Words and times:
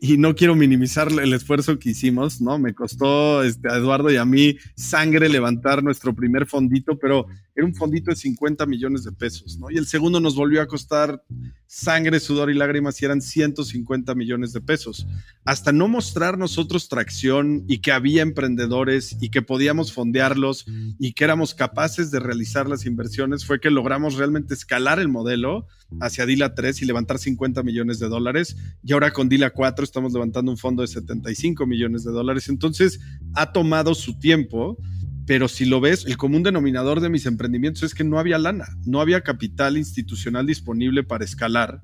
y, 0.00 0.16
no 0.18 0.34
quiero 0.34 0.54
minimizar 0.54 1.08
el 1.10 1.32
esfuerzo 1.32 1.78
que 1.78 1.90
hicimos, 1.90 2.40
¿no? 2.40 2.58
Me 2.58 2.74
costó 2.74 3.42
este, 3.42 3.70
a 3.70 3.76
Eduardo 3.76 4.10
y 4.10 4.16
a 4.16 4.24
mí 4.24 4.56
sangre 4.74 5.28
levantar 5.28 5.82
nuestro 5.82 6.14
primer 6.14 6.46
fondito, 6.46 6.98
pero 6.98 7.26
era 7.54 7.66
un 7.66 7.74
fondito 7.74 8.10
de 8.10 8.16
50 8.16 8.64
millones 8.66 9.04
de 9.04 9.12
pesos, 9.12 9.58
¿no? 9.58 9.70
Y 9.70 9.76
el 9.76 9.86
segundo 9.86 10.20
nos 10.20 10.34
volvió 10.34 10.62
a 10.62 10.66
costar 10.66 11.22
sangre, 11.66 12.20
sudor 12.20 12.50
y 12.50 12.54
lágrimas 12.54 13.00
y 13.00 13.04
eran 13.04 13.20
150 13.20 14.14
millones 14.14 14.52
de 14.52 14.60
pesos. 14.60 15.06
Hasta 15.44 15.72
no 15.72 15.88
mostrar 15.88 16.38
nosotros 16.38 16.88
tracción 16.88 17.64
y 17.68 17.78
que 17.78 17.92
había 17.92 18.22
emprendedores 18.22 19.16
y 19.20 19.30
que 19.30 19.42
podíamos 19.42 19.92
fondearlos 19.92 20.66
y 20.98 21.12
que 21.12 21.24
éramos 21.24 21.54
capaces 21.54 22.10
de 22.10 22.20
realizar 22.20 22.68
las 22.68 22.86
inversiones, 22.86 23.44
fue 23.44 23.60
que 23.60 23.70
logramos 23.70 24.14
realmente 24.16 24.54
escalar 24.54 24.98
el 24.98 25.08
modelo 25.08 25.66
hacia 26.00 26.26
Dila 26.26 26.54
3 26.54 26.82
y 26.82 26.84
levantar 26.86 27.18
50 27.18 27.62
millones 27.62 27.98
de 27.98 28.08
dólares. 28.08 28.56
Y 28.82 28.92
ahora 28.92 29.10
con 29.10 29.28
Dila 29.28 29.50
4 29.50 29.84
estamos 29.84 30.12
levantando 30.12 30.50
un 30.50 30.58
fondo 30.58 30.82
de 30.82 30.88
75 30.88 31.66
millones 31.66 32.04
de 32.04 32.12
dólares. 32.12 32.48
Entonces 32.48 33.00
ha 33.34 33.52
tomado 33.52 33.94
su 33.94 34.18
tiempo 34.18 34.78
pero 35.26 35.48
si 35.48 35.64
lo 35.64 35.80
ves, 35.80 36.04
el 36.06 36.16
común 36.16 36.42
denominador 36.42 37.00
de 37.00 37.08
mis 37.08 37.26
emprendimientos 37.26 37.82
es 37.82 37.94
que 37.94 38.04
no 38.04 38.18
había 38.18 38.38
lana, 38.38 38.66
no 38.84 39.00
había 39.00 39.22
capital 39.22 39.76
institucional 39.76 40.46
disponible 40.46 41.04
para 41.04 41.24
escalar. 41.24 41.80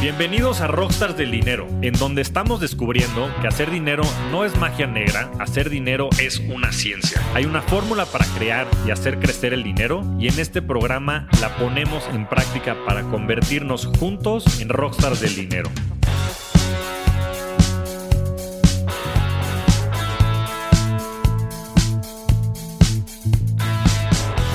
Bienvenidos 0.00 0.62
a 0.62 0.66
Rockstars 0.66 1.18
del 1.18 1.30
Dinero, 1.30 1.68
en 1.82 1.92
donde 1.92 2.22
estamos 2.22 2.58
descubriendo 2.58 3.30
que 3.42 3.48
hacer 3.48 3.70
dinero 3.70 4.02
no 4.30 4.46
es 4.46 4.56
magia 4.56 4.86
negra, 4.86 5.30
hacer 5.38 5.68
dinero 5.68 6.08
es 6.18 6.38
una 6.38 6.72
ciencia. 6.72 7.20
Hay 7.34 7.44
una 7.44 7.60
fórmula 7.60 8.06
para 8.06 8.24
crear 8.38 8.66
y 8.86 8.92
hacer 8.92 9.18
crecer 9.18 9.52
el 9.52 9.62
dinero 9.62 10.02
y 10.18 10.28
en 10.28 10.38
este 10.38 10.62
programa 10.62 11.28
la 11.42 11.54
ponemos 11.56 12.02
en 12.14 12.26
práctica 12.26 12.78
para 12.86 13.02
convertirnos 13.02 13.84
juntos 13.98 14.62
en 14.62 14.70
Rockstars 14.70 15.20
del 15.20 15.36
Dinero. 15.36 15.70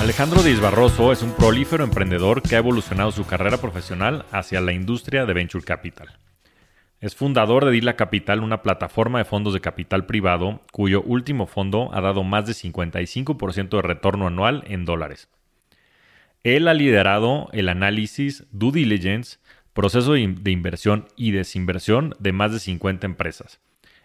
Alejandro 0.06 0.44
Díaz 0.44 0.60
Barroso 0.60 1.10
es 1.10 1.24
un 1.24 1.32
prolífero 1.32 1.82
emprendedor 1.82 2.40
que 2.40 2.54
ha 2.54 2.60
evolucionado 2.60 3.10
su 3.10 3.26
carrera 3.26 3.56
profesional 3.56 4.24
hacia 4.30 4.60
la 4.60 4.72
industria 4.72 5.26
de 5.26 5.34
Venture 5.34 5.64
Capital. 5.64 6.06
Es 7.00 7.16
fundador 7.16 7.64
de 7.64 7.72
Dila 7.72 7.96
Capital, 7.96 8.44
una 8.44 8.62
plataforma 8.62 9.18
de 9.18 9.24
fondos 9.24 9.52
de 9.52 9.60
capital 9.60 10.06
privado 10.06 10.60
cuyo 10.70 11.02
último 11.02 11.48
fondo 11.48 11.90
ha 11.92 12.00
dado 12.00 12.22
más 12.22 12.46
de 12.46 12.52
55% 12.52 13.68
de 13.68 13.82
retorno 13.82 14.28
anual 14.28 14.62
en 14.68 14.84
dólares. 14.84 15.28
Él 16.44 16.68
ha 16.68 16.74
liderado 16.74 17.48
el 17.52 17.68
análisis 17.68 18.44
due 18.52 18.70
diligence, 18.70 19.38
proceso 19.72 20.12
de 20.12 20.50
inversión 20.52 21.08
y 21.16 21.32
desinversión 21.32 22.14
de 22.20 22.30
más 22.30 22.52
de 22.52 22.60
50 22.60 23.08
empresas, 23.08 23.58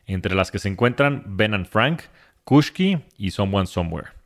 entre 0.07 0.33
las 0.33 0.49
que 0.49 0.57
se 0.57 0.67
encuentran 0.67 1.23
Ben 1.27 1.63
Frank, 1.67 2.01
Kushki 2.43 3.03
y 3.19 3.29
Someone 3.29 3.67
Somewhere. 3.67 4.20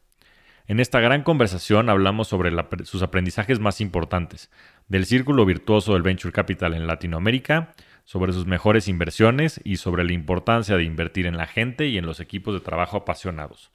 En 0.68 0.80
esta 0.80 1.00
gran 1.00 1.22
conversación 1.22 1.90
hablamos 1.90 2.28
sobre 2.28 2.52
sus 2.86 3.04
aprendizajes 3.04 3.60
más 3.60 3.82
importantes, 3.82 4.50
del 4.88 5.06
círculo 5.06 5.46
virtuoso 5.46 5.94
del 5.94 6.02
Venture 6.02 6.32
Capital 6.32 6.74
en 6.74 6.88
Latinoamérica, 6.88 7.76
sobre 8.04 8.34
sus 8.34 8.48
mejores 8.48 8.88
inversiones 8.88 9.62
y 9.64 9.78
sobre 9.78 10.04
la 10.04 10.14
importancia 10.14 10.76
de 10.76 10.84
invertir 10.84 11.28
en 11.28 11.38
la 11.38 11.46
gente 11.46 11.86
y 11.88 12.00
en 12.00 12.08
los 12.08 12.20
equipos 12.20 12.56
de 12.56 12.62
trabajo 12.62 12.98
apasionados. 12.98 13.70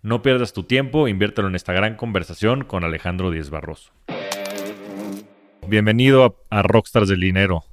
No 0.00 0.22
pierdas 0.22 0.54
tu 0.54 0.64
tiempo, 0.64 1.08
inviértelo 1.08 1.48
en 1.48 1.56
esta 1.56 1.74
gran 1.74 1.94
conversación 1.94 2.64
con 2.64 2.84
Alejandro 2.84 3.30
Díez 3.30 3.50
Barroso. 3.50 3.92
Bienvenido 5.66 6.38
a, 6.48 6.62
Rockstars 6.62 7.08
del 7.08 7.20
Dinero. 7.20 7.64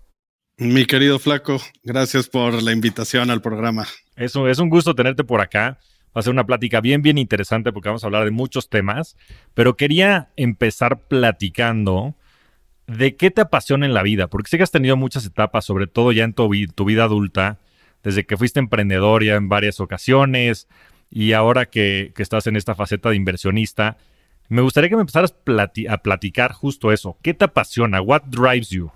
Mi 0.57 0.85
querido 0.85 1.19
Flaco, 1.19 1.61
gracias 1.83 2.27
por 2.27 2.61
la 2.61 2.73
invitación 2.73 3.31
al 3.31 3.41
programa. 3.41 3.87
Eso, 4.17 4.49
es 4.49 4.59
un 4.59 4.69
gusto 4.69 4.93
tenerte 4.93 5.23
por 5.23 5.39
acá. 5.39 5.79
Va 6.15 6.19
a 6.19 6.21
ser 6.23 6.33
una 6.33 6.45
plática 6.45 6.81
bien, 6.81 7.01
bien 7.01 7.17
interesante 7.17 7.71
porque 7.71 7.89
vamos 7.89 8.03
a 8.03 8.07
hablar 8.07 8.25
de 8.25 8.31
muchos 8.31 8.69
temas, 8.69 9.15
pero 9.53 9.77
quería 9.77 10.29
empezar 10.35 10.99
platicando 10.99 12.15
de 12.87 13.15
qué 13.15 13.31
te 13.31 13.41
apasiona 13.41 13.85
en 13.85 13.93
la 13.93 14.03
vida, 14.03 14.27
porque 14.27 14.49
sé 14.49 14.57
que 14.57 14.63
has 14.63 14.71
tenido 14.71 14.97
muchas 14.97 15.25
etapas, 15.25 15.63
sobre 15.63 15.87
todo 15.87 16.11
ya 16.11 16.25
en 16.25 16.33
tu, 16.33 16.49
vida 16.49 17.03
adulta, 17.03 17.59
desde 18.03 18.25
que 18.25 18.35
fuiste 18.35 18.59
emprendedor 18.59 19.23
ya 19.23 19.35
en 19.35 19.47
varias 19.47 19.79
ocasiones 19.79 20.67
y 21.09 21.31
ahora 21.33 21.67
que, 21.67 22.11
estás 22.17 22.47
en 22.47 22.55
esta 22.55 22.75
faceta 22.75 23.09
de 23.09 23.15
inversionista. 23.15 23.97
Me 24.49 24.61
gustaría 24.61 24.89
que 24.89 24.95
me 24.95 25.01
empezaras 25.01 25.33
a 25.89 25.97
platicar 25.99 26.51
justo 26.51 26.91
eso. 26.91 27.17
¿Qué 27.21 27.33
te 27.33 27.45
apasiona? 27.45 28.01
What 28.01 28.23
drives 28.23 28.69
you? 28.69 28.91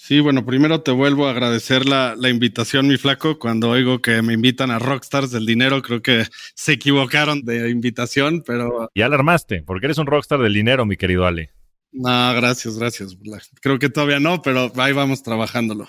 Sí, 0.00 0.20
bueno, 0.20 0.46
primero 0.46 0.80
te 0.80 0.92
vuelvo 0.92 1.26
a 1.26 1.32
agradecer 1.32 1.84
la, 1.84 2.16
invitación, 2.30 2.86
mi 2.86 2.96
flaco. 2.96 3.38
Cuando 3.38 3.68
oigo 3.68 4.00
que 4.00 4.22
me 4.22 4.32
invitan 4.32 4.70
a 4.70 4.78
Rockstars 4.78 5.32
del 5.32 5.44
dinero, 5.44 5.82
creo 5.82 6.00
que 6.00 6.24
se 6.54 6.74
equivocaron 6.74 7.42
de 7.44 7.68
invitación, 7.68 8.42
pero... 8.46 8.90
Ya 8.94 9.06
alarmaste, 9.06 9.64
porque 9.64 9.86
eres 9.86 9.98
un 9.98 10.06
rockstar 10.06 10.40
del 10.40 10.54
dinero, 10.54 10.86
mi 10.86 10.96
querido 10.96 11.26
Ale. 11.26 11.50
No, 11.90 12.32
gracias, 12.32 12.78
gracias. 12.78 13.18
Creo 13.60 13.78
que 13.78 13.90
todavía 13.90 14.20
no, 14.20 14.40
pero 14.40 14.72
ahí 14.76 14.92
vamos 14.92 15.22
trabajándolo. 15.22 15.88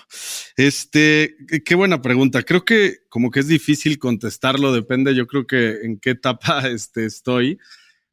Este, 0.56 1.36
qué 1.64 1.74
buena 1.76 2.02
pregunta. 2.02 2.42
Creo 2.42 2.64
que 2.64 2.96
como 3.08 3.30
que 3.30 3.40
es 3.40 3.46
difícil 3.46 3.98
contestarlo, 3.98 4.72
depende, 4.72 5.14
yo 5.14 5.28
creo 5.28 5.46
que 5.46 5.82
en 5.82 5.98
qué 5.98 6.10
etapa 6.10 6.60
este, 6.68 7.06
estoy, 7.06 7.58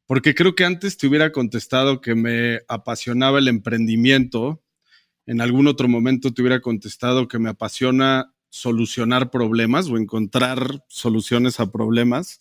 porque 0.06 0.34
creo 0.34 0.54
que 0.54 0.64
antes 0.64 0.96
te 0.96 1.08
hubiera 1.08 1.32
contestado 1.32 2.00
que 2.00 2.14
me 2.14 2.60
apasionaba 2.68 3.40
el 3.40 3.48
emprendimiento 3.48 4.62
en 5.28 5.42
algún 5.42 5.66
otro 5.66 5.88
momento 5.88 6.32
te 6.32 6.40
hubiera 6.40 6.60
contestado 6.60 7.28
que 7.28 7.38
me 7.38 7.50
apasiona 7.50 8.32
solucionar 8.48 9.30
problemas 9.30 9.88
o 9.90 9.98
encontrar 9.98 10.82
soluciones 10.88 11.60
a 11.60 11.70
problemas, 11.70 12.40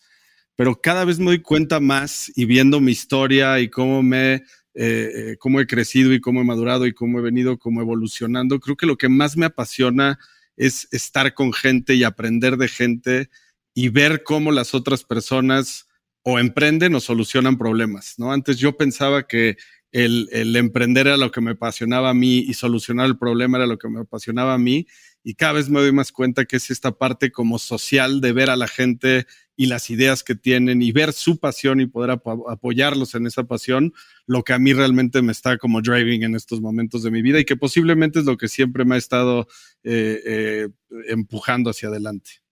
pero 0.56 0.80
cada 0.80 1.04
vez 1.04 1.20
me 1.20 1.26
doy 1.26 1.42
cuenta 1.42 1.82
más 1.82 2.32
y 2.34 2.46
viendo 2.46 2.80
mi 2.80 2.94
historia 2.94 3.60
y 3.60 3.70
cómo 3.70 4.02
me 4.02 4.36
eh, 4.36 4.42
eh, 4.74 5.38
cómo 5.38 5.60
he 5.60 5.68
crecido 5.68 6.14
y 6.14 6.22
cómo 6.22 6.40
he 6.40 6.46
madurado 6.46 6.86
y 6.86 6.94
cómo 6.94 7.20
he 7.20 7.22
venido 7.22 7.58
como 7.58 7.82
evolucionando, 7.82 8.60
creo 8.60 8.78
que 8.78 8.86
lo 8.86 8.96
que 8.96 9.10
más 9.10 9.36
me 9.36 9.48
apasiona 9.48 10.18
es 10.56 10.88
estar 10.92 11.34
con 11.34 11.52
gente 11.52 11.96
y 11.96 12.06
aprender 12.06 12.56
de 12.56 12.70
gente 12.70 13.30
y 13.74 13.90
ver 13.90 14.24
cómo 14.24 14.52
las 14.54 14.74
otras 14.74 15.04
personas 15.04 15.88
o 16.22 16.40
emprenden 16.40 16.96
o 16.96 17.00
solucionan 17.02 17.58
problemas, 17.58 18.16
¿no? 18.18 18.32
Antes 18.32 18.60
yo 18.60 18.78
pensaba 18.78 19.28
que 19.28 19.58
el, 20.06 20.56
emprender 20.56 21.08
era 21.08 21.18
lo 21.18 21.32
que 21.32 21.42
me 21.42 21.52
apasionaba 21.52 22.12
a 22.12 22.14
mí 22.14 22.40
y 22.40 22.54
solucionar 22.54 23.08
el 23.08 23.18
problema 23.18 23.58
era 23.58 23.66
lo 23.66 23.80
que 23.80 23.90
me 23.90 24.02
apasionaba 24.02 24.54
a 24.54 24.58
mí. 24.60 24.86
Y 25.24 25.34
cada 25.34 25.54
vez 25.54 25.70
me 25.70 25.80
doy 25.80 25.92
más 25.92 26.12
cuenta 26.12 26.46
que 26.46 26.58
es 26.58 26.70
esta 26.70 26.92
parte 26.92 27.32
como 27.32 27.58
social 27.58 28.22
de 28.22 28.32
ver 28.32 28.50
a 28.52 28.56
la 28.56 28.68
gente 28.68 29.26
y 29.56 29.66
las 29.66 29.90
ideas 29.90 30.24
que 30.24 30.36
tienen 30.36 30.84
y 30.84 30.92
ver 30.92 31.14
su 31.14 31.40
pasión 31.40 31.82
y 31.82 31.88
poder 31.88 32.12
apoyarlos 32.12 33.16
en 33.16 33.26
esa 33.26 33.46
pasión, 33.46 33.92
lo 34.28 34.44
que 34.44 34.54
a 34.54 34.60
mí 34.60 34.72
realmente 34.72 35.24
me 35.24 35.32
está 35.32 35.58
como 35.58 35.82
driving 35.82 36.24
en 36.24 36.36
estos 36.36 36.62
momentos 36.62 37.02
de 37.02 37.10
mi 37.10 37.24
vida 37.24 37.40
y 37.40 37.46
que 37.46 37.58
posiblemente 37.58 38.20
es 38.20 38.26
lo 38.26 38.38
que 38.38 38.48
siempre 38.48 38.86
me 38.86 38.96
ha 38.96 39.00
estado 39.00 39.48
eh, 39.84 40.22
eh, 40.26 40.70
empujando 41.08 41.72
hacia 41.72 41.90
adelante. 41.90 42.47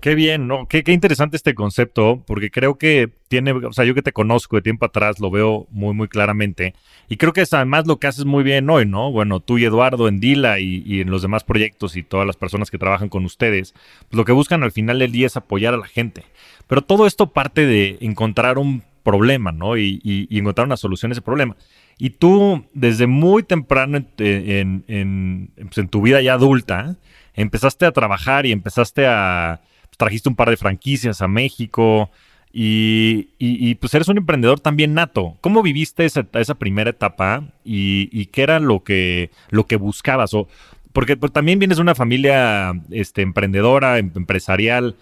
Qué 0.00 0.14
bien, 0.14 0.46
¿no? 0.46 0.66
Qué, 0.66 0.82
interesante 0.86 1.36
este 1.36 1.54
concepto, 1.54 2.22
porque 2.26 2.50
creo 2.50 2.78
que 2.78 3.10
tiene, 3.28 3.52
o 3.52 3.72
sea, 3.74 3.84
yo 3.84 3.94
que 3.94 4.00
te 4.00 4.12
conozco 4.12 4.56
de 4.56 4.62
tiempo 4.62 4.86
atrás 4.86 5.20
lo 5.20 5.30
veo 5.30 5.66
muy, 5.70 5.92
muy 5.92 6.08
claramente. 6.08 6.74
Y 7.10 7.18
creo 7.18 7.34
que 7.34 7.42
es 7.42 7.52
además 7.52 7.86
lo 7.86 7.98
que 7.98 8.06
haces 8.06 8.24
muy 8.24 8.42
bien 8.42 8.70
hoy, 8.70 8.86
¿no? 8.86 9.12
Bueno, 9.12 9.40
tú 9.40 9.58
y 9.58 9.66
Eduardo 9.66 10.08
en 10.08 10.18
Dila 10.18 10.58
y, 10.58 11.02
en 11.02 11.10
los 11.10 11.20
demás 11.20 11.44
proyectos 11.44 11.96
y 11.96 12.02
todas 12.02 12.26
las 12.26 12.36
personas 12.36 12.70
que 12.70 12.78
trabajan 12.78 13.10
con 13.10 13.26
ustedes, 13.26 13.74
pues 14.08 14.16
lo 14.16 14.24
que 14.24 14.32
buscan 14.32 14.62
al 14.62 14.72
final 14.72 15.00
del 15.00 15.12
día 15.12 15.26
es 15.26 15.36
apoyar 15.36 15.74
a 15.74 15.78
la 15.78 15.86
gente. 15.86 16.24
Pero 16.66 16.80
todo 16.80 17.06
esto 17.06 17.32
parte 17.34 17.66
de 17.66 17.98
encontrar 18.00 18.56
un 18.56 18.82
problema, 19.02 19.52
¿no? 19.52 19.76
Y, 19.76 20.28
encontrar 20.30 20.66
una 20.66 20.78
solución 20.78 21.10
a 21.10 21.12
ese 21.12 21.20
problema. 21.22 21.56
Y 21.98 22.10
tú, 22.10 22.64
desde 22.72 23.06
muy 23.06 23.42
temprano 23.42 23.98
en, 24.16 24.84
en, 24.88 25.50
pues 25.56 25.76
en 25.76 25.88
tu 25.88 26.00
vida 26.00 26.22
ya 26.22 26.34
adulta, 26.34 26.96
empezaste 27.34 27.84
a 27.84 27.92
trabajar 27.92 28.46
y 28.46 28.52
empezaste 28.52 29.06
a 29.06 29.60
trajiste 30.00 30.30
un 30.30 30.34
par 30.34 30.48
de 30.48 30.56
franquicias 30.56 31.20
a 31.20 31.28
México 31.28 32.10
y, 32.52 33.74
pues 33.76 33.94
eres 33.94 34.08
un 34.08 34.16
emprendedor 34.16 34.58
también 34.58 34.94
nato. 34.94 35.36
¿Cómo 35.42 35.62
viviste 35.62 36.06
esa, 36.06 36.26
esa 36.32 36.56
primera 36.56 36.90
etapa 36.90 37.52
y, 37.64 38.26
qué 38.26 38.42
era 38.42 38.58
lo 38.58 38.82
que, 38.82 39.30
lo 39.50 39.66
que 39.66 39.76
buscabas? 39.76 40.32
O, 40.32 40.48
porque 40.92 41.16
pues, 41.16 41.32
también 41.32 41.58
vienes 41.58 41.76
de 41.76 41.82
una 41.82 41.94
familia 41.94 42.72
este, 42.90 43.20
emprendedora, 43.20 43.98
em, 43.98 44.10
empresarial, 44.16 44.96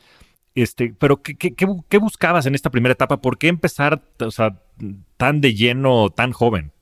este, 0.56 0.92
pero 0.98 1.22
¿qué, 1.22 1.36
qué, 1.36 1.98
buscabas 1.98 2.46
en 2.46 2.56
esta 2.56 2.70
primera 2.70 2.92
etapa? 2.92 3.22
¿Por 3.22 3.38
qué 3.38 3.46
empezar 3.46 4.02
tan 5.16 5.40
de 5.40 5.54
lleno, 5.54 6.10
tan 6.10 6.32
joven? 6.32 6.72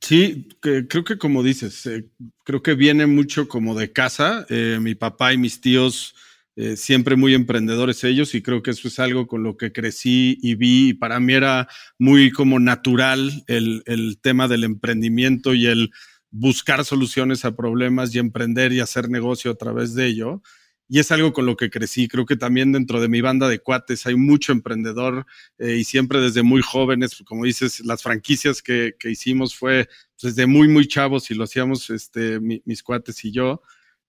Sí, 0.00 0.48
creo 0.60 1.04
que 1.04 1.18
como 1.18 1.42
dices, 1.42 1.86
eh, 1.86 2.06
creo 2.44 2.62
que 2.62 2.74
viene 2.74 3.06
mucho 3.06 3.46
como 3.46 3.74
de 3.76 3.92
casa. 3.92 4.46
Eh, 4.48 4.78
mi 4.80 4.94
papá 4.94 5.34
y 5.34 5.38
mis 5.38 5.60
tíos 5.60 6.16
eh, 6.54 6.76
siempre 6.76 7.16
muy 7.16 7.32
emprendedores 7.32 8.04
ellos 8.04 8.34
y 8.34 8.42
creo 8.42 8.62
que 8.62 8.72
eso 8.72 8.88
es 8.88 8.98
algo 8.98 9.26
con 9.26 9.42
lo 9.42 9.56
que 9.56 9.72
crecí 9.72 10.38
y 10.42 10.54
vi 10.54 10.90
y 10.90 10.94
para 10.94 11.18
mí 11.18 11.32
era 11.32 11.66
muy 11.98 12.30
como 12.30 12.60
natural 12.60 13.42
el, 13.46 14.18
tema 14.20 14.48
del 14.48 14.64
emprendimiento 14.64 15.54
y 15.54 15.66
el 15.66 15.92
buscar 16.30 16.84
soluciones 16.84 17.46
a 17.46 17.56
problemas 17.56 18.14
y 18.14 18.18
emprender 18.18 18.72
y 18.74 18.80
hacer 18.80 19.08
negocio 19.08 19.50
a 19.50 19.54
través 19.54 19.94
de 19.94 20.06
ello. 20.06 20.42
Y 20.88 20.98
es 20.98 21.10
algo 21.10 21.32
con 21.32 21.46
lo 21.46 21.56
que 21.56 21.70
crecí. 21.70 22.06
Creo 22.06 22.26
que 22.26 22.36
también 22.36 22.72
dentro 22.72 23.00
de 23.00 23.08
mi 23.08 23.22
banda 23.22 23.48
de 23.48 23.60
cuates 23.60 24.06
hay 24.06 24.16
mucho 24.16 24.52
emprendedor 24.52 25.24
eh, 25.58 25.76
y 25.76 25.84
siempre 25.84 26.20
desde 26.20 26.42
muy 26.42 26.60
jóvenes, 26.60 27.22
como 27.24 27.46
dices, 27.46 27.80
las 27.80 28.02
franquicias 28.02 28.60
que, 28.60 28.94
hicimos 29.04 29.54
fue 29.54 29.88
desde 30.22 30.46
muy, 30.46 30.68
muy 30.68 30.86
chavos 30.86 31.30
y 31.30 31.34
lo 31.34 31.44
hacíamos 31.44 31.88
este, 31.88 32.40
mis 32.40 32.82
cuates 32.82 33.24
y 33.24 33.32
yo. 33.32 33.62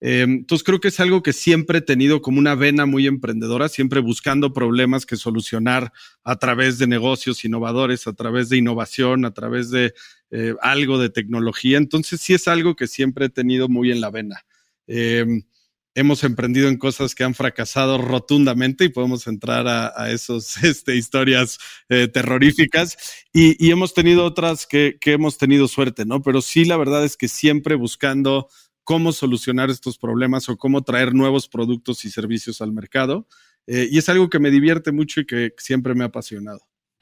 Em, 0.05 0.39
entonces 0.39 0.65
creo 0.65 0.81
que 0.81 0.89
es 0.89 0.99
algo 0.99 1.23
que 1.23 1.31
siempre 1.31 1.77
he 1.77 1.81
tenido 1.81 2.21
como 2.21 2.37
una 2.37 2.55
vena 2.55 2.85
muy 2.85 3.07
emprendedora, 3.07 3.69
siempre 3.69 4.01
buscando 4.01 4.51
problemas 4.51 5.05
que 5.05 5.15
solucionar 5.15 5.93
a 6.25 6.35
través 6.35 6.77
de 6.77 6.87
negocios 6.87 7.45
innovadores, 7.45 8.05
a 8.05 8.11
través 8.11 8.49
de 8.49 8.57
innovación, 8.57 9.23
a 9.23 9.33
través 9.33 9.69
de 9.69 9.93
eh, 10.29 10.55
algo 10.61 10.99
de 10.99 11.09
tecnología. 11.09 11.77
Entonces 11.77 12.19
sí 12.19 12.33
es 12.33 12.49
algo 12.49 12.75
que 12.75 12.87
siempre 12.87 13.27
he 13.27 13.29
tenido 13.29 13.69
muy 13.69 13.93
en 13.93 14.01
la 14.01 14.11
vena. 14.11 14.45
Em, 14.87 15.43
hemos 15.95 16.25
emprendido 16.25 16.67
en 16.67 16.75
cosas 16.75 17.15
que 17.15 17.23
han 17.23 17.33
fracasado 17.33 17.97
rotundamente 17.97 18.83
y 18.83 18.89
podemos 18.89 19.25
entrar 19.27 19.69
a, 19.69 20.11
esas 20.11 20.57
este, 20.65 20.97
historias 20.97 21.59
eh, 21.87 22.09
terroríficas 22.09 22.97
y, 23.31 23.71
hemos 23.71 23.93
tenido 23.93 24.25
otras 24.25 24.67
que, 24.67 24.97
que 24.99 25.13
hemos 25.13 25.37
tenido 25.37 25.69
suerte, 25.69 26.03
¿no? 26.03 26.21
Pero 26.21 26.41
sí 26.41 26.65
la 26.65 26.75
verdad 26.75 27.05
es 27.05 27.15
que 27.15 27.29
siempre 27.29 27.75
buscando 27.75 28.49
cómo 28.83 29.11
solucionar 29.11 29.69
estos 29.69 29.97
problemas 29.97 30.49
o 30.49 30.57
cómo 30.57 30.83
traer 30.83 31.13
nuevos 31.13 31.47
productos 31.47 32.05
y 32.05 32.11
servicios 32.11 32.61
al 32.61 32.71
mercado. 32.71 33.27
Eh, 33.67 33.87
y 33.89 33.97
es 33.97 34.09
algo 34.09 34.29
que 34.29 34.39
me 34.39 34.51
divierte 34.51 34.91
mucho 34.91 35.21
y 35.21 35.25
que 35.25 35.53
siempre 35.57 35.95
me 35.95 36.03
ha 36.03 36.07
apasionado. 36.07 36.59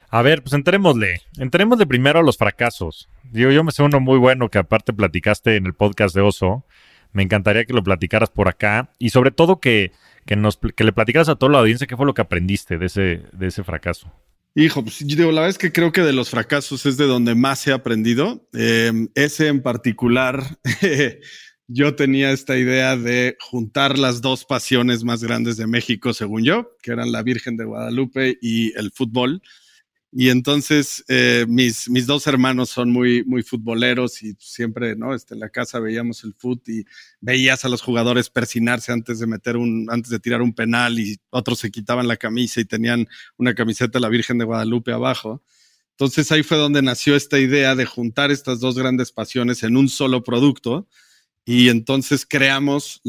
A 0.08 0.22
ver, 0.22 0.42
pues 0.42 0.52
entrémosle. 0.52 1.22
Entrémosle 1.38 1.86
primero 1.86 2.20
a 2.20 2.22
los 2.22 2.36
fracasos. 2.36 3.08
Digo, 3.30 3.50
yo 3.50 3.64
me 3.64 3.72
sé 3.72 3.82
uno 3.82 3.98
muy 3.98 4.18
bueno 4.18 4.50
que 4.50 4.58
aparte 4.58 4.92
platicaste 4.92 5.56
en 5.56 5.66
el 5.66 5.74
podcast 5.74 6.14
de 6.14 6.20
Oso. 6.20 6.66
Me 7.12 7.22
encantaría 7.22 7.64
que 7.64 7.72
lo 7.72 7.82
platicaras 7.82 8.30
por 8.30 8.48
acá 8.48 8.90
y 8.98 9.10
sobre 9.10 9.30
todo 9.30 9.58
que, 9.58 9.92
nos, 10.36 10.58
que 10.58 10.84
le 10.84 10.92
platicaras 10.92 11.28
a 11.28 11.36
toda 11.36 11.52
la 11.52 11.58
audiencia 11.60 11.86
qué 11.86 11.96
fue 11.96 12.06
lo 12.06 12.14
que 12.14 12.22
aprendiste 12.22 12.78
de 12.78 12.86
ese, 12.86 13.22
de 13.32 13.46
ese 13.46 13.64
fracaso. 13.64 14.12
Hijo, 14.54 14.82
pues 14.82 14.98
yo 14.98 15.16
digo, 15.16 15.32
la 15.32 15.40
verdad 15.40 15.48
es 15.48 15.58
que 15.58 15.72
creo 15.72 15.92
que 15.92 16.02
de 16.02 16.12
los 16.12 16.28
fracasos 16.28 16.84
es 16.84 16.98
de 16.98 17.06
donde 17.06 17.34
más 17.34 17.66
he 17.66 17.72
aprendido. 17.72 18.46
Eh, 18.52 18.92
ese 19.14 19.48
en 19.48 19.62
particular 19.62 20.58
yo 21.68 21.94
tenía 21.94 22.32
esta 22.32 22.58
idea 22.58 22.96
de 22.96 23.36
juntar 23.40 23.98
las 23.98 24.20
dos 24.20 24.44
pasiones 24.44 25.04
más 25.04 25.22
grandes 25.22 25.56
de 25.56 25.66
México, 25.66 26.12
según 26.12 26.44
yo, 26.44 26.76
que 26.82 26.92
eran 26.92 27.12
la 27.12 27.22
Virgen 27.22 27.56
de 27.56 27.64
Guadalupe 27.64 28.38
y 28.40 28.76
el 28.78 28.90
fútbol. 28.92 29.42
Y 30.14 30.28
entonces 30.28 31.02
eh, 31.08 31.46
mis, 31.48 31.88
mis 31.88 32.06
dos 32.06 32.26
hermanos 32.26 32.68
son 32.68 32.90
muy, 32.90 33.24
muy 33.24 33.42
futboleros 33.42 34.22
y 34.22 34.34
siempre, 34.38 34.94
¿no? 34.94 35.14
Este, 35.14 35.32
en 35.32 35.40
la 35.40 35.48
casa 35.48 35.80
veíamos 35.80 36.22
el 36.24 36.34
fútbol 36.34 36.62
y 36.66 36.84
veías 37.22 37.64
a 37.64 37.70
los 37.70 37.80
jugadores 37.80 38.28
persinarse 38.28 38.92
antes 38.92 39.20
de 39.20 39.26
meter 39.26 39.56
un, 39.56 39.86
antes 39.90 40.10
de 40.10 40.20
tirar 40.20 40.42
un 40.42 40.52
penal 40.52 40.98
y 40.98 41.18
otros 41.30 41.60
se 41.60 41.70
quitaban 41.70 42.08
la 42.08 42.18
camisa 42.18 42.60
y 42.60 42.66
tenían 42.66 43.08
una 43.38 43.54
camiseta 43.54 43.98
de 43.98 44.00
la 44.02 44.10
Virgen 44.10 44.36
de 44.36 44.44
Guadalupe 44.44 44.92
abajo. 44.92 45.42
Entonces 45.92 46.30
ahí 46.30 46.42
fue 46.42 46.58
donde 46.58 46.82
nació 46.82 47.16
esta 47.16 47.38
idea 47.38 47.74
de 47.74 47.86
juntar 47.86 48.30
estas 48.30 48.60
dos 48.60 48.76
grandes 48.76 49.12
pasiones 49.12 49.62
en 49.62 49.78
un 49.78 49.88
solo 49.88 50.22
producto 50.22 50.88
y 51.44 51.68
entonces 51.68 52.24
creamos 52.24 53.00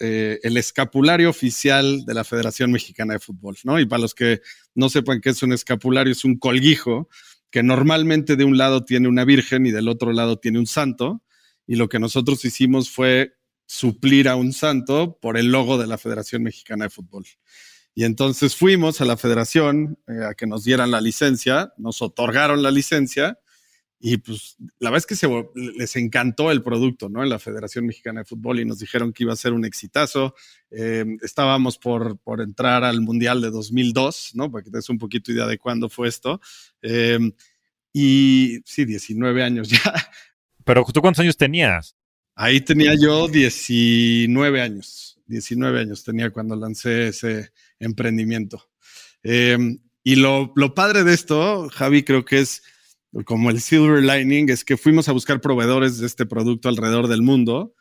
eh, 0.00 0.38
el 0.42 0.56
escapulario 0.56 1.28
oficial 1.28 2.04
de 2.04 2.14
la 2.14 2.24
Federación 2.24 2.70
Mexicana 2.70 3.14
de 3.14 3.20
Fútbol, 3.20 3.56
¿no? 3.64 3.80
Y 3.80 3.86
para 3.86 4.02
los 4.02 4.14
que 4.14 4.40
no 4.74 4.88
sepan 4.88 5.20
qué 5.20 5.30
es 5.30 5.42
un 5.42 5.52
escapulario, 5.52 6.12
es 6.12 6.24
un 6.24 6.38
colguijo 6.38 7.08
que 7.50 7.64
normalmente 7.64 8.36
de 8.36 8.44
un 8.44 8.56
lado 8.56 8.84
tiene 8.84 9.08
una 9.08 9.24
virgen 9.24 9.66
y 9.66 9.72
del 9.72 9.88
otro 9.88 10.12
lado 10.12 10.38
tiene 10.38 10.60
un 10.60 10.68
santo, 10.68 11.22
y 11.66 11.76
lo 11.76 11.88
que 11.88 11.98
nosotros 11.98 12.44
hicimos 12.44 12.90
fue 12.90 13.34
suplir 13.66 14.28
a 14.28 14.36
un 14.36 14.52
santo 14.52 15.18
por 15.20 15.36
el 15.36 15.50
logo 15.52 15.78
de 15.78 15.86
la 15.86 15.98
Federación 15.98 16.42
Mexicana 16.42 16.84
de 16.84 16.90
Fútbol. 16.90 17.24
Y 17.94 18.04
entonces 18.04 18.54
fuimos 18.54 19.00
a 19.00 19.04
la 19.04 19.16
federación 19.16 19.98
eh, 20.06 20.24
a 20.24 20.34
que 20.34 20.46
nos 20.46 20.64
dieran 20.64 20.90
la 20.90 21.00
licencia, 21.00 21.72
nos 21.76 22.02
otorgaron 22.02 22.62
la 22.62 22.70
licencia 22.70 23.38
y 24.02 24.16
pues 24.16 24.56
la 24.78 24.88
verdad 24.88 25.04
es 25.04 25.06
que 25.06 25.14
se, 25.14 25.28
les 25.76 25.94
encantó 25.96 26.50
el 26.50 26.62
producto, 26.62 27.10
¿no? 27.10 27.22
En 27.22 27.28
la 27.28 27.38
Federación 27.38 27.84
Mexicana 27.84 28.20
de 28.20 28.24
Fútbol 28.24 28.58
y 28.58 28.64
nos 28.64 28.78
dijeron 28.78 29.12
que 29.12 29.24
iba 29.24 29.34
a 29.34 29.36
ser 29.36 29.52
un 29.52 29.66
exitazo. 29.66 30.34
Eh, 30.70 31.04
estábamos 31.20 31.76
por, 31.76 32.18
por, 32.18 32.40
entrar 32.40 32.82
al 32.82 33.02
Mundial 33.02 33.42
de 33.42 33.50
2002, 33.50 34.30
¿no? 34.36 34.50
Para 34.50 34.64
que 34.64 34.70
te 34.70 34.78
des 34.78 34.88
un 34.88 34.96
poquito 34.96 35.32
idea 35.32 35.46
de 35.46 35.58
cuándo 35.58 35.90
fue 35.90 36.08
esto. 36.08 36.40
Eh, 36.80 37.18
y 37.92 38.60
sí, 38.64 38.86
19 38.86 39.42
años 39.42 39.68
ya. 39.68 39.92
Pero 40.64 40.86
¿tú 40.94 41.02
cuántos 41.02 41.20
años 41.20 41.36
tenías? 41.36 41.94
Ahí 42.34 42.62
tenía 42.62 42.94
yo 42.98 43.28
19 43.28 44.62
años. 44.62 45.20
19 45.26 45.78
años 45.78 46.02
tenía 46.04 46.30
cuando 46.30 46.56
lancé 46.56 47.08
ese 47.08 47.52
emprendimiento. 47.78 48.70
Eh, 49.22 49.58
y 50.02 50.16
lo, 50.16 50.54
lo 50.56 50.74
padre 50.74 51.04
de 51.04 51.12
esto, 51.12 51.68
Javi, 51.68 52.02
creo 52.02 52.24
que 52.24 52.38
es 52.38 52.62
como 53.24 53.50
el 53.50 53.60
silver 53.60 54.02
lining, 54.02 54.50
es 54.50 54.64
que 54.64 54.76
fuimos 54.76 55.08
a 55.08 55.12
buscar 55.12 55.40
proveedores 55.40 55.98
de 55.98 56.06
este 56.06 56.26
producto 56.26 56.68
alrededor 56.68 57.08
del 57.08 57.22
mundo 57.22 57.74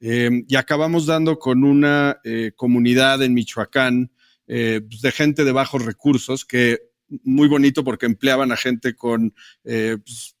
eh, 0.00 0.44
y 0.46 0.56
acabamos 0.56 1.06
dando 1.06 1.38
con 1.38 1.64
una 1.64 2.18
eh, 2.24 2.52
comunidad 2.54 3.22
en 3.22 3.34
Michoacán 3.34 4.12
eh, 4.46 4.80
pues, 4.88 5.00
de 5.00 5.10
gente 5.10 5.44
de 5.44 5.52
bajos 5.52 5.84
recursos 5.84 6.44
que 6.44 6.80
muy 7.24 7.48
bonito 7.48 7.82
porque 7.82 8.06
empleaban 8.06 8.52
a 8.52 8.56
gente 8.56 8.94
con 8.94 9.32
pues, 9.62 10.36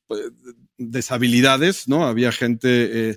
deshabilidades, 0.76 1.88
¿no? 1.88 2.06
Había 2.06 2.32
gente 2.32 3.16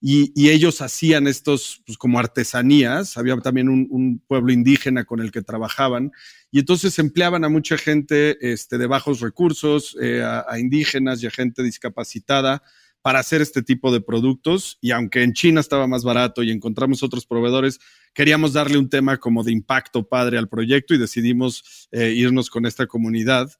y, 0.00 0.48
ellos 0.48 0.80
hacían 0.80 1.26
estos 1.26 1.82
pues, 1.86 1.98
como 1.98 2.18
artesanías. 2.18 3.16
Había 3.16 3.36
también 3.38 3.68
un, 3.68 4.22
pueblo 4.26 4.52
indígena 4.52 5.04
con 5.04 5.20
el 5.20 5.32
que 5.32 5.42
trabajaban 5.42 6.12
y 6.50 6.60
entonces 6.60 6.98
empleaban 6.98 7.44
a 7.44 7.48
mucha 7.48 7.76
gente 7.76 8.38
este, 8.40 8.78
de 8.78 8.86
bajos 8.86 9.20
recursos, 9.20 9.96
eh, 10.00 10.22
a, 10.22 10.58
indígenas 10.58 11.22
y 11.22 11.26
a 11.26 11.30
gente 11.30 11.62
discapacitada 11.62 12.62
para 13.02 13.20
hacer 13.20 13.42
este 13.42 13.62
tipo 13.62 13.92
de 13.92 14.00
productos. 14.00 14.78
Y 14.80 14.92
aunque 14.92 15.22
en 15.22 15.34
China 15.34 15.60
estaba 15.60 15.86
más 15.86 16.04
barato 16.04 16.42
y 16.42 16.50
encontramos 16.50 17.02
otros 17.02 17.26
proveedores, 17.26 17.80
queríamos 18.14 18.54
darle 18.54 18.78
un 18.78 18.88
tema 18.88 19.18
como 19.18 19.44
de 19.44 19.52
impacto 19.52 20.08
padre 20.08 20.38
al 20.38 20.48
proyecto 20.48 20.94
y 20.94 20.98
decidimos 20.98 21.88
eh, 21.92 22.10
irnos 22.10 22.48
con 22.48 22.64
esta 22.64 22.86
comunidad. 22.86 23.50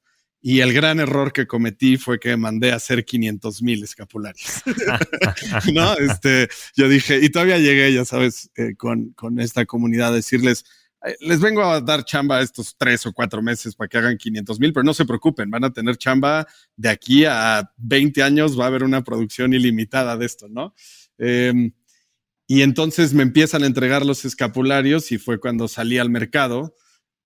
Y 0.41 0.61
el 0.61 0.73
gran 0.73 1.01
error 1.01 1.33
que 1.33 1.49
cometí 1.49 1.97
fue 1.97 2.19
que 2.21 2.37
mandé 2.37 2.73
a 2.73 2.77
hacer 2.77 3.05
500 3.05 3.61
mil 3.61 3.83
escapularios. 3.83 4.63
no, 5.75 5.95
este, 5.95 6.49
yo 6.77 6.89
dije, 6.89 7.19
y 7.21 7.29
todavía 7.29 7.59
llegué, 7.59 7.93
ya 7.93 8.05
sabes, 8.05 8.51
eh, 8.57 8.77
con, 8.77 9.11
con 9.11 9.41
esta 9.41 9.67
comunidad 9.67 10.13
a 10.13 10.17
decirles, 10.17 10.65
les 11.21 11.41
vengo 11.41 11.63
a 11.63 11.81
dar 11.81 12.05
chamba 12.05 12.41
estos 12.41 12.77
tres 12.77 13.07
o 13.07 13.13
cuatro 13.13 13.41
meses 13.43 13.75
para 13.75 13.89
que 13.89 13.99
hagan 13.99 14.17
500 14.17 14.59
mil, 14.59 14.73
pero 14.73 14.85
no 14.85 14.95
se 14.95 15.05
preocupen, 15.05 15.51
van 15.51 15.65
a 15.65 15.73
tener 15.73 15.97
chamba 15.97 16.47
de 16.77 16.89
aquí 16.89 17.25
a 17.25 17.71
20 17.77 18.23
años, 18.23 18.59
va 18.59 18.65
a 18.65 18.69
haber 18.69 18.83
una 18.83 19.05
producción 19.05 19.53
ilimitada 19.55 20.17
de 20.17 20.27
esto, 20.27 20.49
¿no? 20.49 20.75
Em, 21.19 21.73
y 22.47 22.63
entonces 22.63 23.13
me 23.15 23.23
empiezan 23.23 23.63
a 23.63 23.67
entregar 23.67 24.05
los 24.05 24.25
escapularios 24.25 25.13
y 25.13 25.19
fue 25.19 25.39
cuando 25.39 25.69
salí 25.69 25.99
al 25.99 26.11
mercado 26.11 26.75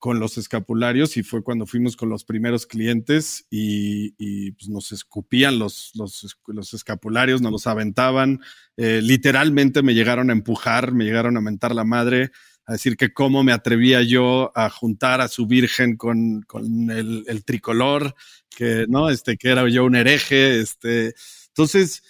con 0.02 0.18
los 0.18 0.36
escapularios 0.36 1.16
y 1.16 1.22
fue 1.22 1.44
cuando 1.44 1.64
fuimos 1.64 1.96
con 1.96 2.08
los 2.08 2.24
primeros 2.24 2.66
clientes 2.66 3.46
y, 3.50 4.50
pues 4.50 4.68
nos 4.68 4.90
escupían 4.90 5.60
los, 5.60 5.92
los, 5.94 6.74
escapularios, 6.74 7.40
nos 7.40 7.52
los 7.52 7.68
aventaban, 7.68 8.40
eh, 8.76 9.00
literalmente 9.00 9.80
me 9.84 9.94
llegaron 9.94 10.30
a 10.30 10.32
empujar, 10.32 10.90
me 10.90 11.04
llegaron 11.04 11.36
a 11.36 11.40
mentar 11.40 11.72
la 11.72 11.84
madre, 11.84 12.32
a 12.72 12.76
decir 12.76 12.96
que 12.96 13.12
cómo 13.12 13.42
me 13.44 13.52
atrevía 13.52 14.02
yo 14.02 14.50
a 14.54 14.70
juntar 14.70 15.20
a 15.20 15.28
su 15.28 15.46
virgen 15.46 15.96
con, 15.96 16.44
el, 16.90 17.44
tricolor, 17.44 18.14
que, 18.50 18.86
¿no? 18.88 19.10
Este, 19.10 19.36
que 19.36 19.50
era 19.50 19.68
yo 19.68 19.84
un 19.84 19.96
hereje, 19.96 20.60
este, 20.60 21.14
entonces 21.48 22.02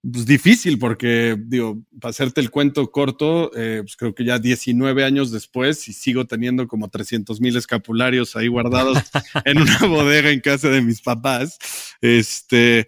pues 0.00 0.26
difícil 0.26 0.78
porque, 0.78 1.36
digo, 1.38 1.82
para 2.00 2.10
hacerte 2.10 2.40
el 2.40 2.50
cuento 2.50 2.90
corto, 2.90 3.50
eh, 3.56 3.80
pues 3.82 3.96
creo 3.96 4.14
que 4.14 4.24
ya 4.24 4.38
19 4.38 5.04
años 5.04 5.32
después 5.32 5.88
y 5.88 5.92
sigo 5.92 6.24
teniendo 6.26 6.68
como 6.68 6.88
300 6.88 7.40
mil 7.40 7.56
escapularios 7.56 8.36
ahí 8.36 8.48
guardados 8.48 8.98
en 9.44 9.58
una 9.58 9.78
bodega 9.86 10.30
en 10.30 10.40
casa 10.40 10.68
de 10.68 10.82
mis 10.82 11.02
papás. 11.02 11.58
Este, 12.00 12.86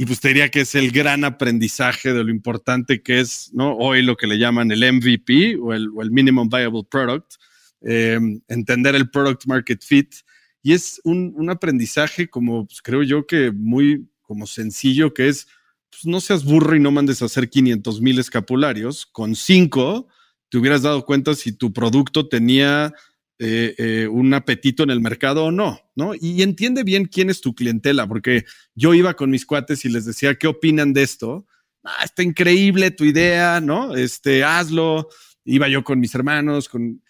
y 0.00 0.06
pues 0.06 0.18
te 0.18 0.28
diría 0.28 0.50
que 0.50 0.62
es 0.62 0.74
el 0.74 0.92
gran 0.92 1.24
aprendizaje 1.24 2.14
de 2.14 2.24
lo 2.24 2.30
importante 2.30 3.02
que 3.02 3.20
es, 3.20 3.50
¿no? 3.52 3.76
Hoy 3.76 4.00
lo 4.00 4.16
que 4.16 4.26
le 4.26 4.38
llaman 4.38 4.70
el 4.70 4.80
MVP 4.80 5.58
o 5.60 5.74
el, 5.74 5.90
Minimum 6.10 6.48
Viable 6.48 6.84
Product, 6.90 7.34
em, 7.82 8.40
entender 8.48 8.94
el 8.94 9.10
Product 9.10 9.44
Market 9.44 9.82
Fit. 9.84 10.14
Y 10.62 10.72
es 10.72 11.02
un, 11.04 11.34
un 11.36 11.50
aprendizaje 11.50 12.30
como, 12.30 12.66
pues, 12.66 12.80
creo 12.80 13.02
yo 13.02 13.26
que 13.26 13.52
muy 13.52 14.08
como 14.22 14.46
sencillo, 14.46 15.12
que 15.12 15.28
es 15.28 15.48
pues 15.90 16.06
no 16.06 16.18
seas 16.22 16.46
burro 16.46 16.74
y 16.74 16.80
no 16.80 16.90
mandes 16.90 17.20
a 17.20 17.26
hacer 17.26 17.50
500 17.50 18.00
mil 18.00 18.18
escapularios. 18.18 19.04
Con 19.04 19.34
cinco, 19.34 20.08
te 20.48 20.56
hubieras 20.56 20.80
dado 20.80 21.04
cuenta 21.04 21.34
si 21.34 21.52
tu 21.52 21.74
producto 21.74 22.26
tenía 22.26 22.94
eh, 23.40 23.74
eh, 23.78 24.06
un 24.06 24.32
apetito 24.34 24.82
en 24.82 24.90
el 24.90 25.00
mercado 25.00 25.46
o 25.46 25.50
no, 25.50 25.80
¿no? 25.96 26.12
Y 26.14 26.42
entiende 26.42 26.84
bien 26.84 27.06
quién 27.06 27.30
es 27.30 27.40
tu 27.40 27.54
clientela, 27.54 28.06
porque 28.06 28.44
yo 28.74 28.94
iba 28.94 29.14
con 29.14 29.30
mis 29.30 29.46
cuates 29.46 29.84
y 29.84 29.88
les 29.88 30.04
decía, 30.04 30.36
¿qué 30.36 30.46
opinan 30.46 30.92
de 30.92 31.02
esto? 31.02 31.46
ah, 31.84 32.04
está 32.04 32.22
increíble 32.22 32.90
tu 32.90 33.04
idea, 33.04 33.60
¿no? 33.60 33.94
Este, 33.94 34.44
hazlo. 34.44 35.08
Iba 35.44 35.68
yo 35.68 35.84
con 35.84 36.00
mis 36.00 36.14
hermanos, 36.14 36.68
con... 36.68 37.02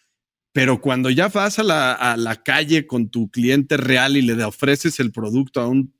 Pero 0.52 0.80
cuando 0.80 1.10
ya 1.10 1.28
vas 1.28 1.58
a 1.60 1.62
la, 1.62 1.92
a 1.92 2.16
la 2.16 2.42
calle 2.42 2.86
con 2.86 3.08
tu 3.08 3.30
cliente 3.30 3.76
real 3.76 4.16
y 4.16 4.22
le 4.22 4.42
ofreces 4.42 4.98
el 4.98 5.12
producto 5.12 5.60
a 5.60 5.68
un 5.68 5.94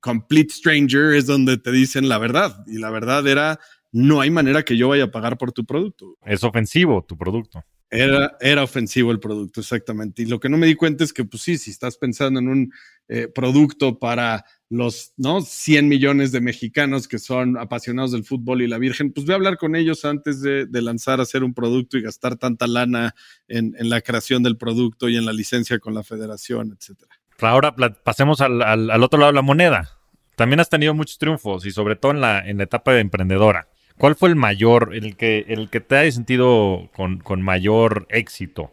complete 0.00 0.52
stranger, 0.52 1.14
es 1.14 1.26
donde 1.26 1.56
te 1.56 1.72
dicen 1.72 2.08
la 2.08 2.18
verdad. 2.18 2.62
Y 2.66 2.78
la 2.78 2.90
verdad 2.90 3.26
era, 3.26 3.58
no 3.92 4.20
hay 4.20 4.30
manera 4.30 4.64
que 4.64 4.76
yo 4.76 4.88
vaya 4.88 5.04
a 5.04 5.10
pagar 5.10 5.38
por 5.38 5.52
tu 5.52 5.64
producto. 5.64 6.18
Es 6.26 6.44
ofensivo 6.44 7.04
tu 7.04 7.16
producto. 7.16 7.64
Era, 7.88 8.36
era 8.40 8.64
ofensivo 8.64 9.12
el 9.12 9.20
producto, 9.20 9.60
exactamente. 9.60 10.22
Y 10.22 10.26
lo 10.26 10.40
que 10.40 10.48
no 10.48 10.58
me 10.58 10.66
di 10.66 10.74
cuenta 10.74 11.04
es 11.04 11.12
que, 11.12 11.24
pues 11.24 11.42
sí, 11.42 11.56
si 11.56 11.70
estás 11.70 11.96
pensando 11.96 12.40
en 12.40 12.48
un 12.48 12.72
eh, 13.08 13.28
producto 13.28 13.98
para 14.00 14.44
los 14.68 15.12
¿no? 15.16 15.40
100 15.40 15.86
millones 15.86 16.32
de 16.32 16.40
mexicanos 16.40 17.06
que 17.06 17.20
son 17.20 17.56
apasionados 17.56 18.10
del 18.10 18.24
fútbol 18.24 18.62
y 18.62 18.66
la 18.66 18.78
Virgen, 18.78 19.12
pues 19.12 19.24
voy 19.24 19.34
a 19.34 19.36
hablar 19.36 19.58
con 19.58 19.76
ellos 19.76 20.04
antes 20.04 20.42
de, 20.42 20.66
lanzar 20.72 21.20
a 21.20 21.22
hacer 21.22 21.44
un 21.44 21.54
producto 21.54 21.96
y 21.96 22.02
gastar 22.02 22.36
tanta 22.36 22.66
lana 22.66 23.14
en, 23.46 23.74
la 23.78 24.00
creación 24.00 24.42
del 24.42 24.56
producto 24.56 25.08
y 25.08 25.16
en 25.16 25.24
la 25.24 25.32
licencia 25.32 25.78
con 25.78 25.94
la 25.94 26.02
federación, 26.02 26.76
etcétera. 26.76 27.12
Ahora 27.38 27.76
pasemos 27.76 28.40
al, 28.40 28.60
al, 28.62 29.02
otro 29.04 29.20
lado 29.20 29.30
de 29.30 29.36
la 29.36 29.42
moneda. 29.42 29.92
También 30.34 30.58
has 30.58 30.68
tenido 30.68 30.92
muchos 30.92 31.18
triunfos 31.18 31.64
y 31.64 31.70
sobre 31.70 31.94
todo 31.94 32.10
en 32.10 32.20
la, 32.20 32.40
en 32.40 32.56
la 32.56 32.64
etapa 32.64 32.92
de 32.92 33.00
emprendedora. 33.00 33.68
¿Cuál 33.98 34.14
fue 34.14 34.28
el 34.28 34.36
mayor, 34.36 34.94
el 34.94 35.16
que, 35.16 35.46
el 35.48 35.70
que 35.70 35.80
te 35.80 35.96
haya 35.96 36.12
sentido 36.12 36.90
con, 36.94 37.42
mayor 37.42 38.06
éxito? 38.10 38.70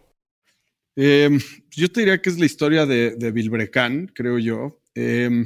Em, 0.96 1.40
yo 1.72 1.90
te 1.90 2.02
diría 2.02 2.22
que 2.22 2.30
es 2.30 2.40
la 2.40 2.46
historia 2.46 2.86
de, 2.86 3.16
de 3.16 3.32
Vilbrecan, 3.32 4.12
creo 4.14 4.38
yo. 4.38 4.82
Em, 4.96 5.46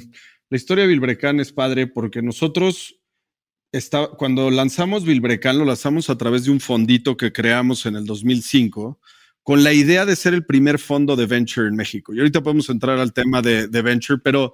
la 0.50 0.58
historia 0.58 0.84
de 0.84 0.90
Vilbrecan 0.90 1.40
es 1.40 1.54
padre 1.54 1.86
porque 1.86 2.22
nosotros, 2.22 3.00
está, 3.72 4.08
cuando 4.08 4.50
lanzamos 4.50 5.06
Vilbrecan, 5.06 5.60
lo 5.60 5.66
lanzamos 5.66 6.10
a 6.10 6.18
través 6.18 6.46
de 6.46 6.52
un 6.52 6.60
fondito 6.60 7.16
que 7.16 7.32
creamos 7.32 7.86
en 7.86 7.96
el 7.96 8.06
2005 8.06 9.00
con 9.44 9.64
la 9.64 9.74
idea 9.74 10.06
de 10.06 10.16
ser 10.16 10.34
el 10.34 10.46
primer 10.46 10.80
fondo 10.80 11.16
de 11.16 11.28
venture 11.28 11.68
en 11.68 11.76
México. 11.76 12.14
Y 12.14 12.20
ahorita 12.20 12.42
podemos 12.42 12.70
entrar 12.70 13.00
al 13.00 13.14
tema 13.14 13.42
de 13.42 13.82
venture, 13.82 14.20
pero 14.22 14.54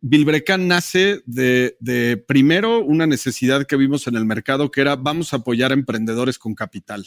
Bilbrecan 0.00 0.68
nace 0.68 1.22
de, 1.26 2.24
primero 2.26 2.84
una 2.84 3.06
necesidad 3.06 3.66
que 3.66 3.76
vimos 3.76 4.06
en 4.06 4.16
el 4.16 4.24
mercado 4.24 4.70
que 4.70 4.80
era 4.80 4.96
vamos 4.96 5.32
a 5.32 5.38
apoyar 5.38 5.70
a 5.70 5.74
emprendedores 5.74 6.38
con 6.38 6.54
capital. 6.54 7.06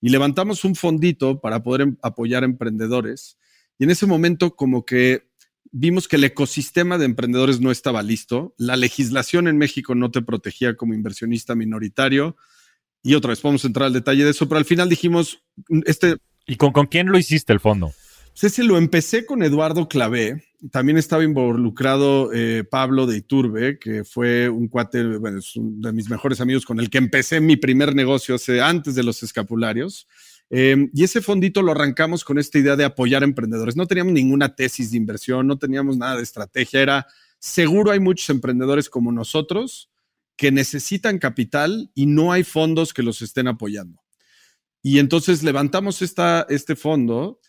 Y 0.00 0.10
levantamos 0.10 0.64
un 0.64 0.74
fondito 0.74 1.40
para 1.40 1.62
poder 1.62 1.82
em, 1.82 1.96
apoyar 2.02 2.42
a 2.42 2.46
emprendedores. 2.46 3.38
Y 3.78 3.84
en 3.84 3.90
ese 3.90 4.06
momento 4.06 4.54
como 4.54 4.84
que 4.84 5.28
vimos 5.72 6.08
que 6.08 6.16
el 6.16 6.24
ecosistema 6.24 6.98
de 6.98 7.06
emprendedores 7.06 7.60
no 7.60 7.70
estaba 7.70 8.02
listo. 8.02 8.54
La 8.56 8.76
legislación 8.76 9.48
en 9.48 9.58
México 9.58 9.94
no 9.94 10.10
te 10.10 10.22
protegía 10.22 10.76
como 10.76 10.94
inversionista 10.94 11.54
minoritario. 11.54 12.36
Y 13.02 13.14
otra 13.14 13.30
vez, 13.30 13.40
podemos 13.40 13.64
entrar 13.64 13.86
al 13.86 13.92
detalle 13.92 14.24
de 14.24 14.30
eso, 14.30 14.48
pero 14.48 14.58
al 14.58 14.64
final 14.64 14.88
dijimos, 14.88 15.42
este... 15.84 16.16
¿Y 16.46 16.56
con, 16.56 16.72
con 16.72 16.86
quién 16.86 17.08
lo 17.08 17.18
hiciste 17.18 17.52
el 17.52 17.60
fondo? 17.60 17.92
Sí, 18.32 18.50
sí, 18.50 18.62
lo 18.62 18.78
empecé 18.78 19.26
con 19.26 19.42
Eduardo 19.42 19.88
Clavé. 19.88 20.44
También 20.70 20.98
estaba 20.98 21.24
involucrado 21.24 22.32
eh, 22.32 22.64
Pablo 22.64 23.06
de 23.06 23.18
Iturbe, 23.18 23.78
que 23.78 24.04
fue 24.04 24.48
un 24.48 24.68
cuate, 24.68 25.00
es 25.38 25.56
uno 25.56 25.88
de 25.88 25.92
mis 25.92 26.08
mejores 26.08 26.40
amigos 26.40 26.64
con 26.64 26.80
el 26.80 26.90
que 26.90 26.98
empecé 26.98 27.40
mi 27.40 27.56
primer 27.56 27.94
negocio 27.94 28.34
hace, 28.34 28.60
antes 28.60 28.94
de 28.94 29.02
los 29.02 29.22
escapularios. 29.22 30.06
Em, 30.48 30.90
y 30.94 31.04
ese 31.04 31.20
fondito 31.20 31.62
lo 31.62 31.72
arrancamos 31.72 32.24
con 32.24 32.38
esta 32.38 32.58
idea 32.58 32.76
de 32.76 32.84
apoyar 32.84 33.22
a 33.22 33.26
emprendedores. 33.26 33.76
No 33.76 33.86
teníamos 33.86 34.12
ninguna 34.12 34.54
tesis 34.54 34.90
de 34.90 34.96
inversión, 34.96 35.46
no 35.46 35.58
teníamos 35.58 35.96
nada 35.96 36.16
de 36.16 36.22
estrategia. 36.22 36.80
Era 36.80 37.06
seguro 37.38 37.90
hay 37.90 38.00
muchos 38.00 38.30
emprendedores 38.30 38.88
como 38.88 39.12
nosotros 39.12 39.90
que 40.36 40.52
necesitan 40.52 41.18
capital 41.18 41.90
y 41.94 42.06
no 42.06 42.32
hay 42.32 42.44
fondos 42.44 42.92
que 42.92 43.02
los 43.02 43.22
estén 43.22 43.48
apoyando. 43.48 44.02
Y 44.82 44.98
entonces 45.00 45.42
levantamos 45.42 46.02
esta, 46.02 46.46
este 46.48 46.76
fondo 46.76 47.40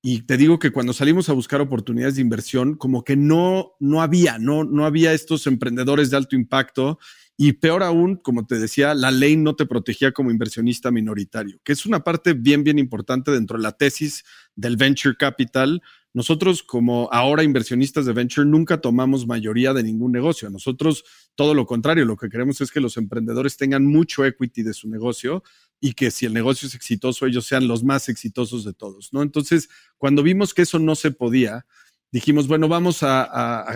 y 0.00 0.22
te 0.22 0.36
digo 0.36 0.58
que 0.58 0.70
cuando 0.70 0.92
salimos 0.92 1.28
a 1.28 1.32
buscar 1.32 1.60
oportunidades 1.60 2.14
de 2.16 2.22
inversión, 2.22 2.76
como 2.76 3.02
que 3.02 3.16
no, 3.16 3.72
no 3.80 4.00
había, 4.00 4.38
no, 4.38 4.62
no 4.62 4.84
había 4.86 5.12
estos 5.12 5.46
emprendedores 5.48 6.10
de 6.10 6.16
alto 6.16 6.36
impacto. 6.36 6.98
Y 7.36 7.54
peor 7.54 7.82
aún, 7.82 8.16
como 8.16 8.46
te 8.46 8.58
decía, 8.58 8.94
la 8.94 9.10
ley 9.10 9.36
no 9.36 9.54
te 9.54 9.66
protegía 9.66 10.12
como 10.12 10.30
inversionista 10.30 10.90
minoritario, 10.90 11.60
que 11.64 11.72
es 11.72 11.86
una 11.86 12.02
parte 12.02 12.32
bien, 12.32 12.64
bien 12.64 12.78
importante 12.78 13.30
dentro 13.30 13.56
de 13.56 13.62
la 13.62 13.72
tesis 13.72 14.24
del 14.56 14.76
venture 14.76 15.16
capital. 15.16 15.82
Nosotros, 16.14 16.62
como 16.62 17.08
ahora 17.12 17.44
inversionistas 17.44 18.06
de 18.06 18.12
venture, 18.12 18.46
nunca 18.46 18.80
tomamos 18.80 19.26
mayoría 19.26 19.72
de 19.72 19.84
ningún 19.84 20.10
negocio. 20.10 20.50
Nosotros, 20.50 21.04
todo 21.36 21.54
lo 21.54 21.66
contrario, 21.66 22.04
lo 22.04 22.16
que 22.16 22.28
queremos 22.28 22.60
es 22.60 22.72
que 22.72 22.80
los 22.80 22.96
emprendedores 22.96 23.56
tengan 23.56 23.84
mucho 23.84 24.24
equity 24.24 24.62
de 24.62 24.74
su 24.74 24.88
negocio 24.88 25.42
y 25.80 25.92
que 25.92 26.10
si 26.10 26.26
el 26.26 26.34
negocio 26.34 26.66
es 26.66 26.74
exitoso, 26.74 27.26
ellos 27.26 27.46
sean 27.46 27.68
los 27.68 27.84
más 27.84 28.08
exitosos 28.08 28.64
de 28.64 28.72
todos, 28.72 29.12
¿no? 29.12 29.22
Entonces, 29.22 29.68
cuando 29.96 30.22
vimos 30.22 30.54
que 30.54 30.62
eso 30.62 30.78
no 30.78 30.94
se 30.94 31.10
podía, 31.10 31.66
dijimos, 32.10 32.48
bueno, 32.48 32.68
vamos 32.68 33.02
a, 33.02 33.22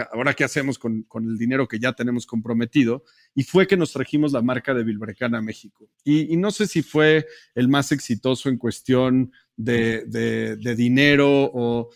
ahora 0.07 0.35
qué 0.35 0.45
hacemos 0.45 0.79
con, 0.79 1.07
el 1.15 1.39
dinero 1.39 1.69
que 1.69 1.79
ya 1.79 1.93
tenemos 1.93 2.27
comprometido, 2.27 3.05
y 3.35 3.45
fue 3.45 3.67
que 3.67 3.77
nos 3.77 3.93
trajimos 3.93 4.33
la 4.33 4.43
marca 4.43 4.75
de 4.75 4.85
Bilbrecana 4.85 5.39
a 5.39 5.43
México. 5.43 5.89
Y, 6.05 6.37
no 6.37 6.51
sé 6.51 6.67
si 6.67 6.83
fue 6.83 7.27
el 7.55 7.69
más 7.69 7.93
exitoso 7.93 8.49
en 8.49 8.57
cuestión 8.57 9.33
de, 9.57 10.05
dinero 10.77 11.51
o, 11.53 11.91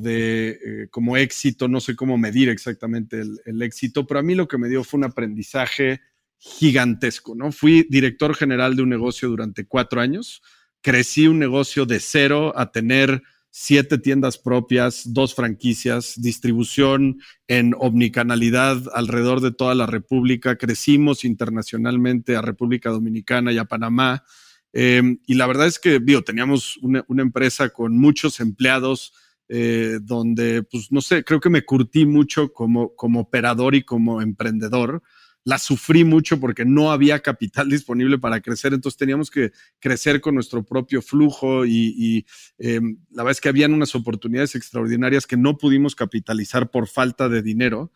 de 0.00 0.50
eh, 0.50 0.88
como 0.90 1.16
éxito, 1.16 1.66
no 1.66 1.80
sé 1.80 1.96
cómo 1.96 2.16
medir 2.16 2.48
exactamente 2.48 3.20
el, 3.20 3.40
el 3.44 3.60
éxito, 3.62 4.06
pero 4.06 4.20
a 4.20 4.22
mí 4.22 4.36
lo 4.36 4.46
que 4.46 4.58
me 4.58 4.68
dio 4.68 4.84
fue 4.84 4.98
un 4.98 5.04
aprendizaje 5.04 6.00
gigantesco, 6.44 7.36
¿no? 7.36 7.52
Fui 7.52 7.86
director 7.88 8.34
general 8.34 8.74
de 8.74 8.82
un 8.82 8.88
negocio 8.88 9.28
durante 9.28 9.64
cuatro 9.64 10.00
años, 10.00 10.42
crecí 10.80 11.28
un 11.28 11.38
negocio 11.38 11.86
de 11.86 12.00
cero 12.00 12.52
a 12.56 12.72
tener 12.72 13.22
siete 13.48 13.96
tiendas 13.98 14.38
propias, 14.38 15.12
dos 15.12 15.36
franquicias, 15.36 16.14
distribución 16.16 17.20
en 17.46 17.76
omnicanalidad 17.78 18.82
alrededor 18.92 19.40
de 19.40 19.52
toda 19.52 19.76
la 19.76 19.86
República, 19.86 20.56
crecimos 20.56 21.24
internacionalmente 21.24 22.34
a 22.34 22.42
República 22.42 22.90
Dominicana 22.90 23.52
y 23.52 23.58
a 23.58 23.66
Panamá. 23.66 24.24
Em, 24.72 25.20
y 25.26 25.34
la 25.34 25.46
verdad 25.46 25.68
es 25.68 25.78
que, 25.78 26.00
digo, 26.00 26.22
teníamos 26.22 26.76
una, 26.78 27.04
empresa 27.18 27.68
con 27.68 27.96
muchos 27.96 28.40
empleados, 28.40 29.12
eh, 29.48 30.00
donde, 30.02 30.64
pues, 30.64 30.90
no 30.90 31.02
sé, 31.02 31.22
creo 31.22 31.38
que 31.38 31.50
me 31.50 31.62
curtí 31.62 32.04
mucho 32.04 32.52
como, 32.52 32.96
como 32.96 33.20
operador 33.20 33.76
y 33.76 33.84
como 33.84 34.20
emprendedor 34.22 35.02
la 35.44 35.58
sufrí 35.58 36.04
mucho 36.04 36.38
porque 36.38 36.64
no 36.64 36.92
había 36.92 37.20
capital 37.20 37.68
disponible 37.70 38.18
para 38.18 38.40
crecer, 38.40 38.74
entonces 38.74 38.98
teníamos 38.98 39.30
que 39.30 39.52
crecer 39.80 40.20
con 40.20 40.34
nuestro 40.34 40.64
propio 40.64 41.02
flujo 41.02 41.66
y, 41.66 42.26
em, 42.58 42.98
la 43.10 43.22
verdad 43.22 43.32
es 43.32 43.40
que 43.40 43.48
habían 43.48 43.72
unas 43.72 43.94
oportunidades 43.94 44.54
extraordinarias 44.54 45.26
que 45.26 45.36
no 45.36 45.58
pudimos 45.58 45.94
capitalizar 45.94 46.70
por 46.70 46.88
falta 46.88 47.28
de 47.28 47.42
dinero. 47.42 47.92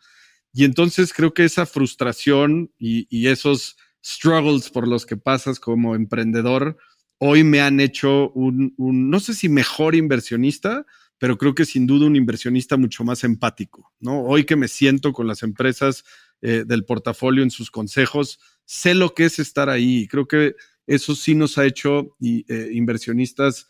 Y 0.53 0.63
entonces 0.63 1.13
creo 1.13 1.33
que 1.33 1.45
esa 1.45 1.65
frustración 1.65 2.71
y, 2.77 3.27
esos 3.27 3.77
struggles 4.03 4.69
por 4.69 4.87
los 4.87 5.05
que 5.05 5.17
pasas 5.17 5.59
como 5.59 5.95
emprendedor 5.95 6.77
hoy 7.19 7.43
me 7.43 7.61
han 7.61 7.79
hecho 7.79 8.29
un, 8.31 8.73
un, 8.77 9.09
no 9.09 9.19
sé 9.19 9.33
si 9.33 9.49
mejor 9.49 9.95
inversionista, 9.95 10.85
pero 11.17 11.37
creo 11.37 11.55
que 11.55 11.65
sin 11.65 11.87
duda 11.87 12.05
un 12.05 12.15
inversionista 12.15 12.77
mucho 12.77 13.03
más 13.03 13.23
empático, 13.23 13.91
¿no? 13.99 14.21
Hoy 14.21 14.45
que 14.45 14.55
me 14.55 14.67
siento 14.67 15.13
con 15.13 15.27
las 15.27 15.41
empresas 15.41 16.03
eh, 16.41 16.63
del 16.65 16.85
portafolio 16.85 17.43
en 17.43 17.51
sus 17.51 17.71
consejos. 17.71 18.39
Sé 18.65 18.93
lo 18.93 19.13
que 19.13 19.25
es 19.25 19.39
estar 19.39 19.69
ahí. 19.69 20.07
Creo 20.07 20.27
que 20.27 20.55
eso 20.85 21.15
sí 21.15 21.35
nos 21.35 21.57
ha 21.57 21.65
hecho 21.65 22.15
eh, 22.21 22.69
inversionistas, 22.73 23.67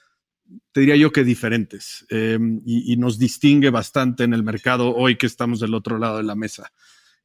te 0.72 0.82
diría 0.82 0.96
yo 0.96 1.12
que 1.12 1.24
diferentes, 1.24 2.06
em, 2.10 2.62
y, 2.66 2.96
nos 2.98 3.20
distingue 3.20 3.70
bastante 3.70 4.24
en 4.24 4.34
el 4.34 4.44
mercado 4.44 4.96
hoy 4.96 5.18
que 5.18 5.26
estamos 5.26 5.60
del 5.60 5.74
otro 5.74 5.98
lado 5.98 6.18
de 6.18 6.24
la 6.24 6.36
mesa. 6.36 6.72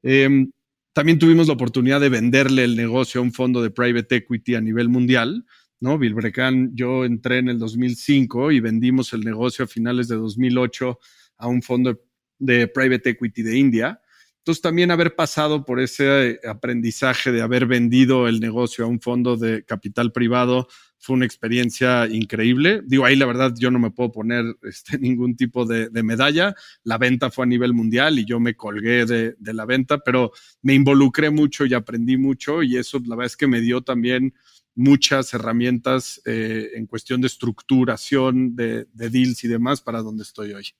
Em, 0.03 0.51
también 0.93 1.19
tuvimos 1.19 1.47
la 1.47 1.55
oportunidad 1.55 2.01
de 2.01 2.09
venderle 2.09 2.65
el 2.65 2.77
negocio 2.77 3.21
a 3.21 3.25
un 3.25 3.33
fondo 3.33 3.63
de 3.63 3.71
private 3.71 4.17
equity 4.17 4.57
a 4.57 4.61
nivel 4.61 4.89
mundial. 4.89 5.47
¿no? 5.81 5.99
Bilbrecan, 5.99 6.77
yo 6.77 7.05
entré 7.05 7.39
en 7.39 7.49
el 7.49 7.59
2005 7.59 8.53
y 8.53 8.61
vendimos 8.61 9.13
el 9.13 9.21
negocio 9.23 9.65
a 9.65 9.69
finales 9.69 10.07
de 10.09 10.17
2008 10.17 10.99
a 11.39 11.49
un 11.49 11.61
fondo 11.61 12.01
de 12.39 12.69
private 12.69 13.11
equity 13.11 13.43
de 13.43 13.59
India. 13.59 14.02
Entonces 14.43 14.61
también 14.61 14.91
haber 14.91 15.15
pasado 15.15 15.65
por 15.65 15.79
ese 15.79 16.31
eh, 16.31 16.41
aprendizaje 16.49 17.31
de 17.31 17.43
haber 17.43 17.67
vendido 17.67 18.27
el 18.27 18.41
negocio 18.41 18.85
a 18.85 18.89
un 18.89 19.01
fondo 19.01 19.37
de 19.37 19.65
capital 19.65 20.11
privado 20.11 20.67
fue 20.99 21.15
una 21.15 21.27
experiencia 21.27 22.09
increíble. 22.09 22.83
Digo, 22.85 23.05
ahí 23.05 23.15
la 23.15 23.27
verdad 23.27 23.55
yo 23.57 23.71
no 23.71 23.79
me 23.79 23.93
puedo 23.93 24.11
poner 24.11 24.45
este, 24.63 24.99
ningún 24.99 25.37
tipo 25.37 25.65
de, 25.65 25.91
medalla. 26.03 26.57
La 26.83 26.99
venta 26.99 27.31
fue 27.31 27.45
a 27.45 27.49
nivel 27.49 27.73
mundial 27.73 28.19
y 28.19 28.25
yo 28.25 28.41
me 28.41 28.57
colgué 28.57 29.07
de, 29.07 29.37
la 29.41 29.65
venta, 29.65 29.99
pero 29.99 30.33
me 30.63 30.75
involucré 30.75 31.31
mucho 31.31 31.65
y 31.65 31.75
aprendí 31.75 32.17
mucho 32.17 32.65
y 32.65 32.77
eso 32.79 32.99
la 33.07 33.15
verdad 33.15 33.27
es 33.27 33.37
que 33.37 33.47
me 33.47 33.61
dio 33.61 33.83
también 33.83 34.35
muchas 34.75 35.35
herramientas 35.35 36.21
eh, 36.25 36.71
en 36.75 36.87
cuestión 36.87 37.21
de 37.21 37.29
estructuración 37.29 38.57
de, 38.57 38.87
de 38.93 39.09
deals 39.09 39.45
y 39.45 39.49
demás 39.49 39.83
para 39.83 40.03
donde 40.03 40.25
estoy 40.25 40.53
hoy. 40.53 40.75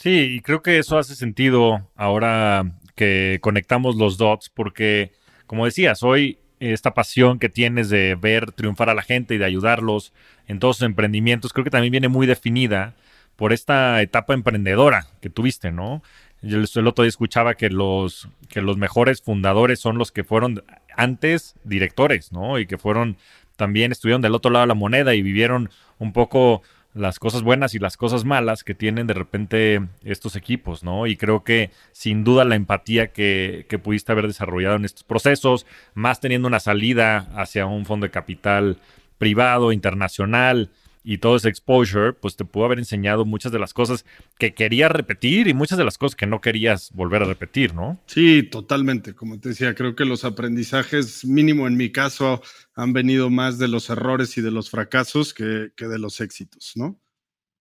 Sí, 0.00 0.36
y 0.36 0.40
creo 0.40 0.62
que 0.62 0.78
eso 0.78 0.96
hace 0.96 1.14
sentido 1.14 1.86
ahora 1.94 2.72
que 2.94 3.38
conectamos 3.42 3.96
los 3.96 4.16
dots, 4.16 4.48
porque 4.48 5.12
como 5.46 5.66
decías, 5.66 6.02
hoy 6.02 6.38
esta 6.58 6.94
pasión 6.94 7.38
que 7.38 7.50
tienes 7.50 7.90
de 7.90 8.14
ver 8.14 8.52
triunfar 8.52 8.88
a 8.88 8.94
la 8.94 9.02
gente 9.02 9.34
y 9.34 9.38
de 9.38 9.44
ayudarlos 9.44 10.14
en 10.46 10.58
todos 10.58 10.78
sus 10.78 10.86
emprendimientos, 10.86 11.52
creo 11.52 11.64
que 11.64 11.70
también 11.70 11.90
viene 11.92 12.08
muy 12.08 12.26
definida 12.26 12.94
por 13.36 13.52
esta 13.52 14.00
etapa 14.00 14.32
emprendedora 14.32 15.06
que 15.20 15.28
tuviste, 15.28 15.70
¿no? 15.70 16.02
Yo 16.40 16.56
el 16.58 16.86
otro 16.86 17.04
día 17.04 17.10
escuchaba 17.10 17.52
que 17.54 17.68
los, 17.68 18.26
que 18.48 18.62
los 18.62 18.78
mejores 18.78 19.20
fundadores 19.20 19.80
son 19.80 19.98
los 19.98 20.12
que 20.12 20.24
fueron 20.24 20.64
antes 20.96 21.56
directores, 21.64 22.32
¿no? 22.32 22.58
Y 22.58 22.66
que 22.66 22.78
fueron 22.78 23.18
también 23.56 23.92
estuvieron 23.92 24.22
del 24.22 24.34
otro 24.34 24.50
lado 24.50 24.62
de 24.62 24.68
la 24.68 24.74
moneda 24.74 25.14
y 25.14 25.20
vivieron 25.20 25.68
un 25.98 26.14
poco 26.14 26.62
las 26.94 27.18
cosas 27.18 27.42
buenas 27.42 27.74
y 27.74 27.78
las 27.78 27.96
cosas 27.96 28.24
malas 28.24 28.64
que 28.64 28.74
tienen 28.74 29.06
de 29.06 29.14
repente 29.14 29.80
estos 30.04 30.34
equipos, 30.34 30.82
¿no? 30.82 31.06
Y 31.06 31.16
creo 31.16 31.44
que 31.44 31.70
sin 31.92 32.24
duda 32.24 32.44
la 32.44 32.56
empatía 32.56 33.12
que, 33.12 33.66
que, 33.68 33.78
pudiste 33.78 34.12
haber 34.12 34.26
desarrollado 34.26 34.76
en 34.76 34.84
estos 34.84 35.04
procesos, 35.04 35.66
más 35.94 36.20
teniendo 36.20 36.48
una 36.48 36.60
salida 36.60 37.28
hacia 37.36 37.66
un 37.66 37.86
fondo 37.86 38.06
de 38.06 38.10
capital 38.10 38.78
privado, 39.18 39.70
internacional, 39.70 40.70
y 41.02 41.18
todo 41.18 41.36
ese 41.36 41.48
exposure, 41.48 42.12
pues 42.12 42.36
te 42.36 42.44
pudo 42.44 42.66
haber 42.66 42.78
enseñado 42.78 43.24
muchas 43.24 43.52
de 43.52 43.58
las 43.58 43.72
cosas 43.72 44.04
que 44.38 44.52
querías 44.54 44.90
repetir 44.90 45.48
y 45.48 45.54
muchas 45.54 45.78
de 45.78 45.84
las 45.84 45.96
cosas 45.96 46.14
que 46.14 46.26
no 46.26 46.40
querías 46.40 46.90
volver 46.92 47.22
a 47.22 47.26
repetir, 47.26 47.74
¿no? 47.74 47.98
Sí, 48.06 48.42
totalmente. 48.42 49.14
Como 49.14 49.40
te 49.40 49.50
decía, 49.50 49.74
creo 49.74 49.94
que 49.94 50.04
los 50.04 50.24
aprendizajes, 50.24 51.24
mínimo 51.24 51.66
en 51.66 51.76
mi 51.76 51.90
caso, 51.90 52.42
han 52.74 52.92
venido 52.92 53.30
más 53.30 53.58
de 53.58 53.68
los 53.68 53.88
errores 53.88 54.36
y 54.36 54.42
de 54.42 54.50
los 54.50 54.70
fracasos 54.70 55.32
que, 55.32 55.70
de 55.76 55.98
los 55.98 56.20
éxitos, 56.20 56.72
¿no? 56.76 57.00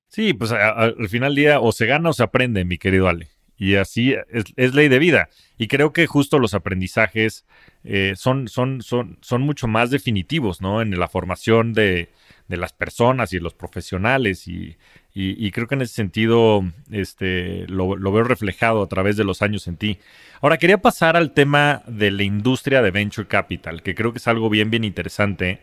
Sí, 0.10 0.34
pues 0.34 0.52
al 0.52 1.08
final 1.08 1.36
del 1.36 1.44
día 1.44 1.60
o 1.60 1.72
se 1.72 1.86
gana 1.86 2.10
o 2.10 2.14
se 2.14 2.24
aprende, 2.24 2.66
mi 2.66 2.78
querido 2.78 3.08
Ale. 3.08 3.30
Y 3.58 3.76
así 3.76 4.16
es, 4.30 4.74
ley 4.74 4.88
de 4.88 5.00
vida. 5.00 5.30
Y 5.58 5.68
creo 5.68 5.92
que 5.92 6.08
justo 6.08 6.40
los 6.40 6.54
aprendizajes 6.54 7.46
eh, 7.84 8.14
son, 8.16 8.48
son, 8.48 8.82
son, 8.82 9.20
son 9.22 9.42
mucho 9.42 9.68
más 9.68 9.92
definitivos, 9.92 10.62
¿no? 10.62 10.82
En 10.82 10.98
la 10.98 11.10
formación 11.10 11.74
de, 11.74 12.10
de 12.50 12.58
las 12.58 12.74
personas 12.74 13.32
y 13.32 13.40
los 13.40 13.54
profesionales 13.54 14.48
y, 14.48 14.76
y, 15.14 15.52
creo 15.52 15.68
que 15.68 15.76
en 15.76 15.84
ese 15.84 15.94
sentido 15.94 16.64
este, 16.92 17.68
lo, 17.68 17.96
veo 17.98 18.24
reflejado 18.24 18.82
a 18.82 18.88
través 18.88 19.18
de 19.18 19.24
los 19.24 19.42
años 19.42 19.68
en 19.68 19.78
ti. 19.78 20.00
Ahora 20.42 20.58
quería 20.58 20.82
pasar 20.82 21.16
al 21.16 21.34
tema 21.34 21.84
de 21.88 22.10
la 22.10 22.24
industria 22.24 22.82
de 22.82 22.92
Venture 22.92 23.28
Capital, 23.28 23.84
que 23.84 23.96
creo 23.96 24.12
que 24.12 24.18
es 24.18 24.28
algo 24.28 24.50
bien, 24.50 24.72
bien 24.72 24.84
interesante 24.84 25.60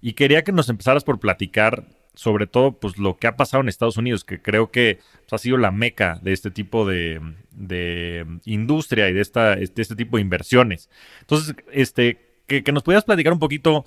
y 0.00 0.12
quería 0.12 0.44
que 0.44 0.52
nos 0.52 0.68
empezaras 0.68 1.02
por 1.02 1.18
platicar 1.18 1.84
sobre 2.14 2.46
todo 2.46 2.72
pues 2.72 2.98
lo 2.98 3.16
que 3.16 3.26
ha 3.26 3.36
pasado 3.36 3.62
en 3.62 3.68
Estados 3.68 3.96
Unidos, 3.96 4.24
que 4.24 4.40
creo 4.40 4.70
que 4.70 5.00
pues, 5.20 5.32
ha 5.32 5.38
sido 5.38 5.56
la 5.56 5.72
meca 5.72 6.20
de 6.22 6.32
este 6.32 6.50
tipo 6.52 6.86
de, 6.86 7.20
de 7.50 8.26
industria 8.44 9.08
y 9.08 9.12
de, 9.12 9.20
esta, 9.20 9.56
de 9.56 9.70
este 9.76 9.96
tipo 9.96 10.16
de 10.16 10.22
inversiones. 10.22 10.88
Entonces, 11.20 11.56
este, 11.72 12.18
que, 12.46 12.62
que 12.62 12.72
nos 12.72 12.82
pudieras 12.82 13.04
platicar 13.04 13.32
un 13.32 13.38
poquito 13.38 13.84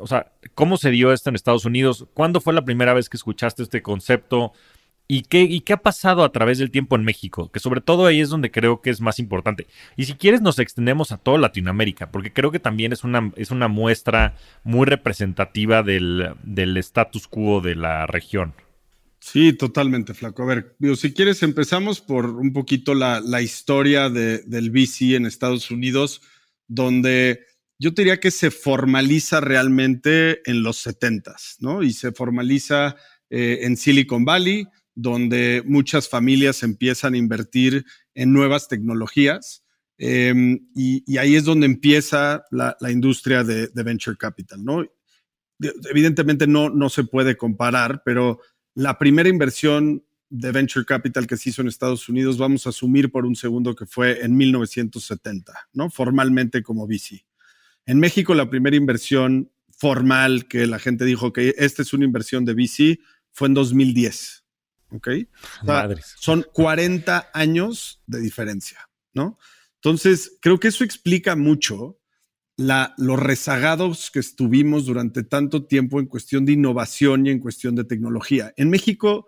o 0.00 0.06
sea, 0.06 0.32
¿cómo 0.54 0.76
se 0.76 0.90
dio 0.90 1.12
esto 1.12 1.30
en 1.30 1.36
Estados 1.36 1.64
Unidos? 1.64 2.06
¿Cuándo 2.14 2.40
fue 2.40 2.54
la 2.54 2.64
primera 2.64 2.94
vez 2.94 3.08
que 3.08 3.16
escuchaste 3.16 3.62
este 3.62 3.82
concepto? 3.82 4.52
¿Y 5.12 5.22
qué, 5.22 5.42
¿Y 5.42 5.62
qué 5.62 5.72
ha 5.72 5.82
pasado 5.82 6.22
a 6.22 6.30
través 6.30 6.58
del 6.58 6.70
tiempo 6.70 6.94
en 6.94 7.02
México? 7.02 7.50
Que 7.50 7.58
sobre 7.58 7.80
todo 7.80 8.06
ahí 8.06 8.20
es 8.20 8.28
donde 8.28 8.52
creo 8.52 8.80
que 8.80 8.90
es 8.90 9.00
más 9.00 9.18
importante. 9.18 9.66
Y 9.96 10.04
si 10.04 10.14
quieres 10.14 10.40
nos 10.40 10.60
extendemos 10.60 11.10
a 11.10 11.18
toda 11.18 11.36
Latinoamérica, 11.38 12.12
porque 12.12 12.32
creo 12.32 12.52
que 12.52 12.60
también 12.60 12.92
es 12.92 13.02
una, 13.02 13.32
es 13.34 13.50
una 13.50 13.66
muestra 13.66 14.36
muy 14.62 14.86
representativa 14.86 15.82
del, 15.82 16.34
del 16.44 16.76
status 16.76 17.26
quo 17.26 17.60
de 17.60 17.74
la 17.74 18.06
región. 18.06 18.54
Sí, 19.18 19.52
totalmente, 19.52 20.14
Flaco. 20.14 20.44
A 20.44 20.46
ver, 20.46 20.76
si 20.96 21.12
quieres 21.12 21.42
empezamos 21.42 22.00
por 22.00 22.26
un 22.26 22.52
poquito 22.52 22.94
la, 22.94 23.20
la 23.20 23.42
historia 23.42 24.08
de, 24.08 24.38
del 24.46 24.70
VC 24.70 25.16
en 25.16 25.26
Estados 25.26 25.70
Unidos, 25.70 26.22
donde 26.68 27.46
yo 27.80 27.90
diría 27.92 28.20
que 28.20 28.30
se 28.30 28.50
formaliza 28.50 29.40
realmente 29.40 30.42
en 30.48 30.62
los 30.62 30.76
70 30.76 31.34
¿no? 31.60 31.82
Y 31.82 31.94
se 31.94 32.12
formaliza 32.12 32.94
eh, 33.30 33.60
en 33.62 33.78
Silicon 33.78 34.26
Valley, 34.26 34.66
donde 34.94 35.62
muchas 35.64 36.06
familias 36.06 36.62
empiezan 36.62 37.14
a 37.14 37.16
invertir 37.16 37.86
en 38.14 38.34
nuevas 38.34 38.68
tecnologías. 38.68 39.64
Em, 39.96 40.68
y, 40.74 41.16
ahí 41.16 41.36
es 41.36 41.44
donde 41.44 41.64
empieza 41.64 42.44
la, 42.50 42.76
industria 42.90 43.44
de, 43.44 43.70
venture 43.82 44.16
capital, 44.18 44.62
¿no? 44.62 44.84
Evidentemente 45.90 46.46
no, 46.46 46.68
no 46.68 46.90
se 46.90 47.04
puede 47.04 47.38
comparar, 47.38 48.02
pero 48.04 48.40
la 48.74 48.98
primera 48.98 49.30
inversión 49.30 50.04
de 50.28 50.52
venture 50.52 50.84
capital 50.84 51.26
que 51.26 51.38
se 51.38 51.48
hizo 51.48 51.62
en 51.62 51.68
Estados 51.68 52.08
Unidos, 52.10 52.36
vamos 52.36 52.66
a 52.66 52.70
asumir 52.70 53.10
por 53.10 53.24
un 53.24 53.36
segundo 53.36 53.74
que 53.74 53.86
fue 53.86 54.22
en 54.22 54.36
1970, 54.36 55.68
¿no? 55.72 55.88
Formalmente 55.88 56.62
como 56.62 56.86
VC. 56.86 57.24
En 57.90 57.98
México, 57.98 58.34
la 58.34 58.48
primera 58.48 58.76
inversión 58.76 59.50
formal 59.76 60.46
que 60.46 60.64
la 60.68 60.78
gente 60.78 61.04
dijo 61.04 61.32
que 61.32 61.56
esta 61.58 61.82
es 61.82 61.92
una 61.92 62.04
inversión 62.04 62.44
de 62.44 62.54
VC 62.54 63.00
fue 63.32 63.48
en 63.48 63.54
2010. 63.54 64.44
¿Ok? 64.90 65.08
son 66.16 66.46
40 66.52 67.30
años 67.34 68.00
de 68.06 68.20
diferencia, 68.20 68.88
¿no? 69.12 69.40
Entonces, 69.74 70.38
creo 70.40 70.60
que 70.60 70.68
eso 70.68 70.84
explica 70.84 71.34
mucho 71.34 71.98
la, 72.56 72.94
los 72.96 73.18
rezagados 73.18 74.12
que 74.12 74.20
estuvimos 74.20 74.86
durante 74.86 75.24
tanto 75.24 75.66
tiempo 75.66 75.98
en 75.98 76.06
cuestión 76.06 76.46
de 76.46 76.52
innovación 76.52 77.26
y 77.26 77.30
en 77.30 77.40
cuestión 77.40 77.74
de 77.74 77.82
tecnología. 77.82 78.54
En 78.56 78.70
México 78.70 79.26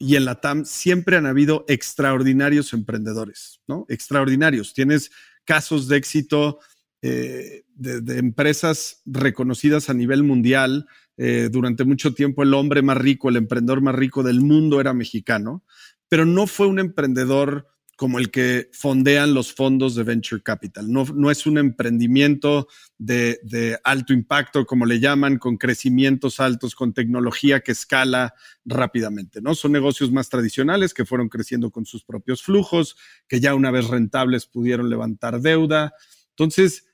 y 0.00 0.16
en 0.16 0.24
la 0.24 0.40
TAM 0.40 0.64
siempre 0.64 1.16
han 1.16 1.26
habido 1.26 1.64
extraordinarios 1.68 2.72
emprendedores, 2.72 3.60
¿no? 3.68 3.86
Extraordinarios. 3.88 4.74
Tienes 4.74 5.12
casos 5.44 5.86
de 5.86 5.96
éxito 5.96 6.58
eh, 7.02 7.64
de, 7.74 8.18
empresas 8.18 9.02
reconocidas 9.06 9.88
a 9.88 9.94
nivel 9.94 10.22
mundial. 10.22 10.86
Eh, 11.16 11.48
durante 11.50 11.84
mucho 11.84 12.14
tiempo 12.14 12.42
el 12.42 12.54
hombre 12.54 12.82
más 12.82 12.96
rico, 12.98 13.28
el 13.28 13.36
emprendedor 13.36 13.80
más 13.80 13.94
rico 13.94 14.22
del 14.22 14.40
mundo 14.40 14.80
era 14.80 14.92
mexicano, 14.92 15.64
pero 16.08 16.24
no 16.24 16.46
fue 16.46 16.66
un 16.66 16.78
emprendedor 16.78 17.68
como 18.00 18.18
el 18.18 18.30
que 18.30 18.70
fondean 18.72 19.34
los 19.34 19.52
fondos 19.52 19.94
de 19.94 20.04
venture 20.04 20.42
capital. 20.42 20.90
No, 20.90 21.04
no 21.14 21.30
es 21.30 21.44
un 21.44 21.58
emprendimiento 21.58 22.66
de, 22.96 23.40
de, 23.42 23.78
alto 23.84 24.14
impacto, 24.14 24.64
como 24.64 24.86
le 24.86 25.00
llaman, 25.00 25.36
con 25.36 25.58
crecimientos 25.58 26.40
altos, 26.40 26.74
con 26.74 26.94
tecnología 26.94 27.60
que 27.60 27.72
escala 27.72 28.32
rápidamente. 28.64 29.42
¿no? 29.42 29.54
Son 29.54 29.72
negocios 29.72 30.10
más 30.10 30.30
tradicionales 30.30 30.94
que 30.94 31.04
fueron 31.04 31.28
creciendo 31.28 31.70
con 31.70 31.84
sus 31.84 32.02
propios 32.02 32.42
flujos, 32.42 32.96
que 33.28 33.38
ya 33.38 33.54
una 33.54 33.70
vez 33.70 33.86
rentables 33.88 34.46
pudieron 34.46 34.88
levantar 34.88 35.42
deuda. 35.42 35.92
Entonces, 36.30 36.86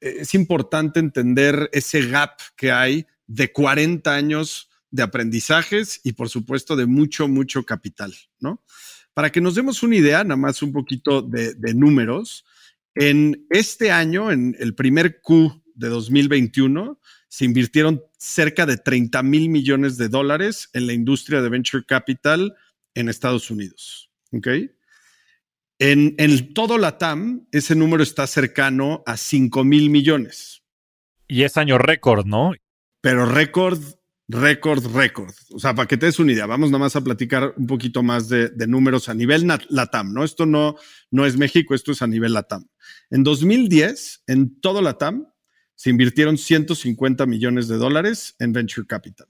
es 0.00 0.34
importante 0.34 1.00
entender 1.00 1.68
ese 1.72 2.06
gap 2.06 2.38
que 2.56 2.72
hay 2.72 3.06
de 3.26 3.52
40 3.52 4.14
años 4.14 4.68
de 4.90 5.02
aprendizajes 5.02 6.00
y 6.02 6.12
por 6.12 6.28
supuesto 6.28 6.76
de 6.76 6.86
mucho, 6.86 7.28
mucho 7.28 7.64
capital, 7.64 8.14
¿no? 8.40 8.62
Para 9.14 9.30
que 9.30 9.40
nos 9.40 9.54
demos 9.54 9.82
una 9.82 9.96
idea, 9.96 10.24
nada 10.24 10.36
más 10.36 10.62
un 10.62 10.72
poquito 10.72 11.22
de, 11.22 11.54
números, 11.74 12.44
en 12.94 13.46
este 13.50 13.90
año, 13.90 14.30
en 14.30 14.56
el 14.58 14.74
primer 14.74 15.20
Q 15.20 15.62
de 15.74 15.88
2021, 15.88 17.00
se 17.28 17.44
invirtieron 17.44 18.02
cerca 18.18 18.66
de 18.66 18.76
30 18.76 19.22
mil 19.22 19.48
millones 19.48 19.96
de 19.96 20.08
dólares 20.08 20.68
en 20.72 20.86
la 20.86 20.92
industria 20.92 21.42
de 21.42 21.48
venture 21.48 21.84
capital 21.84 22.54
en 22.94 23.08
Estados 23.08 23.50
Unidos. 23.50 24.10
¿Ok? 24.32 24.48
En, 25.80 26.14
en 26.18 26.52
todo 26.52 26.76
la 26.76 26.98
TAM, 26.98 27.48
ese 27.52 27.74
número 27.74 28.02
está 28.02 28.26
cercano 28.26 29.02
a 29.06 29.16
5 29.16 29.64
mil 29.64 29.88
millones. 29.88 30.62
Y 31.26 31.44
es 31.44 31.56
año 31.56 31.78
récord, 31.78 32.26
¿no? 32.26 32.52
Pero 33.00 33.24
récord, 33.24 33.80
récord, 34.28 34.84
récord. 34.94 35.32
O 35.54 35.58
sea, 35.58 35.74
para 35.74 35.88
que 35.88 35.96
te 35.96 36.04
des 36.04 36.18
una 36.18 36.32
idea, 36.32 36.44
vamos 36.44 36.70
nada 36.70 36.80
más 36.84 36.96
a 36.96 37.00
platicar 37.02 37.54
un 37.56 37.66
poquito 37.66 38.02
más 38.02 38.28
de, 38.28 38.52
números 38.68 39.08
a 39.08 39.14
nivel 39.14 39.50
LATAM, 39.70 40.12
¿no? 40.12 40.22
Esto 40.22 40.44
no, 40.44 40.76
no 41.10 41.24
es 41.24 41.38
México, 41.38 41.74
esto 41.74 41.92
es 41.92 42.02
a 42.02 42.06
nivel 42.06 42.34
LATAM. 42.34 42.68
En 43.08 43.22
2010, 43.22 44.24
en 44.26 44.60
todo 44.60 44.82
LATAM, 44.82 45.28
se 45.76 45.88
invirtieron 45.88 46.36
150 46.36 47.24
millones 47.24 47.68
de 47.68 47.78
dólares 47.78 48.36
en 48.38 48.52
venture 48.52 48.86
capital. 48.86 49.28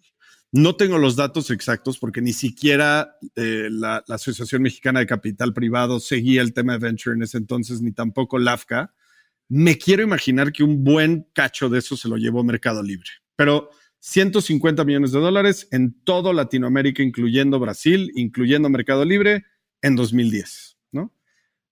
No 0.52 0.74
tengo 0.74 0.98
los 0.98 1.14
datos 1.14 1.50
exactos 1.50 1.98
porque 1.98 2.20
ni 2.20 2.32
siquiera 2.32 3.16
eh, 3.36 3.68
la, 3.70 4.02
Asociación 4.08 4.62
Mexicana 4.62 4.98
de 4.98 5.06
Capital 5.06 5.54
Privado 5.54 6.00
seguía 6.00 6.42
el 6.42 6.52
tema 6.52 6.72
de 6.72 6.80
venture 6.80 7.14
en 7.14 7.22
ese 7.22 7.38
entonces, 7.38 7.80
ni 7.82 7.92
tampoco 7.92 8.38
LAFCA. 8.38 8.92
Me 9.48 9.78
quiero 9.78 10.02
imaginar 10.02 10.52
que 10.52 10.64
un 10.64 10.82
buen 10.82 11.28
cacho 11.34 11.68
de 11.68 11.78
eso 11.78 11.96
se 11.96 12.08
lo 12.08 12.16
llevó 12.16 12.42
Mercado 12.42 12.82
Libre. 12.82 13.08
Pero 13.36 13.70
150 14.00 14.84
millones 14.84 15.12
de 15.12 15.20
dólares 15.20 15.68
en 15.70 15.94
todo 16.02 16.32
Latinoamérica, 16.32 17.02
incluyendo 17.02 17.60
Brasil, 17.60 18.10
incluyendo 18.16 18.68
Mercado 18.68 19.04
Libre, 19.04 19.44
en 19.82 19.94
2010, 19.94 20.78
¿no? 20.90 21.14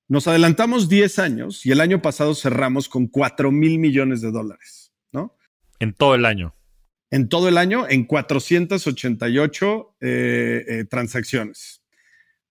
Nos 0.07 0.29
adelantamos 0.29 0.88
10 0.88 1.19
años 1.19 1.67
y 1.67 1.73
el 1.73 1.81
año 1.81 2.01
pasado 2.01 2.35
cerramos 2.35 2.88
con 2.88 3.09
4 3.09 3.51
mil 3.51 3.79
millones 3.79 4.21
de 4.21 4.31
dólares, 4.31 4.93
¿no? 5.11 5.37
En 5.81 5.95
todo 5.95 6.14
el 6.14 6.25
año 6.25 6.55
en 7.11 7.29
todo 7.29 7.49
el 7.49 7.59
año 7.59 7.87
en 7.88 8.05
488 8.05 9.97
eh, 10.01 10.64
eh, 10.68 10.85
transacciones. 10.85 11.83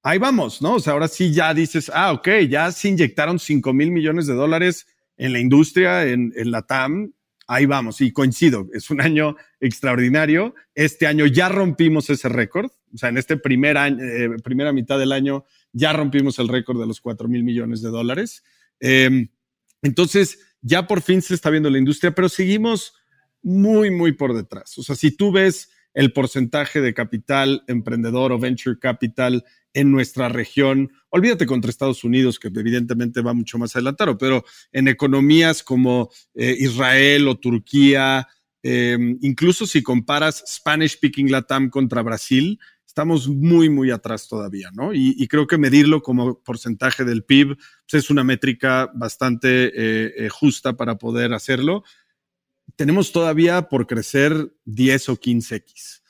Ahí 0.04 0.18
vamos, 0.20 0.62
¿no? 0.62 0.76
O 0.76 0.80
sea, 0.80 0.94
ahora 0.94 1.08
sí 1.08 1.34
ya 1.34 1.54
dices, 1.54 1.92
ah, 1.94 2.14
ok, 2.14 2.30
ya 2.50 2.72
se 2.72 2.90
inyectaron 2.90 3.40
5 3.40 3.74
mil 3.74 3.92
millones 3.92 4.28
de 4.28 4.34
dólares 4.34 4.88
en 5.18 5.34
la 5.34 5.40
industria, 5.40 6.06
en, 6.06 6.32
en 6.36 6.52
la 6.52 6.62
TAM, 6.62 7.12
ahí 7.48 7.66
vamos, 7.66 8.02
y 8.02 8.12
coincido, 8.12 8.68
es 8.74 8.90
un 8.90 9.02
año 9.02 9.36
extraordinario. 9.60 10.54
Este 10.76 11.08
año 11.08 11.26
ya 11.26 11.50
rompimos 11.50 12.10
ese 12.10 12.30
récord, 12.30 12.70
o 12.94 12.98
sea, 12.98 13.10
en 13.10 13.18
este 13.18 13.38
primer 13.38 13.78
eh, 13.78 14.30
primera 14.44 14.74
mitad 14.74 15.00
del 15.00 15.12
año 15.12 15.46
ya 15.72 15.94
rompimos 15.94 16.40
el 16.40 16.48
récord 16.50 16.80
de 16.80 16.88
los 16.88 17.02
4 17.02 17.28
mil 17.28 17.44
millones 17.44 17.82
de 17.82 17.90
dólares. 17.90 18.44
Em, 18.80 19.30
entonces, 19.82 20.40
ya 20.62 20.88
por 20.88 21.02
fin 21.02 21.22
se 21.22 21.34
está 21.34 21.50
viendo 21.50 21.70
la 21.70 21.78
industria, 21.78 22.14
pero 22.14 22.30
seguimos 22.30 22.94
muy, 23.48 23.92
muy 23.92 24.12
por 24.12 24.36
detrás. 24.36 24.78
O 24.78 24.84
sea, 24.84 24.96
si 24.96 25.16
tú 25.16 25.32
ves 25.32 25.70
el 25.94 26.12
porcentaje 26.12 26.82
de 26.82 26.94
capital 26.94 27.64
emprendedor 27.68 28.34
o 28.34 28.40
venture 28.40 28.78
capital 28.78 29.46
en 29.74 29.90
nuestra 29.90 30.28
región, 30.28 30.92
olvídate 31.10 31.46
contra 31.46 31.72
Estados 31.72 32.04
Unidos, 32.04 32.40
que 32.40 32.50
evidentemente 32.50 33.22
va 33.22 33.34
mucho 33.34 33.58
más 33.58 33.74
adelantado, 33.76 34.18
pero 34.18 34.44
en 34.74 34.90
economías 34.90 35.64
como 35.64 36.10
eh, 36.36 36.58
Israel 36.60 37.30
o 37.30 37.40
Turquía, 37.40 38.28
em, 38.64 39.18
incluso 39.22 39.66
si 39.66 39.82
comparas 39.82 40.44
Spanish 40.46 40.96
Speaking 40.96 41.32
Latam 41.32 41.70
contra 41.70 42.02
Brasil, 42.02 42.60
estamos 42.86 43.30
muy, 43.30 43.70
muy 43.70 43.92
atrás 43.92 44.28
todavía, 44.28 44.72
¿no? 44.74 44.94
Y, 44.94 45.28
creo 45.28 45.46
que 45.46 45.58
medirlo 45.58 46.02
como 46.02 46.42
porcentaje 46.42 47.06
del 47.06 47.24
PIB 47.24 47.56
pues, 47.56 48.04
es 48.04 48.10
una 48.10 48.24
métrica 48.24 48.92
bastante 48.96 49.68
eh, 49.68 50.14
eh, 50.18 50.30
justa 50.30 50.76
para 50.76 50.98
poder 50.98 51.32
hacerlo. 51.34 51.84
Tenemos 52.78 53.12
todavía 53.12 53.70
por 53.70 53.88
crecer 53.88 54.54
10 54.66 55.10
o 55.10 55.20
15x. 55.20 56.02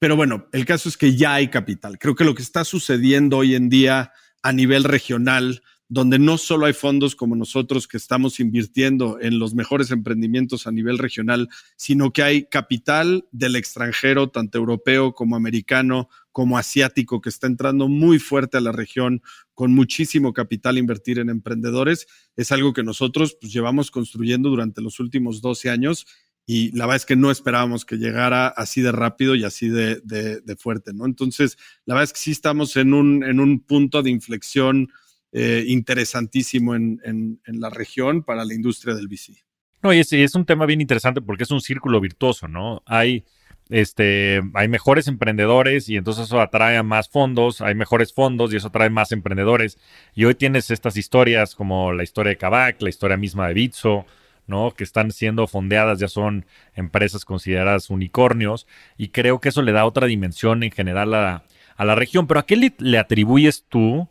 Pero 0.00 0.16
bueno, 0.16 0.48
el 0.52 0.66
caso 0.66 0.88
es 0.88 0.96
que 0.96 1.16
ya 1.16 1.34
hay 1.34 1.48
capital. 1.48 1.98
Creo 1.98 2.16
que 2.16 2.24
lo 2.24 2.34
que 2.34 2.42
está 2.42 2.64
sucediendo 2.64 3.38
hoy 3.38 3.54
en 3.54 3.68
día 3.68 4.12
a 4.42 4.52
nivel 4.52 4.82
regional, 4.82 5.62
donde 5.88 6.18
no 6.18 6.36
solo 6.36 6.66
hay 6.66 6.74
fondos 6.74 7.16
como 7.16 7.34
nosotros 7.34 7.88
que 7.88 7.96
estamos 7.96 8.40
invirtiendo 8.40 9.18
en 9.20 9.38
los 9.38 9.54
mejores 9.54 9.90
emprendimientos 9.90 10.66
a 10.66 10.72
nivel 10.72 10.98
regional, 10.98 11.48
sino 11.76 12.12
que 12.12 12.22
hay 12.22 12.44
capital 12.44 13.26
del 13.32 13.56
extranjero, 13.56 14.28
tanto 14.28 14.58
europeo 14.58 15.14
como 15.14 15.34
americano, 15.34 16.10
como 16.30 16.58
asiático, 16.58 17.22
que 17.22 17.30
está 17.30 17.46
entrando 17.46 17.88
muy 17.88 18.18
fuerte 18.18 18.58
a 18.58 18.60
la 18.60 18.72
región 18.72 19.22
con 19.54 19.74
muchísimo 19.74 20.34
capital 20.34 20.76
a 20.76 20.80
invertir 20.80 21.18
en 21.18 21.30
emprendedores. 21.30 22.06
Es 22.36 22.52
algo 22.52 22.74
que 22.74 22.84
nosotros 22.84 23.38
pues, 23.40 23.52
llevamos 23.52 23.90
construyendo 23.90 24.50
durante 24.50 24.82
los 24.82 25.00
últimos 25.00 25.40
12 25.40 25.70
años 25.70 26.06
y 26.44 26.70
la 26.76 26.86
verdad 26.86 26.96
es 26.96 27.06
que 27.06 27.16
no 27.16 27.30
esperábamos 27.30 27.84
que 27.84 27.96
llegara 27.96 28.48
así 28.48 28.82
de 28.82 28.92
rápido 28.92 29.34
y 29.34 29.44
así 29.44 29.68
de, 29.68 30.56
fuerte, 30.58 30.92
¿no? 30.94 31.04
Entonces, 31.04 31.58
la 31.84 31.94
verdad 31.94 32.04
es 32.04 32.12
que 32.12 32.20
sí 32.20 32.30
estamos 32.30 32.76
en 32.76 32.94
un, 32.94 33.22
en 33.22 33.40
un 33.40 33.60
punto 33.60 34.02
de 34.02 34.10
inflexión 34.10 34.88
eh, 35.32 35.64
interesantísimo 35.66 36.74
en, 36.74 37.40
la 37.46 37.70
región 37.70 38.22
para 38.22 38.44
la 38.44 38.54
industria 38.54 38.94
del 38.94 39.08
VC. 39.08 39.44
No, 39.82 39.92
y 39.92 40.00
es, 40.00 40.34
un 40.34 40.44
tema 40.44 40.66
bien 40.66 40.80
interesante 40.80 41.20
porque 41.20 41.44
es 41.44 41.50
un 41.50 41.60
círculo 41.60 42.00
virtuoso, 42.00 42.48
¿no? 42.48 42.82
Hay, 42.86 43.24
este, 43.68 44.40
hay 44.54 44.68
mejores 44.68 45.06
emprendedores 45.06 45.88
y 45.88 45.96
entonces 45.96 46.26
eso 46.26 46.40
atrae 46.40 46.76
a 46.76 46.82
más 46.82 47.08
fondos, 47.08 47.60
hay 47.60 47.74
mejores 47.74 48.12
fondos 48.12 48.52
y 48.52 48.56
eso 48.56 48.68
atrae 48.68 48.90
más 48.90 49.12
emprendedores. 49.12 49.78
Y 50.14 50.24
hoy 50.24 50.34
tienes 50.34 50.70
estas 50.70 50.96
historias 50.96 51.54
como 51.54 51.92
la 51.92 52.02
historia 52.02 52.30
de 52.30 52.38
Kavak, 52.38 52.82
la 52.82 52.88
historia 52.88 53.16
misma 53.16 53.48
de 53.48 53.54
Bitso, 53.54 54.06
¿no? 54.48 54.72
Que 54.72 54.82
están 54.82 55.12
siendo 55.12 55.46
fondeadas, 55.46 56.00
ya 56.00 56.08
son 56.08 56.46
empresas 56.74 57.24
consideradas 57.24 57.90
unicornios, 57.90 58.66
y 58.96 59.08
creo 59.08 59.40
que 59.40 59.50
eso 59.50 59.62
le 59.62 59.72
da 59.72 59.84
otra 59.84 60.08
dimensión 60.08 60.64
en 60.64 60.72
general 60.72 61.14
a, 61.14 61.44
la 61.78 61.94
región. 61.94 62.26
Pero 62.26 62.40
¿a 62.40 62.46
qué 62.46 62.74
le, 62.78 62.98
atribuyes 62.98 63.64
tú 63.68 64.08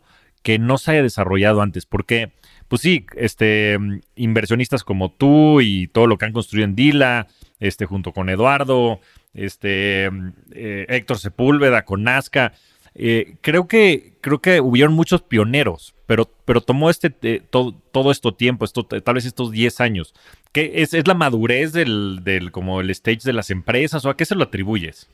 que 0.48 0.60
no 0.60 0.78
se 0.78 0.92
haya 0.92 1.04
desarrollado 1.04 1.62
antes? 1.62 1.86
Porque, 1.86 2.32
pues 2.70 2.82
sí, 2.82 3.06
este, 3.18 3.78
inversionistas 4.16 4.86
como 4.86 5.12
tú 5.12 5.60
y 5.60 5.88
todo 5.88 6.08
lo 6.08 6.18
que 6.18 6.24
han 6.24 6.32
construido 6.32 6.64
en 6.64 6.74
Dila, 6.74 7.28
este, 7.60 7.86
junto 7.86 8.14
con 8.14 8.30
Eduardo, 8.30 9.02
este, 9.34 10.06
eh, 10.06 10.86
Héctor 10.88 11.20
Sepúlveda, 11.20 11.84
con 11.84 12.04
Nazca, 12.04 12.54
eh, 12.96 13.36
creo 13.42 13.68
que 13.68 14.14
creo 14.22 14.40
que 14.40 14.62
hubieron 14.62 14.94
muchos 14.94 15.22
pioneros, 15.22 15.94
pero, 16.06 16.32
pero 16.46 16.62
tomó 16.62 16.90
este 16.90 17.14
eh, 17.24 17.42
todo, 17.50 17.74
todo 17.92 18.10
esto 18.10 18.34
tiempo, 18.34 18.64
esto, 18.64 18.86
tal 18.86 19.16
vez 19.16 19.26
estos 19.26 19.52
10 19.52 19.82
años. 19.82 20.14
¿Qué 20.54 20.72
es, 20.76 20.94
es 20.94 21.08
la 21.08 21.14
madurez 21.14 21.74
del, 21.74 22.22
del, 22.24 22.54
como 22.54 22.80
el 22.80 22.90
stage 22.92 23.20
de 23.26 23.34
las 23.34 23.50
empresas 23.50 24.06
o 24.06 24.10
a 24.10 24.16
qué 24.16 24.24
se 24.24 24.36
lo 24.36 24.46
atribuyes? 24.46 25.10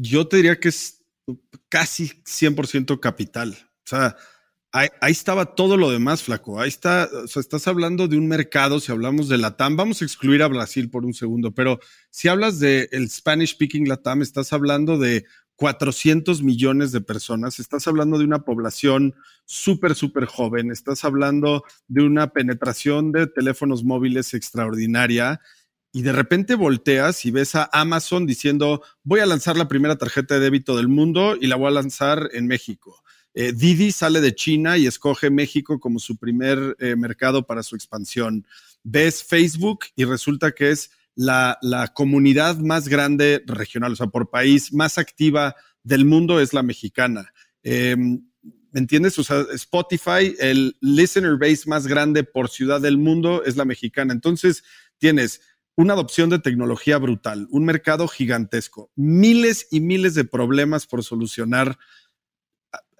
Yo 0.00 0.26
te 0.26 0.38
diría 0.38 0.58
que 0.58 0.70
es 0.70 1.00
casi 1.68 2.08
100% 2.24 2.98
capital. 2.98 3.56
O 3.84 3.86
sea, 3.86 4.16
ahí, 4.74 5.12
estaba 5.12 5.54
todo 5.54 5.76
lo 5.76 5.90
demás, 5.90 6.22
flaco. 6.22 6.60
Ahí 6.60 6.68
está, 6.68 7.08
o 7.24 7.28
sea, 7.28 7.40
estás 7.40 7.68
hablando 7.68 8.08
de 8.08 8.18
un 8.18 8.26
mercado, 8.26 8.80
si 8.80 8.90
hablamos 8.90 9.28
de 9.28 9.38
Latam, 9.38 9.76
vamos 9.76 10.02
a 10.02 10.04
excluir 10.04 10.42
a 10.42 10.48
Brasil 10.48 10.90
por 10.90 11.04
un 11.04 11.14
segundo, 11.14 11.54
pero 11.54 11.78
si 12.10 12.28
hablas 12.28 12.58
de 12.58 12.88
el 12.90 13.08
Spanish 13.08 13.52
speaking 13.52 13.88
Latam, 13.88 14.20
estás 14.20 14.52
hablando 14.52 14.98
de 14.98 15.24
400 15.56 16.42
millones 16.42 16.90
de 16.90 17.00
personas, 17.00 17.60
estás 17.60 17.86
hablando 17.86 18.18
de 18.18 18.24
una 18.24 18.40
población 18.40 19.14
súper, 19.44 19.94
súper 19.94 20.24
joven, 20.24 20.72
estás 20.72 21.04
hablando 21.04 21.62
de 21.86 22.02
una 22.02 22.32
penetración 22.32 23.12
de 23.12 23.28
teléfonos 23.28 23.84
móviles 23.84 24.34
extraordinaria 24.34 25.40
y 25.92 26.02
de 26.02 26.12
repente 26.12 26.56
volteas 26.56 27.24
y 27.24 27.30
ves 27.30 27.54
a 27.54 27.70
Amazon 27.72 28.26
diciendo, 28.26 28.82
voy 29.04 29.20
a 29.20 29.26
lanzar 29.26 29.56
la 29.56 29.68
primera 29.68 29.96
tarjeta 29.96 30.34
de 30.34 30.40
débito 30.40 30.76
del 30.76 30.88
mundo 30.88 31.36
y 31.40 31.46
la 31.46 31.54
voy 31.54 31.68
a 31.68 31.70
lanzar 31.70 32.30
en 32.32 32.48
México. 32.48 33.04
Eh, 33.34 33.52
Didi 33.52 33.90
sale 33.90 34.20
de 34.20 34.34
China 34.34 34.78
y 34.78 34.86
escoge 34.86 35.28
México 35.28 35.80
como 35.80 35.98
su 35.98 36.16
primer 36.16 36.76
eh, 36.78 36.94
mercado 36.96 37.46
para 37.46 37.62
su 37.62 37.74
expansión. 37.74 38.46
Ves 38.84 39.24
Facebook 39.24 39.86
y 39.96 40.04
resulta 40.04 40.52
que 40.52 40.70
es 40.70 40.90
la, 41.16 41.58
comunidad 41.94 42.58
más 42.58 42.88
grande 42.88 43.42
regional, 43.46 43.92
o 43.92 43.96
sea, 43.96 44.06
por 44.06 44.30
país 44.30 44.72
más 44.72 44.98
activa 44.98 45.54
del 45.82 46.04
mundo 46.04 46.40
es 46.40 46.52
la 46.52 46.62
mexicana. 46.62 47.32
Em, 47.62 48.24
¿Me 48.72 48.80
entiendes? 48.80 49.18
O 49.18 49.24
sea, 49.24 49.44
Spotify, 49.52 50.34
el 50.40 50.76
listener 50.80 51.36
base 51.36 51.68
más 51.68 51.86
grande 51.86 52.24
por 52.24 52.48
ciudad 52.48 52.80
del 52.80 52.98
mundo 52.98 53.44
es 53.44 53.56
la 53.56 53.64
mexicana. 53.64 54.12
Entonces, 54.12 54.64
tienes 54.98 55.40
una 55.76 55.94
adopción 55.94 56.30
de 56.30 56.38
tecnología 56.38 56.98
brutal, 56.98 57.46
un 57.50 57.64
mercado 57.64 58.08
gigantesco, 58.08 58.90
miles 58.96 59.68
y 59.70 59.80
miles 59.80 60.14
de 60.14 60.24
problemas 60.24 60.86
por 60.86 61.02
solucionar 61.02 61.78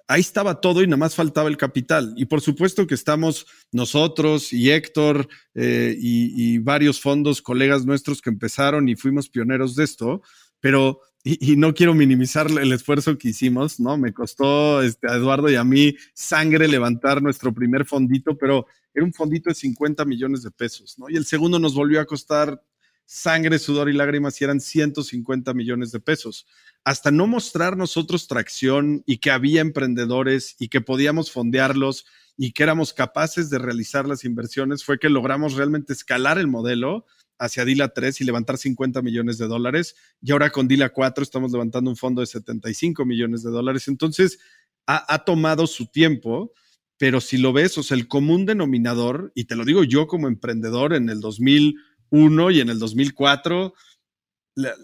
ahí 0.07 0.21
estaba 0.21 0.61
todo 0.61 0.81
y 0.81 0.87
nada 0.87 0.97
más 0.97 1.15
faltaba 1.15 1.49
el 1.49 1.57
capital. 1.57 2.13
Y 2.17 2.25
por 2.25 2.41
supuesto 2.41 2.85
que 2.87 2.95
estamos 2.95 3.45
nosotros 3.71 4.53
y 4.53 4.71
Héctor 4.71 5.27
eh, 5.53 5.95
y, 5.97 6.57
varios 6.59 7.01
fondos, 7.01 7.41
colegas 7.41 7.85
nuestros 7.85 8.21
que 8.21 8.29
empezaron 8.29 8.87
y 8.89 8.95
fuimos 8.95 9.29
pioneros 9.29 9.75
de 9.75 9.83
esto, 9.83 10.21
pero, 10.59 10.99
y, 11.23 11.55
no 11.55 11.73
quiero 11.73 11.93
minimizar 11.93 12.47
el 12.49 12.71
esfuerzo 12.71 13.17
que 13.17 13.29
hicimos, 13.29 13.79
¿no? 13.79 13.97
Me 13.97 14.13
costó 14.13 14.81
este, 14.81 15.09
a 15.09 15.15
Eduardo 15.15 15.49
y 15.49 15.55
a 15.55 15.63
mí 15.63 15.95
sangre 16.13 16.67
levantar 16.67 17.21
nuestro 17.21 17.53
primer 17.53 17.85
fondito, 17.85 18.37
pero 18.37 18.67
era 18.93 19.05
un 19.05 19.13
fondito 19.13 19.49
de 19.49 19.55
50 19.55 20.05
millones 20.05 20.43
de 20.43 20.51
pesos, 20.51 20.97
¿no? 20.97 21.09
Y 21.09 21.15
el 21.15 21.25
segundo 21.25 21.59
nos 21.59 21.73
volvió 21.73 21.99
a 21.99 22.05
costar 22.05 22.61
sangre, 23.05 23.59
sudor 23.59 23.89
y 23.89 23.93
lágrimas 23.93 24.39
y 24.41 24.43
eran 24.43 24.59
150 24.59 25.53
millones 25.53 25.91
de 25.91 25.99
pesos. 25.99 26.47
Hasta 26.83 27.11
no 27.11 27.27
mostrar 27.27 27.77
nosotros 27.77 28.27
tracción 28.27 29.03
y 29.05 29.17
que 29.17 29.31
había 29.31 29.61
emprendedores 29.61 30.55
y 30.59 30.69
que 30.69 30.81
podíamos 30.81 31.31
fondearlos 31.31 32.05
y 32.37 32.51
que 32.51 32.63
éramos 32.63 32.93
capaces 32.93 33.49
de 33.49 33.59
realizar 33.59 34.07
las 34.07 34.25
inversiones, 34.25 34.83
fue 34.83 34.99
que 34.99 35.09
logramos 35.09 35.53
realmente 35.53 35.93
escalar 35.93 36.37
el 36.37 36.47
modelo 36.47 37.05
hacia 37.37 37.65
Dila 37.65 37.89
3 37.89 38.21
y 38.21 38.23
levantar 38.23 38.57
50 38.57 39.01
millones 39.01 39.37
de 39.37 39.47
dólares. 39.47 39.95
Y 40.21 40.31
ahora 40.31 40.49
con 40.49 40.67
Dila 40.67 40.89
4 40.89 41.23
estamos 41.23 41.51
levantando 41.51 41.89
un 41.89 41.97
fondo 41.97 42.21
de 42.21 42.27
75 42.27 43.05
millones 43.05 43.43
de 43.43 43.51
dólares. 43.51 43.87
Entonces, 43.87 44.39
ha, 44.85 45.13
ha 45.13 45.19
tomado 45.23 45.67
su 45.67 45.87
tiempo, 45.87 46.51
pero 46.97 47.21
si 47.21 47.37
lo 47.37 47.53
ves, 47.53 47.77
o 47.77 47.83
sea, 47.83 47.97
el 47.97 48.07
común 48.07 48.45
denominador, 48.45 49.31
y 49.35 49.45
te 49.45 49.55
lo 49.55 49.65
digo 49.65 49.83
yo 49.83 50.07
como 50.07 50.27
emprendedor 50.27 50.93
en 50.93 51.09
el 51.09 51.19
2000 51.19 51.75
y 52.11 52.59
en 52.59 52.69
el 52.69 52.79
2004 52.79 53.73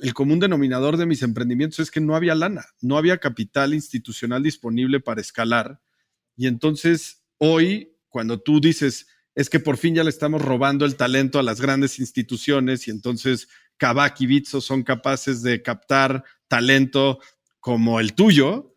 el 0.01 0.13
común 0.13 0.39
denominador 0.39 0.97
de 0.97 1.05
mis 1.05 1.21
emprendimientos 1.23 1.79
es 1.79 1.91
que 1.91 2.01
no 2.01 2.15
había 2.15 2.35
lana, 2.35 2.65
no 2.81 2.97
había 2.97 3.19
capital 3.19 3.73
institucional 3.73 4.43
disponible 4.43 4.99
para 4.99 5.21
escalar. 5.21 5.79
Y 6.35 6.47
entonces 6.47 7.23
hoy, 7.37 7.95
cuando 8.09 8.41
tú 8.41 8.59
dices, 8.59 9.07
es 9.33 9.49
que 9.49 9.61
por 9.61 9.77
fin 9.77 9.95
ya 9.95 10.03
le 10.03 10.09
estamos 10.09 10.41
robando 10.41 10.85
el 10.85 10.97
talento 10.97 11.39
a 11.39 11.43
las 11.43 11.61
grandes 11.61 11.99
instituciones 11.99 12.87
y 12.87 12.91
entonces 12.91 13.47
Kavak 13.77 14.19
y 14.19 14.25
Bitso 14.25 14.59
son 14.59 14.83
capaces 14.83 15.41
de 15.41 15.61
captar 15.61 16.25
talento 16.49 17.19
como 17.61 17.99
el 17.99 18.13
tuyo, 18.13 18.75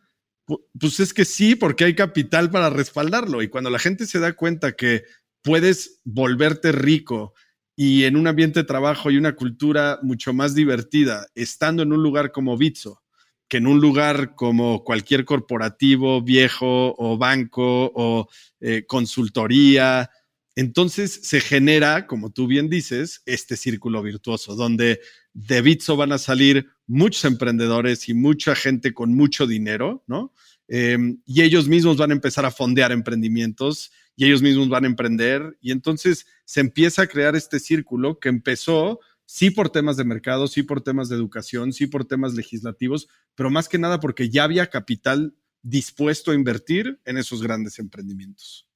pues 0.78 1.00
es 1.00 1.12
que 1.12 1.24
sí, 1.24 1.57
porque 1.57 1.85
hay 1.85 1.94
capital 1.94 2.50
para 2.50 2.70
respaldarlo. 2.70 3.42
Y 3.42 3.48
cuando 3.48 3.70
la 3.70 3.78
gente 3.78 4.07
se 4.07 4.20
da 4.20 4.35
cuenta 4.35 4.76
que 4.76 5.04
puedes 5.42 6.00
volverte 6.04 6.70
rico 6.70 7.35
y 7.76 8.04
en 8.04 8.16
un 8.16 8.26
ambiente 8.26 8.60
de 8.60 8.64
trabajo 8.64 9.10
y 9.10 9.16
una 9.16 9.34
cultura 9.34 9.98
mucho 10.02 10.32
más 10.32 10.54
divertida, 10.54 11.26
estando 11.34 11.82
en 11.82 11.92
un 11.92 12.02
lugar 12.02 12.32
como 12.32 12.56
Bitso, 12.56 13.02
que 13.48 13.58
en 13.58 13.66
un 13.66 13.80
lugar 13.80 14.34
como 14.34 14.84
cualquier 14.84 15.24
corporativo 15.24 16.22
viejo 16.22 16.94
o 16.96 17.18
banco 17.18 17.92
o 17.94 18.28
eh, 18.60 18.84
consultoría, 18.87 20.10
entonces 20.56 21.20
se 21.24 21.40
genera, 21.40 22.06
como 22.06 22.30
tú 22.30 22.46
bien 22.46 22.68
dices, 22.68 23.22
este 23.26 23.56
círculo 23.56 24.02
virtuoso, 24.02 24.54
donde 24.54 25.00
de 25.32 25.62
Bitso 25.62 25.96
van 25.96 26.12
a 26.12 26.18
salir 26.18 26.68
muchos 26.87 27.24
emprendedores 27.24 28.08
y 28.08 28.14
mucha 28.14 28.54
gente 28.54 28.94
con 28.94 29.14
mucho 29.14 29.46
dinero, 29.46 30.04
¿no? 30.06 30.32
Em, 30.68 31.20
y 31.26 31.42
ellos 31.42 31.68
mismos 31.68 31.96
van 31.96 32.10
a 32.10 32.14
empezar 32.14 32.46
a 32.46 32.50
fondear 32.50 32.92
emprendimientos 32.92 33.90
y 34.16 34.27
ellos 34.27 34.42
mismos 34.42 34.68
van 34.68 34.85
a 34.85 34.88
emprender. 34.88 35.57
Y 35.61 35.72
entonces 35.72 36.27
se 36.44 36.61
empieza 36.61 37.03
a 37.03 37.07
crear 37.07 37.37
este 37.37 37.61
círculo 37.61 38.18
que 38.18 38.29
empezó, 38.29 39.00
sí 39.27 39.50
por 39.50 39.70
temas 39.70 39.96
de 39.96 40.05
mercado, 40.05 40.46
sí 40.46 40.62
por 40.62 40.83
temas 40.83 41.09
de 41.09 41.16
educación, 41.16 41.72
sí 41.72 41.87
por 41.87 42.05
temas 42.05 42.35
legislativos, 42.35 43.09
pero 43.35 43.50
más 43.50 43.68
que 43.68 43.79
nada 43.79 44.00
porque 44.00 44.29
ya 44.29 44.44
había 44.44 44.68
capital 44.68 45.35
dispuesto 45.62 46.31
a 46.31 46.35
invertir 46.35 47.00
en 47.05 47.16
esos 47.16 47.42
grandes 47.42 47.79
emprendimientos. 47.79 48.68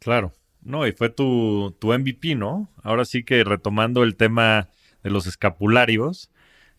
Claro, 0.00 0.32
no, 0.62 0.86
y 0.86 0.92
fue 0.92 1.10
tu, 1.10 1.76
tu 1.78 1.92
MVP, 1.92 2.34
¿no? 2.34 2.70
Ahora 2.82 3.04
sí 3.04 3.22
que 3.24 3.44
retomando 3.44 4.02
el 4.02 4.16
tema 4.16 4.70
de 5.02 5.10
los 5.10 5.26
escapularios, 5.26 6.30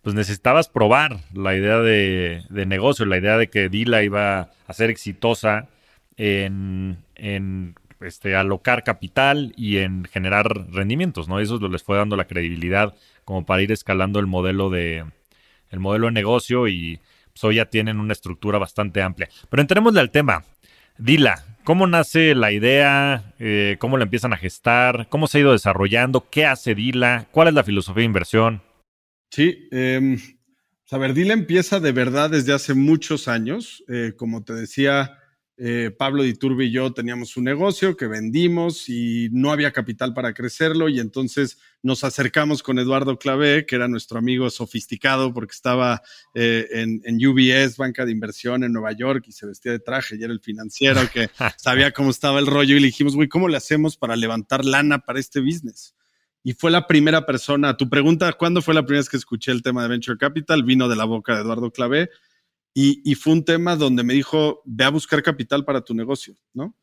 pues 0.04 0.16
necesitabas 0.16 0.68
probar 0.68 1.22
la 1.34 1.56
idea 1.56 1.80
de, 1.80 2.44
negocio, 2.68 3.06
la 3.06 3.18
idea 3.18 3.38
de 3.38 3.50
que 3.50 3.70
Dila 3.70 4.04
iba 4.04 4.52
a 4.68 4.74
ser 4.74 4.90
exitosa 4.90 5.70
en, 6.18 6.98
este, 8.06 8.36
alocar 8.36 8.84
capital 8.84 9.54
y 9.58 9.78
en 9.78 10.06
generar 10.06 10.72
rendimientos, 10.72 11.28
¿no? 11.28 11.40
Eso 11.40 11.58
les 11.68 11.84
fue 11.84 11.98
dando 11.98 12.16
la 12.16 12.28
credibilidad 12.28 12.96
como 13.26 13.46
para 13.46 13.62
ir 13.62 13.72
escalando 13.72 14.20
el 14.20 14.28
modelo 14.28 14.70
de, 14.70 15.06
el 15.70 15.80
modelo 15.80 16.08
de 16.08 16.14
negocio 16.14 16.68
y 16.68 17.00
pues, 17.34 17.44
hoy 17.44 17.56
ya 17.56 17.66
tienen 17.66 18.00
una 18.00 18.14
estructura 18.14 18.58
bastante 18.60 19.02
amplia. 19.02 19.30
Pero 19.50 19.62
entremos 19.62 19.96
al 19.98 20.12
tema. 20.12 20.44
Dila, 20.98 21.44
¿cómo 21.64 21.88
nace 21.88 22.36
la 22.36 22.52
idea? 22.52 23.34
Eh, 23.40 23.78
¿Cómo 23.80 23.98
la 23.98 24.04
empiezan 24.04 24.34
a 24.34 24.38
gestar? 24.38 25.08
¿Cómo 25.10 25.28
se 25.28 25.38
ha 25.38 25.42
ido 25.42 25.52
desarrollando? 25.52 26.30
¿Qué 26.30 26.46
hace 26.46 26.76
Dila? 26.76 27.28
¿Cuál 27.32 27.48
es 27.48 27.54
la 27.54 27.64
filosofía 27.64 28.02
de 28.02 28.06
inversión? 28.06 28.62
Sí, 29.32 29.68
eh, 29.72 30.18
a 30.92 30.98
ver, 31.00 31.16
Dila 31.16 31.34
empieza 31.34 31.80
de 31.80 31.92
verdad 31.92 32.30
desde 32.30 32.54
hace 32.54 32.76
muchos 32.76 33.28
años. 33.28 33.84
Eh, 33.88 34.14
como 34.16 34.44
te 34.44 34.54
decía, 34.54 35.18
eh, 35.58 35.92
Pablo 35.96 36.24
Diturbe 36.24 36.66
y 36.66 36.72
yo 36.72 36.94
teníamos 36.94 37.38
un 37.38 37.44
negocio 37.44 37.96
que 37.96 38.08
vendimos 38.08 38.90
y 38.90 39.30
no 39.32 39.52
había 39.52 39.72
capital 39.72 40.14
para 40.14 40.34
crecerlo 40.34 40.90
y 40.90 41.00
entonces 41.00 41.60
nos 41.84 42.04
acercamos 42.04 42.64
con 42.64 42.80
Eduardo 42.80 43.20
Clavé, 43.20 43.66
que 43.68 43.76
era 43.76 43.88
nuestro 43.88 44.18
amigo 44.18 44.50
sofisticado 44.50 45.32
porque 45.32 45.54
estaba 45.54 46.02
eh, 46.34 46.68
en, 46.72 47.02
en, 47.06 47.26
UBS, 47.26 47.78
banca 47.78 48.04
de 48.04 48.12
inversión 48.12 48.64
en 48.64 48.74
Nueva 48.74 48.94
York 48.94 49.26
y 49.28 49.32
se 49.32 49.46
vestía 49.46 49.74
de 49.74 49.80
traje 49.80 50.16
y 50.16 50.24
era 50.24 50.34
el 50.34 50.40
financiero 50.40 51.02
que 51.14 51.30
sabía 51.58 51.92
cómo 51.92 52.10
estaba 52.10 52.40
el 52.40 52.48
rollo 52.48 52.76
y 52.76 52.80
le 52.80 52.88
dijimos, 52.88 53.16
güey, 53.16 53.28
¿cómo 53.28 53.48
le 53.48 53.58
hacemos 53.58 53.96
para 53.96 54.16
levantar 54.16 54.66
lana 54.66 55.00
para 55.00 55.20
este 55.20 55.40
business? 55.40 55.94
y 56.46 56.52
fue 56.52 56.72
la 56.72 56.88
primera 56.88 57.26
persona. 57.26 57.78
Tu 57.78 57.90
pregunta, 57.90 58.34
¿cuándo 58.34 58.62
fue 58.62 58.74
la 58.74 58.82
primera 58.82 59.00
vez 59.00 59.08
que 59.08 59.16
escuché 59.16 59.54
el 59.54 59.64
tema 59.64 59.82
de 59.82 59.88
Venture 59.88 60.18
Capital? 60.18 60.64
Vino 60.64 60.90
de 60.90 60.98
la 60.98 61.06
boca 61.06 61.36
de 61.36 61.42
Eduardo 61.42 61.72
Clavé 61.72 62.10
y, 62.74 63.16
fue 63.16 63.34
un 63.34 63.46
tema 63.46 63.76
donde 63.76 64.04
me 64.04 64.14
dijo, 64.14 64.62
ve 64.66 64.84
a 64.84 64.90
buscar 64.90 65.22
capital 65.22 65.64
para 65.64 65.82
tu 65.82 65.94
negocio, 65.94 66.36
¿no? 66.54 66.76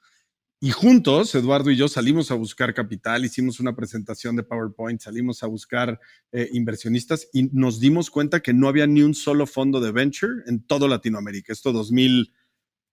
Y 0.62 0.70
juntos, 0.70 1.34
Eduardo 1.34 1.70
y 1.70 1.76
yo 1.76 1.88
salimos 1.88 2.30
a 2.30 2.34
buscar 2.34 2.74
capital, 2.74 3.24
hicimos 3.24 3.60
una 3.60 3.74
presentación 3.74 4.36
de 4.36 4.42
PowerPoint, 4.42 5.00
salimos 5.00 5.42
a 5.42 5.46
buscar 5.46 5.98
eh, 6.32 6.50
inversionistas 6.52 7.28
y 7.32 7.44
nos 7.44 7.80
dimos 7.80 8.10
cuenta 8.10 8.40
que 8.40 8.52
no 8.52 8.68
había 8.68 8.86
ni 8.86 9.00
un 9.00 9.14
solo 9.14 9.46
fondo 9.46 9.80
de 9.80 9.90
venture 9.90 10.42
en 10.46 10.62
todo 10.62 10.86
Latinoamérica. 10.86 11.54
Esto 11.54 11.72
2000, 11.72 12.34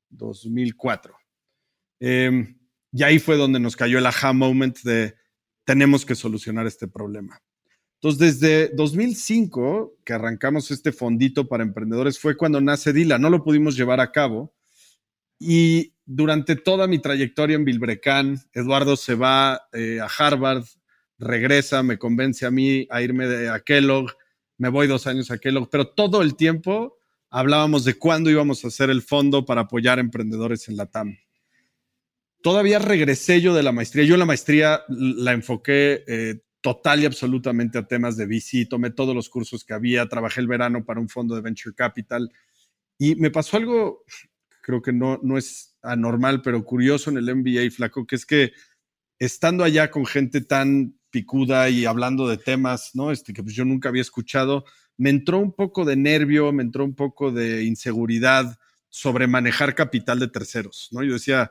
2004. 0.09 1.17
Em, 1.99 2.57
y 2.93 3.03
ahí 3.03 3.19
fue 3.19 3.35
donde 3.35 3.59
nos 3.59 3.75
cayó 3.75 3.99
el 3.99 4.05
aha 4.05 4.31
moment 4.31 4.79
de, 4.83 5.15
tenemos 5.65 6.05
que 6.05 6.15
solucionar 6.15 6.67
este 6.67 6.87
problema. 6.87 7.41
Entonces, 8.01 8.39
desde 8.39 8.75
2005, 8.75 9.97
que 10.05 10.13
arrancamos 10.13 10.69
este 10.69 10.91
fondito 10.91 11.47
para 11.47 11.63
emprendedores, 11.63 12.19
fue 12.19 12.37
cuando 12.37 12.61
nace 12.61 12.93
Dila. 12.93 13.17
No 13.17 13.29
lo 13.29 13.43
pudimos 13.43 13.75
llevar 13.75 13.99
a 13.99 14.11
cabo. 14.11 14.53
Y 15.39 15.93
durante 16.05 16.55
toda 16.55 16.87
mi 16.87 16.99
trayectoria 16.99 17.55
en 17.55 17.65
Bilbrecán, 17.65 18.39
Eduardo 18.53 18.95
se 18.95 19.15
va 19.15 19.61
eh, 19.73 19.99
a 19.99 20.05
Harvard, 20.05 20.63
regresa, 21.17 21.81
me 21.81 21.97
convence 21.97 22.45
a 22.45 22.51
mí 22.51 22.87
a 22.89 23.01
irme 23.01 23.27
de, 23.27 23.49
a 23.49 23.59
Kellogg, 23.61 24.11
me 24.57 24.69
voy 24.69 24.87
dos 24.87 25.07
años 25.07 25.31
a 25.31 25.37
Kellogg, 25.37 25.69
pero 25.69 25.87
todo 25.87 26.21
el 26.21 26.35
tiempo 26.35 26.99
hablábamos 27.29 27.83
de 27.83 27.95
cuándo 27.95 28.29
íbamos 28.29 28.63
a 28.63 28.69
hacer 28.69 28.89
el 28.89 29.01
fondo 29.01 29.45
para 29.45 29.61
apoyar 29.61 29.99
emprendedores 29.99 30.67
en 30.69 30.77
la 30.77 30.85
TAM 30.85 31.17
todavía 32.47 32.79
regresé 32.79 33.41
yo 33.41 33.53
de 33.53 33.61
la 33.61 33.73
maestría. 33.73 34.05
Yo 34.05 34.15
la 34.15 34.25
maestría 34.25 34.81
la 34.87 35.33
enfoqué 35.33 36.05
eh, 36.07 36.35
total 36.67 37.01
y 37.01 37.05
absolutamente 37.05 37.77
a 37.77 37.87
temas 37.87 38.17
de 38.17 38.25
VC. 38.25 38.67
Tomé 38.67 38.89
todos 38.89 39.15
los 39.15 39.29
cursos 39.29 39.63
que 39.63 39.73
había, 39.73 40.09
trabajé 40.09 40.41
el 40.41 40.47
verano 40.47 40.83
para 40.83 40.99
un 40.99 41.07
fondo 41.07 41.33
de 41.33 41.39
Venture 41.39 41.73
Capital 41.73 42.29
y 42.97 43.15
me 43.15 43.31
pasó 43.31 43.55
algo, 43.55 44.03
creo 44.61 44.81
que 44.81 44.91
no, 44.91 45.17
no 45.23 45.37
es 45.37 45.77
anormal, 45.81 46.41
pero 46.41 46.65
curioso 46.65 47.09
en 47.09 47.19
el 47.19 47.33
MBA, 47.33 47.71
flaco, 47.71 48.05
que 48.05 48.17
es 48.17 48.25
que 48.25 48.51
estando 49.17 49.63
allá 49.63 49.89
con 49.89 50.05
gente 50.05 50.41
tan 50.41 50.99
picuda 51.09 51.69
y 51.69 51.85
hablando 51.85 52.27
de 52.27 52.35
temas, 52.35 52.91
¿no? 52.95 53.13
Este, 53.13 53.31
que 53.31 53.43
pues 53.43 53.55
yo 53.55 53.63
nunca 53.63 53.87
había 53.87 54.01
escuchado, 54.01 54.65
me 54.97 55.09
entró 55.09 55.39
un 55.39 55.53
poco 55.53 55.85
de 55.85 55.95
nervio, 55.95 56.51
me 56.51 56.63
entró 56.63 56.83
un 56.83 56.95
poco 56.95 57.31
de 57.31 57.63
inseguridad 57.63 58.59
sobre 58.89 59.25
manejar 59.27 59.73
capital 59.73 60.19
de 60.19 60.27
terceros, 60.27 60.89
¿no? 60.91 61.01
Yo 61.01 61.13
decía, 61.13 61.49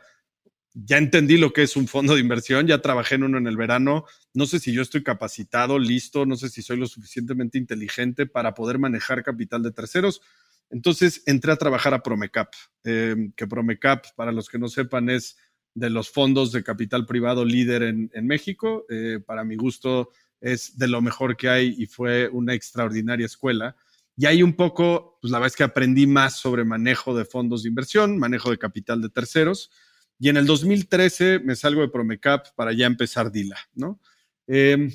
ya 0.85 0.99
entendí 0.99 1.39
lo 1.39 1.53
que 1.55 1.63
es 1.63 1.75
un 1.75 1.89
fondo 1.89 2.15
de 2.15 2.21
inversión, 2.21 2.67
ya 2.67 2.83
trabajé 2.83 3.15
en 3.15 3.23
uno 3.23 3.39
en 3.39 3.47
el 3.47 3.57
verano, 3.57 4.05
no 4.35 4.45
sé 4.45 4.59
si 4.59 4.73
yo 4.73 4.83
estoy 4.83 5.03
capacitado, 5.03 5.79
listo, 5.79 6.27
no 6.27 6.37
sé 6.37 6.51
si 6.51 6.61
soy 6.61 6.77
lo 6.77 6.87
suficientemente 6.87 7.57
inteligente 7.57 8.27
para 8.27 8.53
poder 8.53 8.79
manejar 8.79 9.23
capital 9.23 9.63
de 9.63 9.73
terceros. 9.73 10.21
Entonces 10.69 11.23
entré 11.25 11.53
a 11.53 11.57
trabajar 11.57 11.95
a 11.95 12.03
Promecap, 12.03 12.53
em, 12.85 13.33
que 13.33 13.47
Promecap, 13.47 14.05
para 14.17 14.33
los 14.33 14.51
que 14.51 14.59
no 14.59 14.69
sepan, 14.69 15.09
es 15.09 15.39
de 15.75 15.89
los 15.89 16.11
fondos 16.11 16.53
de 16.53 16.63
capital 16.63 17.07
privado 17.07 17.45
líder 17.45 17.83
en, 17.83 18.27
México. 18.27 18.85
Eh, 18.91 19.21
para 19.25 19.45
mi 19.45 19.57
gusto 19.57 20.11
es 20.41 20.77
de 20.77 20.89
lo 20.89 21.01
mejor 21.01 21.37
que 21.37 21.49
hay 21.49 21.75
y 21.79 21.87
fue 21.87 22.29
una 22.29 22.53
extraordinaria 22.53 23.27
escuela. 23.27 23.77
Y 24.17 24.27
ahí 24.27 24.43
un 24.43 24.55
poco, 24.55 25.19
pues 25.21 25.31
la 25.31 25.39
verdad 25.39 25.53
es 25.53 25.57
que 25.57 25.65
aprendí 25.65 26.07
más 26.07 26.37
sobre 26.39 26.65
manejo 26.65 27.17
de 27.17 27.25
fondos 27.25 27.63
de 27.63 27.69
inversión, 27.71 28.19
manejo 28.19 28.51
de 28.51 28.59
capital 28.59 29.01
de 29.01 29.11
terceros 29.11 29.71
y 30.19 30.29
en 30.29 30.37
el 30.37 30.47
2013 30.47 31.41
me 31.41 31.57
salgo 31.57 31.83
de 31.83 31.89
Promecap 31.89 32.49
para 32.55 32.73
ya 32.73 32.87
empezar 32.87 33.31
Dila, 33.31 33.59
¿no? 33.75 34.01
Em, 34.47 34.91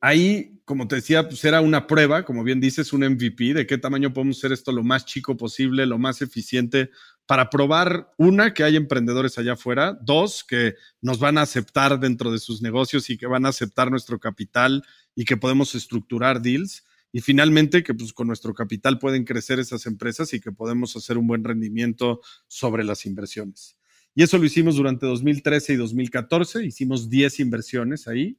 ahí, 0.00 0.60
como 0.64 0.88
te 0.88 0.96
decía, 0.96 1.28
pues 1.28 1.44
era 1.44 1.60
una 1.60 1.86
prueba, 1.86 2.24
como 2.24 2.42
bien 2.42 2.60
dices, 2.60 2.92
un 2.92 3.04
MVP, 3.04 3.54
de 3.54 3.66
qué 3.66 3.78
tamaño 3.78 4.12
podemos 4.12 4.38
hacer 4.38 4.52
esto 4.52 4.72
lo 4.72 4.82
más 4.82 5.04
chico 5.04 5.36
posible, 5.36 5.86
lo 5.86 5.98
más 5.98 6.22
eficiente, 6.22 6.90
para 7.26 7.48
probar, 7.48 8.12
una, 8.16 8.54
que 8.54 8.64
hay 8.64 8.76
emprendedores 8.76 9.38
allá 9.38 9.52
afuera, 9.52 9.96
dos, 10.02 10.42
que 10.42 10.74
nos 11.00 11.20
van 11.20 11.38
a 11.38 11.42
aceptar 11.42 12.00
dentro 12.00 12.32
de 12.32 12.40
sus 12.40 12.60
negocios 12.60 13.08
y 13.10 13.16
que 13.16 13.26
van 13.26 13.46
a 13.46 13.50
aceptar 13.50 13.90
nuestro 13.90 14.18
capital 14.18 14.82
y 15.14 15.24
que 15.24 15.36
podemos 15.36 15.74
estructurar 15.74 16.42
deals. 16.42 16.84
Y 17.12 17.20
finalmente, 17.20 17.82
que 17.82 17.94
pues 17.94 18.12
con 18.12 18.28
nuestro 18.28 18.54
capital 18.54 18.98
pueden 18.98 19.24
crecer 19.24 19.58
esas 19.58 19.86
empresas 19.86 20.32
y 20.32 20.40
que 20.40 20.52
podemos 20.52 20.96
hacer 20.96 21.18
un 21.18 21.26
buen 21.26 21.44
rendimiento 21.44 22.20
sobre 22.46 22.84
las 22.84 23.04
inversiones. 23.06 23.76
Y 24.14 24.22
eso 24.22 24.38
lo 24.38 24.44
hicimos 24.44 24.76
durante 24.76 25.06
2013 25.06 25.74
y 25.74 25.76
2014, 25.76 26.64
hicimos 26.64 27.08
10 27.08 27.40
inversiones 27.40 28.08
ahí. 28.08 28.38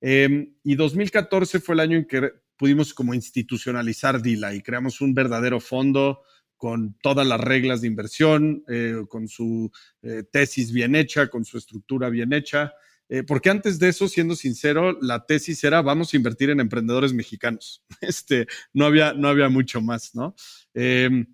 Em, 0.00 0.54
y 0.62 0.74
2014 0.74 1.60
fue 1.60 1.74
el 1.74 1.80
año 1.80 1.96
en 1.98 2.06
que 2.06 2.32
pudimos 2.56 2.92
como 2.94 3.14
institucionalizar 3.14 4.20
DILA 4.20 4.54
y 4.54 4.62
creamos 4.62 5.00
un 5.00 5.14
verdadero 5.14 5.60
fondo 5.60 6.22
con 6.56 6.96
todas 7.02 7.26
las 7.26 7.40
reglas 7.40 7.80
de 7.80 7.88
inversión, 7.88 8.64
eh, 8.68 9.02
con 9.08 9.28
su 9.28 9.70
eh, 10.02 10.22
tesis 10.30 10.72
bien 10.72 10.94
hecha, 10.94 11.28
con 11.28 11.44
su 11.44 11.58
estructura 11.58 12.08
bien 12.08 12.32
hecha. 12.32 12.72
Eh, 13.08 13.22
porque 13.22 13.50
antes 13.50 13.78
de 13.78 13.90
eso, 13.90 14.08
siendo 14.08 14.34
sincero, 14.34 14.96
la 15.02 15.26
tesis 15.26 15.62
era 15.62 15.82
vamos 15.82 16.12
a 16.12 16.16
invertir 16.16 16.50
en 16.50 16.60
emprendedores 16.60 17.12
mexicanos. 17.12 17.84
Este, 18.00 18.46
no 18.72 18.86
había, 18.86 19.12
no 19.12 19.28
había 19.28 19.48
mucho 19.48 19.80
más, 19.80 20.14
¿no? 20.14 20.34
Em, 20.72 21.33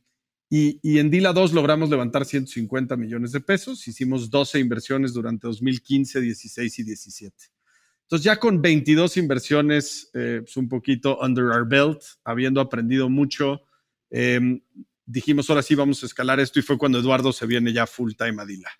y, 0.52 0.98
en 0.98 1.10
Dila 1.10 1.32
2 1.32 1.52
logramos 1.52 1.90
levantar 1.90 2.24
150 2.24 2.96
millones 2.96 3.30
de 3.30 3.40
pesos. 3.40 3.86
Hicimos 3.86 4.30
12 4.30 4.58
inversiones 4.58 5.12
durante 5.12 5.46
2015, 5.46 6.20
16 6.20 6.78
y 6.80 6.82
17. 6.82 7.36
Entonces 8.02 8.24
ya 8.24 8.40
con 8.40 8.60
22 8.60 9.16
inversiones, 9.16 10.10
eh, 10.12 10.40
pues 10.42 10.56
un 10.56 10.68
poquito 10.68 11.20
under 11.20 11.44
our 11.44 11.68
belt, 11.68 12.02
habiendo 12.24 12.60
aprendido 12.60 13.08
mucho, 13.08 13.60
em, 14.10 14.60
dijimos, 15.06 15.48
ahora 15.48 15.62
sí 15.62 15.76
vamos 15.76 16.02
a 16.02 16.06
escalar 16.06 16.40
esto 16.40 16.58
y 16.58 16.62
fue 16.62 16.76
cuando 16.76 16.98
Eduardo 16.98 17.32
se 17.32 17.46
viene 17.46 17.72
ya 17.72 17.86
full 17.86 18.14
time 18.18 18.42
a 18.42 18.44
Dila. 18.44 18.70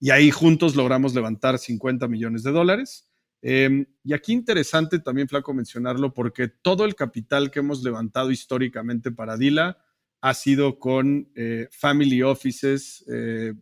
Y 0.00 0.08
ahí 0.08 0.30
juntos 0.30 0.74
logramos 0.74 1.14
levantar 1.14 1.58
50 1.58 2.08
millones 2.08 2.42
de 2.44 2.52
dólares. 2.52 3.10
Em, 3.42 3.84
y 4.02 4.14
aquí 4.14 4.32
interesante 4.32 4.98
también, 4.98 5.28
Flaco, 5.28 5.52
mencionarlo, 5.52 6.14
porque 6.14 6.48
todo 6.48 6.86
el 6.86 6.94
capital 6.94 7.50
que 7.50 7.58
hemos 7.58 7.82
levantado 7.82 8.30
históricamente 8.30 9.10
para 9.10 9.36
Dila, 9.36 9.76
ha 10.20 10.34
sido 10.34 10.78
con 10.78 11.30
eh, 11.34 11.68
family 11.70 12.22
offices, 12.22 13.04
eh, 13.12 13.54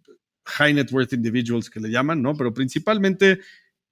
high 0.45 0.75
net 0.75 0.91
worth 0.91 1.13
individuals 1.13 1.71
que 1.71 1.81
le 1.81 1.91
llaman, 1.91 2.23
¿no? 2.23 2.35
Pero 2.37 2.53
principalmente 2.53 3.41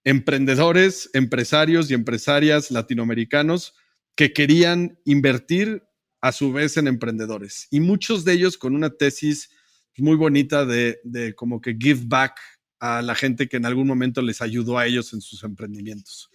emprendedores, 0.04 1.10
empresarios 1.12 1.90
y 1.90 1.94
empresarias 1.94 2.70
latinoamericanos 2.70 3.74
que 4.14 4.32
querían 4.32 4.98
invertir 5.04 5.82
a 6.20 6.32
su 6.32 6.52
vez 6.52 6.76
en 6.76 6.88
emprendedores. 6.88 7.68
Y 7.70 7.80
muchos 7.80 8.24
de 8.24 8.32
ellos 8.32 8.56
con 8.56 8.74
una 8.74 8.90
tesis 8.90 9.50
muy 9.96 10.16
bonita 10.16 10.64
de, 10.64 11.00
de 11.04 11.34
como 11.34 11.60
que 11.60 11.76
give 11.78 12.02
back 12.06 12.38
a 12.80 13.02
la 13.02 13.14
gente 13.14 13.48
que 13.48 13.56
en 13.56 13.66
algún 13.66 13.86
momento 13.86 14.22
les 14.22 14.42
ayudó 14.42 14.78
a 14.78 14.86
ellos 14.86 15.12
en 15.12 15.20
sus 15.20 15.42
emprendimientos. 15.44 16.30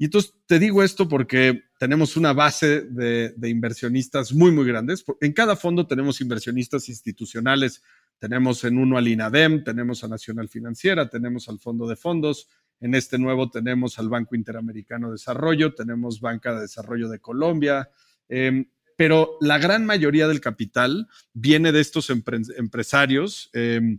Y 0.00 0.06
entonces 0.06 0.32
te 0.46 0.58
digo 0.58 0.82
esto 0.82 1.06
porque 1.06 1.64
tenemos 1.78 2.16
una 2.16 2.32
base 2.32 2.80
de, 2.88 3.34
inversionistas 3.42 4.32
muy, 4.32 4.50
muy 4.50 4.64
grandes. 4.64 5.04
En 5.20 5.34
cada 5.34 5.56
fondo 5.56 5.86
tenemos 5.86 6.22
inversionistas 6.22 6.88
institucionales. 6.88 7.82
Tenemos 8.18 8.64
en 8.64 8.78
uno 8.78 8.96
al 8.96 9.06
INADEM, 9.06 9.62
tenemos 9.62 10.02
a 10.02 10.08
Nacional 10.08 10.48
Financiera, 10.48 11.10
tenemos 11.10 11.50
al 11.50 11.58
Fondo 11.58 11.86
de 11.86 11.96
Fondos. 11.96 12.48
En 12.80 12.94
este 12.94 13.18
nuevo 13.18 13.50
tenemos 13.50 13.98
al 13.98 14.08
Banco 14.08 14.34
Interamericano 14.34 15.08
de 15.08 15.12
Desarrollo, 15.12 15.74
tenemos 15.74 16.18
Banca 16.18 16.54
de 16.54 16.62
Desarrollo 16.62 17.10
de 17.10 17.18
Colombia. 17.18 17.90
Em, 18.26 18.70
pero 18.96 19.36
la 19.42 19.58
gran 19.58 19.84
mayoría 19.84 20.28
del 20.28 20.40
capital 20.40 21.08
viene 21.34 21.72
de 21.72 21.80
estos 21.80 22.08
empresarios 22.08 23.50
em, 23.52 23.98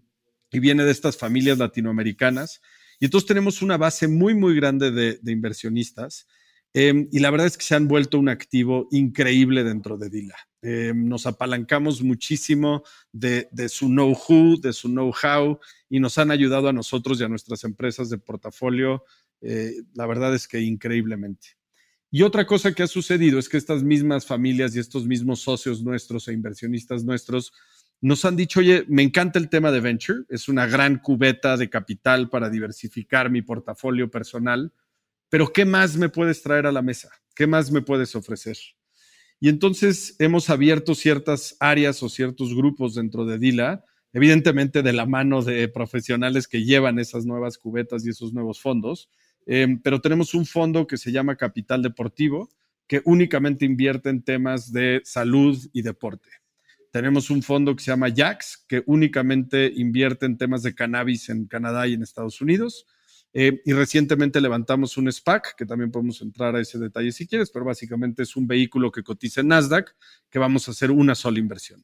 y 0.49 0.59
viene 0.59 0.83
de 0.83 0.91
estas 0.91 1.15
familias 1.15 1.59
latinoamericanas 1.59 2.59
y 3.01 3.05
entonces 3.05 3.27
tenemos 3.27 3.63
una 3.63 3.77
base 3.77 4.07
muy, 4.07 4.35
muy 4.35 4.55
grande 4.55 4.91
de, 4.91 5.31
inversionistas. 5.31 6.27
Em, 6.71 7.09
y 7.11 7.17
la 7.17 7.31
verdad 7.31 7.47
es 7.47 7.57
que 7.57 7.65
se 7.65 7.73
han 7.73 7.87
vuelto 7.87 8.19
un 8.19 8.29
activo 8.29 8.87
increíble 8.91 9.63
dentro 9.63 9.97
de 9.97 10.11
Dila. 10.11 10.35
Em, 10.61 11.09
nos 11.09 11.25
apalancamos 11.25 12.03
muchísimo 12.03 12.83
de, 13.11 13.49
su 13.69 13.87
know-how, 13.87 14.61
de 14.61 14.71
su 14.71 14.87
know-how, 14.87 15.59
y 15.89 15.99
nos 15.99 16.19
han 16.19 16.29
ayudado 16.29 16.69
a 16.69 16.73
nosotros 16.73 17.19
y 17.19 17.23
a 17.23 17.27
nuestras 17.27 17.63
empresas 17.63 18.07
de 18.11 18.19
portafolio, 18.19 19.03
eh, 19.41 19.73
la 19.95 20.05
verdad 20.05 20.35
es 20.35 20.47
que 20.47 20.61
increíblemente. 20.61 21.57
Y 22.11 22.21
otra 22.21 22.45
cosa 22.45 22.71
que 22.71 22.83
ha 22.83 22.87
sucedido 22.87 23.39
es 23.39 23.49
que 23.49 23.57
estas 23.57 23.81
mismas 23.81 24.27
familias 24.27 24.75
y 24.75 24.79
estos 24.79 25.07
mismos 25.07 25.41
socios 25.41 25.81
nuestros 25.81 26.27
e 26.27 26.33
inversionistas 26.33 27.03
nuestros 27.03 27.51
nos 28.01 28.25
han 28.25 28.35
dicho, 28.35 28.59
oye, 28.59 28.83
me 28.87 29.03
encanta 29.03 29.37
el 29.37 29.49
tema 29.49 29.71
de 29.71 29.79
venture, 29.79 30.23
es 30.29 30.49
una 30.49 30.65
gran 30.65 30.97
cubeta 30.97 31.55
de 31.55 31.69
capital 31.69 32.29
para 32.29 32.49
diversificar 32.49 33.29
mi 33.29 33.43
portafolio 33.43 34.09
personal, 34.09 34.73
pero 35.29 35.53
¿qué 35.53 35.65
más 35.65 35.95
me 35.95 36.09
puedes 36.09 36.41
traer 36.41 36.65
a 36.65 36.71
la 36.71 36.81
mesa? 36.81 37.09
¿Qué 37.35 37.45
más 37.45 37.71
me 37.71 37.81
puedes 37.81 38.15
ofrecer? 38.15 38.57
Y 39.39 39.49
entonces 39.49 40.15
hemos 40.19 40.49
abierto 40.49 40.95
ciertas 40.95 41.55
áreas 41.59 42.01
o 42.03 42.09
ciertos 42.09 42.55
grupos 42.55 42.95
dentro 42.95 43.25
de 43.25 43.37
Dila, 43.37 43.85
evidentemente 44.13 44.81
de 44.81 44.93
la 44.93 45.05
mano 45.05 45.43
de 45.43 45.67
profesionales 45.67 46.47
que 46.47 46.65
llevan 46.65 46.99
esas 46.99 47.25
nuevas 47.25 47.57
cubetas 47.57 48.05
y 48.05 48.09
esos 48.09 48.33
nuevos 48.33 48.59
fondos, 48.59 49.09
eh, 49.45 49.77
pero 49.83 50.01
tenemos 50.01 50.33
un 50.33 50.45
fondo 50.45 50.87
que 50.87 50.97
se 50.97 51.11
llama 51.11 51.37
Capital 51.37 51.81
Deportivo, 51.81 52.49
que 52.87 53.01
únicamente 53.05 53.63
invierte 53.63 54.09
en 54.09 54.23
temas 54.23 54.71
de 54.73 55.01
salud 55.05 55.57
y 55.71 55.81
deporte. 55.81 56.40
Tenemos 56.91 57.29
un 57.29 57.41
fondo 57.41 57.73
que 57.73 57.83
se 57.83 57.91
llama 57.91 58.13
JAX, 58.13 58.65
que 58.67 58.83
únicamente 58.85 59.71
invierte 59.73 60.25
en 60.25 60.37
temas 60.37 60.61
de 60.61 60.75
cannabis 60.75 61.29
en 61.29 61.47
Canadá 61.47 61.87
y 61.87 61.93
en 61.93 62.03
Estados 62.03 62.41
Unidos. 62.41 62.85
Eh, 63.33 63.61
y 63.63 63.71
recientemente 63.71 64.41
levantamos 64.41 64.97
un 64.97 65.09
SPAC, 65.09 65.55
que 65.55 65.65
también 65.65 65.89
podemos 65.89 66.21
entrar 66.21 66.53
a 66.53 66.59
ese 66.59 66.77
detalle 66.77 67.13
si 67.13 67.27
quieres, 67.27 67.49
pero 67.49 67.63
básicamente 67.63 68.23
es 68.23 68.35
un 68.35 68.45
vehículo 68.45 68.91
que 68.91 69.03
cotiza 69.03 69.39
en 69.39 69.47
Nasdaq, 69.47 69.95
que 70.29 70.37
vamos 70.37 70.67
a 70.67 70.71
hacer 70.71 70.91
una 70.91 71.15
sola 71.15 71.39
inversión. 71.39 71.81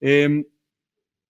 Em, 0.00 0.44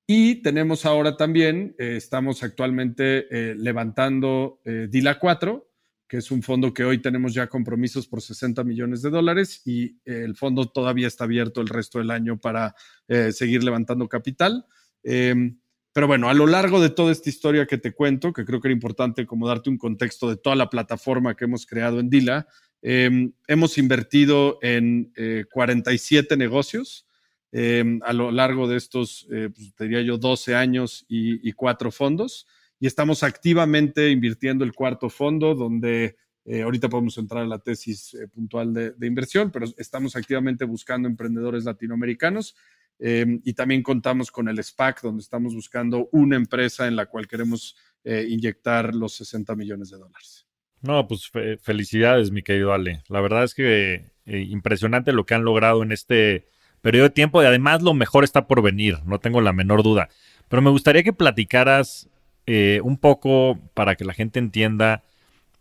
y 0.09 0.43
tenemos 0.43 0.85
ahora 0.85 1.17
también, 1.17 1.77
eh, 1.79 1.95
estamos 1.97 2.43
actualmente 2.43 3.27
eh, 3.31 3.55
levantando 3.55 4.61
DILA 4.65 5.19
4, 5.21 5.71
que 6.09 6.19
es 6.19 6.31
un 6.31 6.43
fondo 6.43 6.73
que 6.73 6.85
hoy 6.85 6.99
tenemos 6.99 7.35
ya 7.35 7.49
compromisos 7.49 8.07
por 8.07 8.23
60 8.23 8.63
millones 8.65 9.03
de 9.03 9.11
dólares 9.11 9.63
y 9.65 9.97
el 10.05 10.37
fondo 10.37 10.67
todavía 10.67 11.09
está 11.09 11.25
abierto 11.25 11.61
el 11.61 11.69
resto 11.69 11.99
del 11.99 12.11
año 12.11 12.39
para 12.39 12.75
eh, 13.09 13.33
seguir 13.33 13.65
levantando 13.65 14.09
capital. 14.09 14.67
Em, 15.03 15.59
pero 15.93 16.07
bueno, 16.07 16.29
a 16.29 16.35
lo 16.35 16.47
largo 16.47 16.81
de 16.81 16.91
toda 16.91 17.11
esta 17.11 17.29
historia 17.29 17.67
que 17.67 17.79
te 17.79 17.93
cuento, 17.93 18.33
que 18.33 18.45
creo 18.45 18.61
que 18.61 18.69
era 18.69 18.75
importante 18.75 19.27
como 19.27 19.49
darte 19.49 19.71
un 19.71 19.79
contexto 19.79 20.29
de 20.29 20.37
toda 20.37 20.55
la 20.55 20.71
plataforma 20.71 21.35
que 21.35 21.47
hemos 21.47 21.67
creado 21.67 21.99
en 21.99 22.11
Dila, 22.11 22.47
em, 22.83 23.33
hemos 23.49 23.77
invertido 23.79 24.59
en 24.63 25.13
47 25.51 26.35
eh, 26.35 26.37
negocios 26.37 27.07
em, 27.51 28.01
a 28.05 28.13
lo 28.13 28.31
largo 28.31 28.69
de 28.69 28.77
estos, 28.77 29.27
eh, 29.33 29.49
pues, 29.53 29.75
diría 29.79 30.03
yo, 30.03 30.19
12 30.19 30.55
años 30.55 31.05
y, 31.09 31.49
y 31.49 31.53
cuatro 31.53 31.91
fondos 31.91 32.47
y 32.79 32.87
estamos 32.87 33.23
activamente 33.23 34.11
invirtiendo 34.11 34.65
el 34.65 34.73
cuarto 34.73 35.09
fondo, 35.09 35.55
donde 35.55 36.17
eh, 36.49 36.63
ahorita 36.63 36.89
podemos 36.89 37.19
entrar 37.19 37.43
a 37.43 37.47
la 37.47 37.59
tesis 37.59 38.15
eh, 38.15 38.29
puntual 38.29 38.73
de, 38.73 39.07
inversión, 39.07 39.51
pero 39.51 39.67
estamos 39.79 40.15
activamente 40.15 40.65
buscando 40.65 41.09
emprendedores 41.09 41.65
latinoamericanos 41.65 42.55
em, 43.01 43.41
y 43.45 43.55
también 43.55 43.83
contamos 43.83 44.31
con 44.31 44.49
el 44.49 44.63
SPAC, 44.63 45.03
donde 45.03 45.23
estamos 45.23 45.55
buscando 45.55 46.09
una 46.13 46.37
empresa 46.37 46.87
en 46.87 46.95
la 46.95 47.07
cual 47.07 47.27
queremos 47.27 47.77
eh, 48.05 48.27
inyectar 48.29 48.95
los 48.95 49.15
60 49.17 49.57
millones 49.57 49.91
de 49.91 49.99
dólares. 49.99 50.47
No, 50.83 51.09
pues 51.09 51.33
felicidades, 51.63 52.31
mi 52.31 52.43
querido 52.43 52.73
Ale. 52.73 53.03
La 53.09 53.21
verdad 53.21 53.43
es 53.43 53.55
que 53.55 54.13
impresionante 54.27 55.13
lo 55.13 55.25
que 55.25 55.35
han 55.35 55.45
logrado 55.45 55.83
en 55.83 55.91
este 55.91 56.49
periodo 56.81 57.05
de 57.05 57.15
tiempo 57.15 57.43
y 57.43 57.47
además 57.47 57.83
lo 57.83 57.95
mejor 57.95 58.23
está 58.23 58.47
por 58.47 58.63
venir, 58.63 58.99
no 59.05 59.19
tengo 59.19 59.41
la 59.41 59.53
menor 59.53 59.83
duda. 59.83 60.11
Pero 60.49 60.63
me 60.63 60.71
gustaría 60.71 61.03
que 61.03 61.13
platicaras 61.13 62.09
eh, 62.47 62.81
un 62.83 62.97
poco 62.97 63.59
para 63.75 63.97
que 63.97 64.05
la 64.05 64.15
gente 64.15 64.39
entienda, 64.39 65.03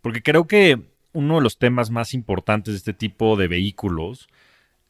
porque 0.02 0.22
creo 0.22 0.46
que 0.46 0.80
uno 1.12 1.36
de 1.36 1.42
los 1.42 1.58
temas 1.58 1.90
más 1.90 2.14
importantes 2.14 2.74
de 2.74 2.78
este 2.78 2.92
tipo 2.92 3.36
de 3.36 3.48
vehículos 3.48 4.28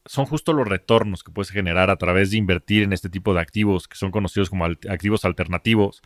son 0.04 0.26
justo 0.26 0.52
los 0.52 0.68
retornos 0.68 1.22
que 1.22 1.32
puedes 1.32 1.50
generar 1.50 1.90
a 1.90 1.96
través 1.96 2.30
de 2.30 2.36
invertir 2.36 2.82
en 2.82 2.92
este 2.92 3.08
tipo 3.08 3.34
de 3.34 3.40
activos 3.40 3.88
que 3.88 3.96
son 3.96 4.10
conocidos 4.10 4.50
como 4.50 4.64
activos 4.64 5.24
alternativos, 5.24 6.02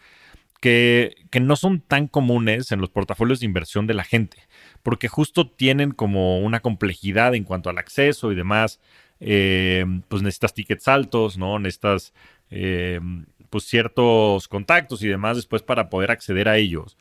que, 0.60 1.16
que, 1.30 1.40
no 1.40 1.56
son 1.56 1.80
tan 1.80 2.06
comunes 2.06 2.70
en 2.70 2.80
los 2.80 2.90
portafolios 2.90 3.40
de 3.40 3.46
inversión 3.46 3.86
de 3.86 3.94
la 3.94 4.04
gente, 4.04 4.46
porque 4.82 5.08
justo 5.08 5.48
tienen 5.48 5.92
como 5.92 6.40
una 6.40 6.60
complejidad 6.60 7.34
en 7.34 7.44
cuanto 7.44 7.70
al 7.70 7.78
acceso 7.78 8.30
y 8.30 8.34
demás. 8.34 8.80
Eh, 9.20 9.84
pues 10.08 10.22
necesitas 10.22 10.54
tickets 10.54 10.88
altos, 10.88 11.36
¿no? 11.36 11.58
Necesitas 11.58 12.14
eh, 12.50 13.00
pues 13.50 13.64
ciertos 13.64 14.48
contactos 14.48 15.02
y 15.02 15.08
demás 15.08 15.36
después 15.36 15.62
para 15.62 15.90
poder 15.90 16.10
acceder 16.10 16.48
a 16.48 16.56
ellos. 16.56 16.96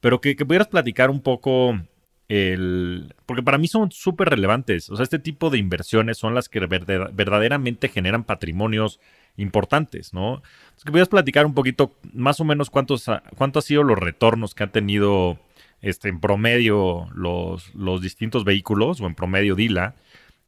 Pero 0.00 0.20
que, 0.20 0.34
pudieras 0.34 0.68
platicar 0.68 1.10
un 1.10 1.20
poco 1.20 1.80
el... 2.28 3.14
Porque 3.24 3.42
para 3.42 3.58
mí 3.58 3.68
son 3.68 3.92
súper 3.92 4.28
relevantes. 4.28 4.90
O 4.90 4.96
sea, 4.96 5.04
este 5.04 5.20
tipo 5.20 5.48
de 5.48 5.58
inversiones 5.58 6.18
son 6.18 6.34
las 6.34 6.48
que 6.48 6.60
verdaderamente 6.60 7.88
generan 7.88 8.24
patrimonios 8.24 8.98
importantes, 9.36 10.12
¿no? 10.12 10.42
que 10.84 10.90
pudieras 10.90 11.08
platicar 11.08 11.46
un 11.46 11.54
poquito 11.54 11.96
más 12.12 12.40
o 12.40 12.44
menos 12.44 12.68
cuántos, 12.68 13.06
cuánto 13.36 13.60
han 13.60 13.62
sido 13.62 13.82
los 13.82 13.98
retornos 13.98 14.54
que 14.54 14.64
han 14.64 14.72
tenido 14.72 15.38
este, 15.80 16.08
en 16.08 16.20
promedio 16.20 17.08
los, 17.14 17.74
los 17.74 18.02
distintos 18.02 18.44
vehículos 18.44 19.00
o 19.00 19.06
en 19.06 19.14
promedio 19.14 19.54
DILA. 19.54 19.94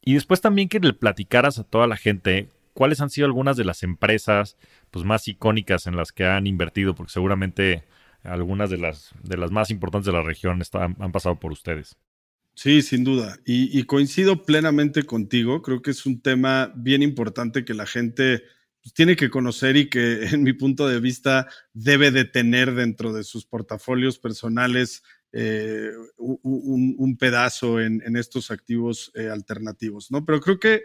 Y 0.05 0.15
después 0.15 0.41
también 0.41 0.69
que 0.69 0.81
le 0.81 0.93
platicaras 0.93 1.59
a 1.59 1.65
toda 1.65 1.87
la 1.87 1.97
gente 1.97 2.49
cuáles 2.75 3.01
han 3.01 3.11
sido 3.11 3.27
algunas 3.27 3.57
de 3.57 3.65
las 3.65 3.83
empresas 3.83 4.57
pues, 4.91 5.05
más 5.05 5.27
icónicas 5.29 5.87
en 5.87 5.97
las 5.97 6.13
que 6.13 6.27
han 6.27 6.47
invertido, 6.47 6.95
porque 6.95 7.13
seguramente 7.13 7.85
algunas 8.23 8.71
de 8.71 8.79
las, 8.79 9.13
de 9.23 9.37
las 9.37 9.51
más 9.51 9.71
importantes 9.71 10.07
de 10.07 10.13
la 10.13 10.23
región 10.23 10.61
han 10.73 11.13
pasado 11.13 11.39
por 11.39 11.53
ustedes. 11.53 11.97
Sí, 12.55 12.83
sin 12.83 13.03
duda. 13.03 13.39
Y, 13.45 13.83
coincido 13.85 14.45
plenamente 14.45 15.03
contigo. 15.05 15.61
Creo 15.61 15.83
que 15.83 15.91
es 15.91 16.07
un 16.07 16.21
tema 16.21 16.73
bien 16.77 17.03
importante 17.03 17.65
que 17.65 17.75
la 17.75 17.85
gente 17.87 18.45
pues, 18.83 18.95
tiene 18.95 19.17
que 19.17 19.29
conocer 19.29 19.77
y 19.77 19.89
que, 19.89 20.27
en 20.33 20.43
mi 20.43 20.53
punto 20.53 20.89
de 20.89 21.01
vista, 21.01 21.49
debe 21.73 22.11
de 22.11 22.25
tener 22.25 22.75
dentro 22.75 23.13
de 23.13 23.25
sus 23.25 23.45
portafolios 23.45 24.19
personales 24.19 25.03
eh, 25.33 25.91
un, 26.17 27.17
pedazo 27.19 27.81
en, 27.81 28.17
estos 28.17 28.53
activos 28.53 29.11
eh, 29.17 29.29
alternativos, 29.29 30.13
¿no? 30.13 30.25
Pero 30.25 30.41
creo 30.41 30.61
que 30.61 30.85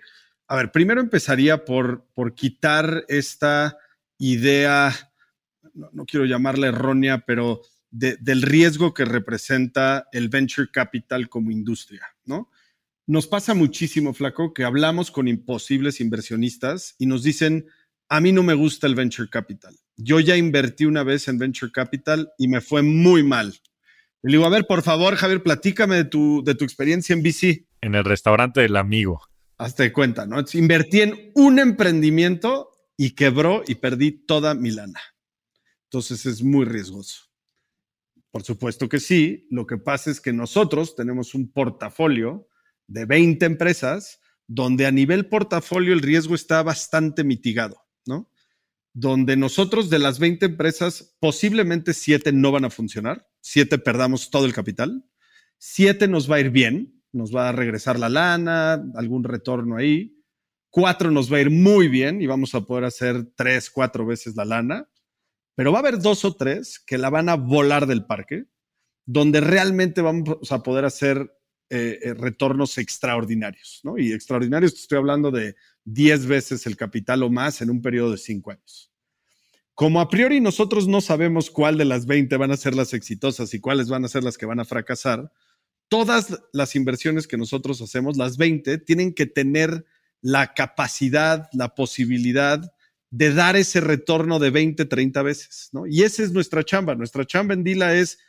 a 0.49 0.55
ver, 0.55 0.71
primero 0.71 0.99
empezaría 0.99 1.63
por, 1.63 2.07
por 2.15 2.33
quitar 2.33 3.05
esta 3.07 3.77
idea, 4.17 4.93
no, 5.73 6.05
quiero 6.05 6.25
llamarla 6.25 6.67
errónea, 6.67 7.23
pero 7.25 7.61
del 7.91 8.41
riesgo 8.41 8.93
que 8.93 9.05
representa 9.05 10.07
el 10.11 10.27
venture 10.27 10.69
capital 10.71 11.29
como 11.29 11.51
industria, 11.51 12.01
¿no? 12.25 12.49
Nos 13.05 13.27
pasa 13.27 13.53
muchísimo, 13.53 14.13
Flaco, 14.13 14.53
que 14.53 14.63
hablamos 14.63 15.11
con 15.11 15.27
imposibles 15.27 16.01
inversionistas 16.01 16.95
y 16.97 17.05
nos 17.05 17.23
dicen, 17.23 17.67
a 18.07 18.19
mí 18.19 18.31
no 18.31 18.41
me 18.41 18.55
gusta 18.55 18.87
el 18.87 18.95
venture 18.95 19.29
capital. 19.29 19.75
Yo 19.97 20.19
ya 20.19 20.35
invertí 20.35 20.85
una 20.85 21.03
vez 21.03 21.27
en 21.27 21.37
venture 21.37 21.71
capital 21.71 22.31
y 22.39 22.47
me 22.47 22.61
fue 22.61 22.81
muy 22.81 23.23
mal. 23.23 23.53
Le 24.23 24.31
digo, 24.31 24.45
a 24.45 24.49
ver, 24.49 24.65
por 24.65 24.81
favor, 24.81 25.15
Javier, 25.15 25.43
platícame 25.43 25.95
de 25.95 26.05
tu, 26.05 26.43
de 26.43 26.55
tu 26.55 26.65
experiencia 26.65 27.13
en 27.13 27.21
VC. 27.21 27.67
En 27.81 27.95
el 27.95 28.03
restaurante 28.03 28.61
del 28.61 28.75
amigo. 28.75 29.28
Hazte 29.59 29.91
cuenta, 29.91 30.25
¿no? 30.25 30.43
Invertí 30.53 31.01
en 31.01 31.31
un 31.35 31.59
emprendimiento 31.59 32.71
y 32.97 33.11
quebró 33.11 33.61
y 33.67 33.75
perdí 33.75 34.11
toda 34.11 34.55
mi 34.55 34.71
lana. 34.71 35.01
Entonces 35.83 36.25
es 36.25 36.41
muy 36.41 36.65
riesgoso. 36.65 37.25
Por 38.31 38.43
supuesto 38.43 38.87
que 38.87 38.99
sí. 38.99 39.47
Lo 39.51 39.67
que 39.67 39.77
pasa 39.77 40.11
es 40.11 40.21
que 40.21 40.31
nosotros 40.31 40.95
tenemos 40.95 41.35
un 41.35 41.51
portafolio 41.51 42.47
de 42.87 43.05
20 43.05 43.45
empresas 43.45 44.19
donde 44.47 44.85
a 44.85 44.91
nivel 44.91 45.27
portafolio 45.27 45.93
el 45.93 46.01
riesgo 46.01 46.35
está 46.35 46.63
bastante 46.63 47.23
mitigado, 47.23 47.81
¿no? 48.05 48.31
Donde 48.93 49.35
nosotros 49.35 49.89
de 49.89 49.99
las 49.99 50.19
20 50.19 50.45
empresas, 50.45 51.17
posiblemente 51.19 51.93
7 51.93 52.31
no 52.31 52.51
van 52.51 52.65
a 52.65 52.69
funcionar, 52.69 53.27
7 53.41 53.77
perdamos 53.77 54.31
todo 54.31 54.45
el 54.45 54.53
capital, 54.53 55.05
7 55.57 56.07
nos 56.07 56.31
va 56.31 56.37
a 56.37 56.39
ir 56.39 56.49
bien, 56.49 56.98
nos 57.11 57.35
va 57.35 57.49
a 57.49 57.51
regresar 57.51 57.99
la 57.99 58.09
lana, 58.09 58.83
algún 58.95 59.23
retorno 59.23 59.77
ahí, 59.77 60.15
4 60.71 61.11
nos 61.11 61.31
va 61.31 61.37
a 61.37 61.41
ir 61.41 61.49
muy 61.49 61.87
bien 61.87 62.21
y 62.21 62.27
vamos 62.27 62.53
a 62.55 62.61
poder 62.61 62.85
hacer 62.85 63.25
3, 63.35 63.69
4 63.71 64.05
veces 64.05 64.35
la 64.35 64.45
lana, 64.45 64.89
pero 65.55 65.71
va 65.71 65.79
a 65.79 65.81
haber 65.81 65.99
dos 65.99 66.23
o 66.23 66.35
tres 66.35 66.79
que 66.79 66.97
la 66.97 67.09
van 67.09 67.27
a 67.27 67.35
volar 67.35 67.85
del 67.85 68.05
parque, 68.05 68.45
donde 69.05 69.41
realmente 69.41 70.01
vamos 70.01 70.51
a 70.51 70.63
poder 70.63 70.85
hacer 70.85 71.33
eh, 71.69 71.99
eh, 72.01 72.13
retornos 72.13 72.77
extraordinarios, 72.77 73.81
¿no? 73.83 73.97
Y 73.97 74.13
extraordinarios, 74.13 74.73
estoy 74.73 74.99
hablando 74.99 75.31
de 75.31 75.55
10 75.85 76.27
veces 76.27 76.65
el 76.65 76.77
capital 76.77 77.23
o 77.23 77.29
más 77.29 77.61
en 77.61 77.69
un 77.69 77.81
periodo 77.81 78.11
de 78.11 78.17
5 78.17 78.51
años. 78.51 78.91
Como 79.75 80.01
a 80.01 80.09
priori 80.09 80.39
nosotros 80.41 80.87
no 80.87 81.01
sabemos 81.01 81.49
cuál 81.49 81.77
de 81.77 81.85
las 81.85 82.05
20 82.05 82.37
van 82.37 82.51
a 82.51 82.57
ser 82.57 82.73
las 82.73 82.93
exitosas 82.93 83.53
y 83.53 83.59
cuáles 83.59 83.89
van 83.89 84.05
a 84.05 84.07
ser 84.07 84.23
las 84.23 84.37
que 84.37 84.45
van 84.45 84.59
a 84.59 84.65
fracasar, 84.65 85.31
todas 85.89 86.39
las 86.53 86.75
inversiones 86.75 87.27
que 87.27 87.37
nosotros 87.37 87.81
hacemos, 87.81 88.15
las 88.15 88.37
20, 88.37 88.77
tienen 88.79 89.13
que 89.13 89.25
tener 89.25 89.85
la 90.21 90.53
capacidad, 90.53 91.49
la 91.51 91.75
posibilidad 91.75 92.71
de 93.11 93.33
dar 93.33 93.55
ese 93.55 93.81
retorno 93.81 94.39
de 94.39 94.51
20, 94.51 94.85
30 94.85 95.21
veces, 95.23 95.69
¿no? 95.71 95.87
Y 95.87 96.03
esa 96.03 96.23
es 96.23 96.31
nuestra 96.31 96.63
chamba. 96.63 96.95
Nuestra 96.95 97.25
chamba 97.25 97.55
en 97.55 97.63
Dila 97.63 97.95
es 97.95 98.19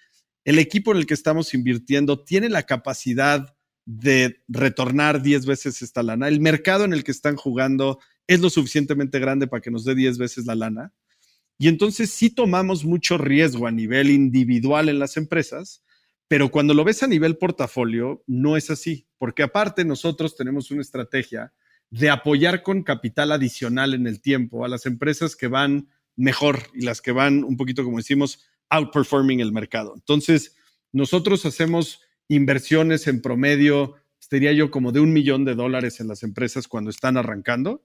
el 0.44 0.58
equipo 0.58 0.92
en 0.92 0.98
el 0.98 1.06
que 1.06 1.14
estamos 1.14 1.52
invirtiendo 1.52 2.24
tiene 2.24 2.48
la 2.48 2.62
capacidad 2.62 3.54
de 3.84 4.42
retornar 4.48 5.22
10 5.22 5.46
veces 5.46 5.82
esta 5.82 6.02
lana. 6.02 6.28
El 6.28 6.40
mercado 6.40 6.84
en 6.84 6.92
el 6.92 7.04
que 7.04 7.10
están 7.10 7.36
jugando 7.36 7.98
es 8.26 8.40
lo 8.40 8.48
suficientemente 8.48 9.18
grande 9.18 9.46
para 9.46 9.60
que 9.60 9.70
nos 9.70 9.84
dé 9.84 9.94
10 9.94 10.16
veces 10.18 10.46
la 10.46 10.54
lana. 10.54 10.92
Y 11.58 11.68
entonces 11.68 12.10
sí 12.10 12.30
tomamos 12.30 12.84
mucho 12.84 13.18
riesgo 13.18 13.66
a 13.66 13.70
nivel 13.70 14.08
individual 14.08 14.88
en 14.88 14.98
las 14.98 15.18
empresas, 15.18 15.82
pero 16.30 16.48
cuando 16.48 16.74
lo 16.74 16.84
ves 16.84 17.02
a 17.02 17.08
nivel 17.08 17.38
portafolio, 17.38 18.22
no 18.28 18.56
es 18.56 18.70
así, 18.70 19.08
porque 19.18 19.42
aparte 19.42 19.84
nosotros 19.84 20.36
tenemos 20.36 20.70
una 20.70 20.80
estrategia 20.80 21.52
de 21.90 22.08
apoyar 22.08 22.62
con 22.62 22.84
capital 22.84 23.32
adicional 23.32 23.94
en 23.94 24.06
el 24.06 24.20
tiempo 24.20 24.64
a 24.64 24.68
las 24.68 24.86
empresas 24.86 25.34
que 25.34 25.48
van 25.48 25.88
mejor 26.14 26.60
y 26.72 26.82
las 26.82 27.00
que 27.00 27.10
van 27.10 27.42
un 27.42 27.56
poquito, 27.56 27.82
como 27.82 27.96
decimos, 27.96 28.46
outperforming 28.68 29.40
el 29.40 29.50
mercado. 29.50 29.92
Entonces, 29.96 30.54
nosotros 30.92 31.44
hacemos 31.46 32.00
inversiones 32.28 33.08
en 33.08 33.22
promedio, 33.22 33.96
diría 34.30 34.52
yo, 34.52 34.70
como 34.70 34.92
de 34.92 35.00
un 35.00 35.12
millón 35.12 35.44
de 35.44 35.56
dólares 35.56 35.98
en 35.98 36.06
las 36.06 36.22
empresas 36.22 36.68
cuando 36.68 36.90
están 36.90 37.16
arrancando 37.16 37.84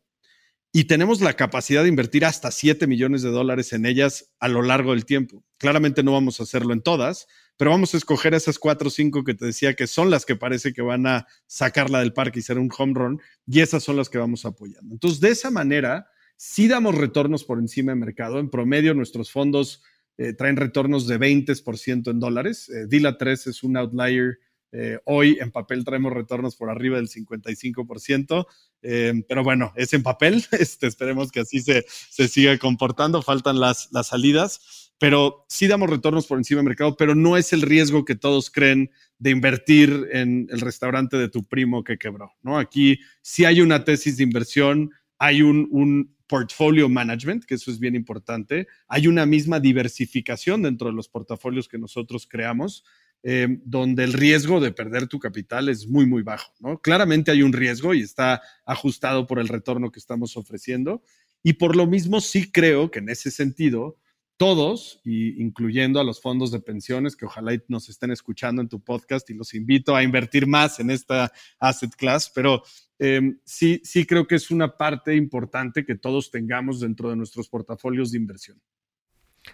y 0.71 0.83
tenemos 0.83 1.19
la 1.19 1.33
capacidad 1.33 1.81
de 1.81 1.89
invertir 1.89 2.25
hasta 2.25 2.51
7 2.51 2.85
millones 2.85 3.23
de 3.23 3.29
dólares 3.29 3.73
en 3.73 3.87
ellas 3.87 4.35
a 4.39 4.49
lo 4.49 4.61
largo 4.61 4.91
del 4.91 5.05
tiempo. 5.05 5.43
Claramente 5.57 6.03
no 6.03 6.11
vamos 6.11 6.39
a 6.39 6.43
hacerlo 6.43 6.73
en 6.73 6.81
todas, 6.81 7.27
pero 7.57 7.71
vamos 7.71 7.93
a 7.93 7.97
escoger 7.97 8.33
esas 8.33 8.59
cuatro 8.59 8.87
o 8.89 8.91
cinco 8.91 9.23
que 9.23 9.33
te 9.33 9.45
decía 9.45 9.75
que 9.75 9.87
son 9.87 10.09
las 10.09 10.25
que 10.25 10.35
parece 10.35 10.73
que 10.73 10.81
van 10.81 11.07
a 11.07 11.27
sacarla 11.47 11.99
del 11.99 12.13
parque 12.13 12.39
y 12.39 12.41
ser 12.43 12.59
un 12.59 12.69
home 12.77 12.93
run, 12.93 13.21
y 13.47 13.61
esas 13.61 13.83
son 13.83 13.95
las 13.95 14.09
que 14.09 14.17
vamos 14.17 14.45
apoyando. 14.45 14.93
Entonces, 14.93 15.19
de 15.19 15.29
esa 15.29 15.51
manera, 15.51 16.07
sí 16.35 16.67
damos 16.67 16.95
retornos 16.95 17.43
por 17.43 17.59
encima 17.59 17.91
del 17.91 17.99
mercado. 17.99 18.39
En 18.39 18.49
promedio, 18.49 18.93
nuestros 18.93 19.31
fondos 19.31 19.81
eh, 20.17 20.33
traen 20.33 20.57
retornos 20.57 21.07
de 21.07 21.19
20% 21.19 22.11
en 22.11 22.19
dólares. 22.19 22.69
Eh, 22.69 22.87
Dila 22.87 23.17
3 23.17 23.47
es 23.47 23.63
un 23.63 23.77
outlier. 23.77 24.39
Eh, 24.71 24.99
hoy 25.05 25.37
en 25.39 25.51
papel 25.51 25.85
traemos 25.85 26.11
retornos 26.11 26.57
por 26.57 26.69
arriba 26.69 26.97
del 26.97 27.07
55%, 27.07 28.45
pero 29.27 29.43
bueno, 29.43 29.71
es 29.75 29.93
en 29.93 30.03
papel. 30.03 30.43
Este, 30.51 30.87
esperemos 30.87 31.31
que 31.31 31.41
así 31.41 31.61
se, 31.61 31.85
se 31.87 32.27
siga 32.27 32.57
comportando. 32.57 33.21
Faltan 33.21 33.59
las, 33.59 33.89
las 33.91 34.07
salidas 34.07 34.84
pero 34.97 35.45
sí 35.49 35.67
damos 35.67 35.89
retornos 35.89 36.27
por 36.27 36.37
encima 36.37 36.59
del 36.59 36.67
mercado, 36.67 36.95
pero 36.95 37.15
no 37.15 37.37
es 37.37 37.53
el 37.53 37.61
riesgo 37.61 38.05
que 38.05 38.15
todos 38.15 38.49
creen 38.49 38.91
de 39.19 39.31
invertir 39.31 40.07
en 40.11 40.47
el 40.49 40.61
restaurante 40.61 41.17
de 41.17 41.29
tu 41.29 41.43
primo 41.43 41.83
que 41.83 41.97
quebró, 41.97 42.31
¿no? 42.41 42.57
Aquí 42.57 42.99
sí 43.21 43.45
hay 43.45 43.61
una 43.61 43.83
tesis 43.83 44.17
de 44.17 44.23
inversión, 44.23 44.91
hay 45.17 45.41
un, 45.41 45.67
un 45.71 46.15
portfolio 46.27 46.89
management, 46.89 47.45
que 47.45 47.55
eso 47.55 47.71
es 47.71 47.79
bien 47.79 47.95
importante, 47.95 48.67
hay 48.87 49.07
una 49.07 49.25
misma 49.25 49.59
diversificación 49.59 50.63
dentro 50.63 50.87
de 50.87 50.93
los 50.93 51.09
portafolios 51.09 51.67
que 51.67 51.77
nosotros 51.77 52.27
creamos, 52.27 52.83
eh, 53.27 53.59
donde 53.63 54.03
el 54.03 54.13
riesgo 54.13 54.59
de 54.59 54.71
perder 54.71 55.07
tu 55.07 55.19
capital 55.19 55.69
es 55.69 55.87
muy, 55.87 56.05
muy 56.05 56.21
bajo, 56.21 56.53
¿no? 56.59 56.79
Claramente 56.79 57.31
hay 57.31 57.41
un 57.41 57.53
riesgo 57.53 57.93
y 57.93 58.01
está 58.01 58.41
ajustado 58.65 59.25
por 59.25 59.39
el 59.39 59.47
retorno 59.47 59.91
que 59.91 59.99
estamos 59.99 60.37
ofreciendo. 60.37 61.01
Y 61.41 61.53
por 61.53 61.75
lo 61.75 61.87
mismo 61.87 62.21
sí 62.21 62.51
creo 62.51 62.91
que 62.91 62.99
en 62.99 63.09
ese 63.09 63.31
sentido, 63.31 63.97
todos, 64.37 64.99
incluyendo 65.05 65.99
a 65.99 66.03
los 66.03 66.21
fondos 66.21 66.51
de 66.51 66.59
pensiones 66.59 67.15
que 67.15 67.25
ojalá 67.25 67.57
nos 67.67 67.87
estén 67.87 68.11
escuchando 68.11 68.61
en 68.61 68.67
tu 68.67 68.81
podcast 68.81 69.29
y 69.29 69.33
los 69.33 69.53
invito 69.53 69.95
a 69.95 70.03
invertir 70.03 70.45
más 70.45 70.79
en 70.79 70.89
esta 70.89 71.31
asset 71.59 71.95
class, 71.95 72.31
pero 72.33 72.61
em, 72.99 73.39
sí, 73.45 73.81
sí 73.83 74.05
creo 74.05 74.27
que 74.27 74.35
es 74.35 74.51
una 74.51 74.75
parte 74.75 75.15
importante 75.15 75.85
que 75.85 75.95
todos 75.95 76.31
tengamos 76.31 76.81
dentro 76.81 77.09
de 77.09 77.15
nuestros 77.15 77.47
portafolios 77.47 78.11
de 78.11 78.17
inversión. 78.17 78.61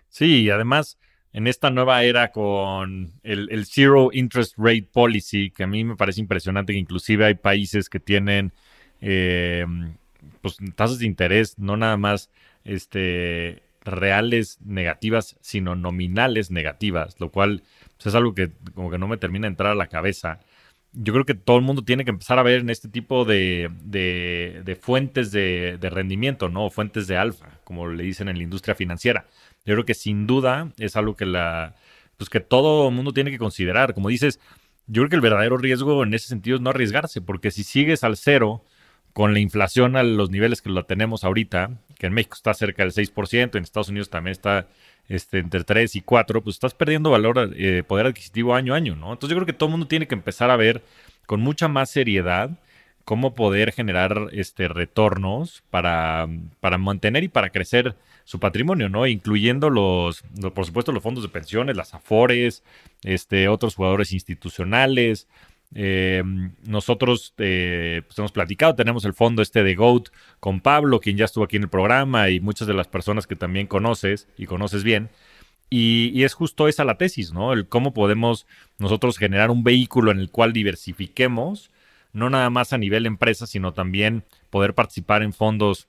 Sí, 0.09 0.43
y 0.43 0.49
además 0.49 0.97
en 1.33 1.47
esta 1.47 1.69
nueva 1.69 2.03
era 2.03 2.31
con 2.31 3.13
el, 3.23 3.65
Zero 3.65 4.09
Interest 4.11 4.55
Rate 4.57 4.89
Policy, 4.91 5.51
que 5.51 5.63
a 5.63 5.67
mí 5.67 5.83
me 5.83 5.95
parece 5.95 6.21
impresionante 6.21 6.73
que 6.73 6.79
inclusive 6.79 7.25
hay 7.25 7.35
países 7.35 7.87
que 7.87 7.99
tienen 7.99 8.51
em, 8.99 9.95
pues, 10.41 10.57
tasas 10.75 10.99
de 10.99 11.05
interés, 11.05 11.57
no 11.59 11.77
nada 11.77 11.97
más 11.97 12.31
este 12.63 13.61
reales 13.83 14.59
negativas, 14.63 15.37
sino 15.41 15.75
nominales 15.75 16.51
negativas, 16.51 17.15
lo 17.19 17.31
cual 17.31 17.63
pues, 17.97 18.07
es 18.07 18.15
algo 18.15 18.33
que 18.35 18.51
como 18.73 18.91
que 18.91 18.97
no 18.97 19.07
me 19.07 19.17
termina 19.17 19.47
de 19.47 19.51
entrar 19.51 19.71
a 19.71 19.75
la 19.75 19.87
cabeza. 19.87 20.39
Yo 20.93 21.13
creo 21.13 21.25
que 21.25 21.35
todo 21.35 21.57
el 21.57 21.63
mundo 21.63 21.83
tiene 21.83 22.03
que 22.03 22.11
empezar 22.11 22.37
a 22.37 22.43
ver 22.43 22.59
en 22.59 22.69
este 22.69 22.89
tipo 22.89 23.23
de, 23.23 23.69
de, 23.83 24.77
fuentes 24.79 25.31
de, 25.31 25.77
de, 25.79 25.89
rendimiento, 25.89 26.49
¿no? 26.49 26.69
Fuentes 26.69 27.07
de 27.07 27.15
alfa, 27.17 27.59
como 27.63 27.87
le 27.87 28.03
dicen 28.03 28.27
en 28.27 28.37
la 28.37 28.43
industria 28.43 28.75
financiera. 28.75 29.25
Yo 29.65 29.75
creo 29.75 29.85
que 29.85 29.93
sin 29.93 30.27
duda 30.27 30.71
es 30.77 30.95
algo 30.97 31.15
que 31.15 31.25
la 31.25 31.75
pues 32.17 32.29
que 32.29 32.39
todo 32.39 32.89
el 32.89 32.93
mundo 32.93 33.13
tiene 33.13 33.31
que 33.31 33.39
considerar. 33.39 33.95
Como 33.95 34.09
dices, 34.09 34.39
yo 34.85 35.01
creo 35.01 35.09
que 35.09 35.15
el 35.15 35.21
verdadero 35.21 35.57
riesgo 35.57 36.03
en 36.03 36.13
ese 36.13 36.27
sentido 36.27 36.57
es 36.57 36.61
no 36.61 36.69
arriesgarse, 36.69 37.19
porque 37.19 37.49
si 37.49 37.63
sigues 37.63 38.03
al 38.03 38.15
cero 38.15 38.63
con 39.13 39.33
la 39.33 39.39
inflación 39.39 39.95
a 39.95 40.03
los 40.03 40.29
niveles 40.29 40.61
que 40.61 40.69
lo 40.69 40.85
tenemos 40.85 41.23
ahorita, 41.23 41.71
que 41.97 42.07
en 42.07 42.13
México 42.13 42.35
está 42.35 42.53
cerca 42.53 42.83
del 42.83 42.93
6%, 42.93 43.57
en 43.57 43.63
Estados 43.63 43.89
Unidos 43.89 44.09
también 44.09 44.31
está 44.31 44.67
este, 45.09 45.39
entre 45.39 45.63
3 45.63 45.95
y 45.95 46.01
4, 46.01 46.41
pues 46.41 46.55
estás 46.55 46.73
perdiendo 46.73 47.11
valor, 47.11 47.51
eh, 47.55 47.83
poder 47.85 48.05
adquisitivo 48.07 48.55
año 48.55 48.73
a 48.73 48.77
año, 48.77 48.95
¿no? 48.95 49.11
Entonces 49.11 49.31
yo 49.31 49.35
creo 49.35 49.45
que 49.45 49.53
todo 49.53 49.67
el 49.67 49.71
mundo 49.71 49.87
tiene 49.87 50.07
que 50.07 50.15
empezar 50.15 50.49
a 50.49 50.55
ver 50.55 50.81
con 51.25 51.41
mucha 51.41 51.67
más 51.67 51.89
seriedad 51.89 52.51
cómo 53.03 53.35
poder 53.35 53.71
generar 53.73 54.29
este, 54.31 54.67
retornos 54.67 55.63
para, 55.69 56.27
para 56.59 56.77
mantener 56.77 57.23
y 57.23 57.27
para 57.27 57.49
crecer 57.49 57.95
su 58.23 58.39
patrimonio, 58.39 58.87
¿no? 58.87 59.07
Incluyendo 59.07 59.69
los, 59.69 60.23
por 60.53 60.65
supuesto, 60.65 60.91
los 60.91 61.03
fondos 61.03 61.23
de 61.23 61.29
pensiones, 61.29 61.75
las 61.75 61.93
AFORES, 61.93 62.63
este, 63.03 63.47
otros 63.47 63.75
jugadores 63.75 64.13
institucionales, 64.13 65.27
eh, 65.73 66.21
nosotros 66.65 67.33
eh, 67.37 68.01
pues 68.05 68.19
hemos 68.19 68.31
platicado, 68.31 68.75
tenemos 68.75 69.05
el 69.05 69.13
fondo 69.13 69.41
este 69.41 69.63
de 69.63 69.75
GOAT 69.75 70.09
con 70.39 70.59
Pablo, 70.59 70.99
quien 70.99 71.17
ya 71.17 71.25
estuvo 71.25 71.45
aquí 71.45 71.55
en 71.55 71.63
el 71.63 71.69
programa, 71.69 72.29
y 72.29 72.39
muchas 72.39 72.67
de 72.67 72.73
las 72.73 72.87
personas 72.87 73.27
que 73.27 73.35
también 73.35 73.67
conoces 73.67 74.27
y 74.37 74.45
conoces 74.45 74.83
bien. 74.83 75.09
Y, 75.69 76.23
es 76.23 76.33
justo 76.33 76.67
esa 76.67 76.83
la 76.83 76.97
tesis, 76.97 77.31
¿no? 77.31 77.53
El 77.53 77.67
cómo 77.67 77.93
podemos 77.93 78.45
nosotros 78.77 79.17
generar 79.17 79.51
un 79.51 79.63
vehículo 79.63 80.11
en 80.11 80.19
el 80.19 80.29
cual 80.29 80.51
diversifiquemos, 80.51 81.71
no 82.11 82.29
nada 82.29 82.49
más 82.49 82.73
a 82.73 82.77
nivel 82.77 83.05
empresa, 83.05 83.47
sino 83.47 83.73
también 83.73 84.25
poder 84.49 84.75
participar 84.75 85.23
en 85.23 85.31
fondos 85.31 85.87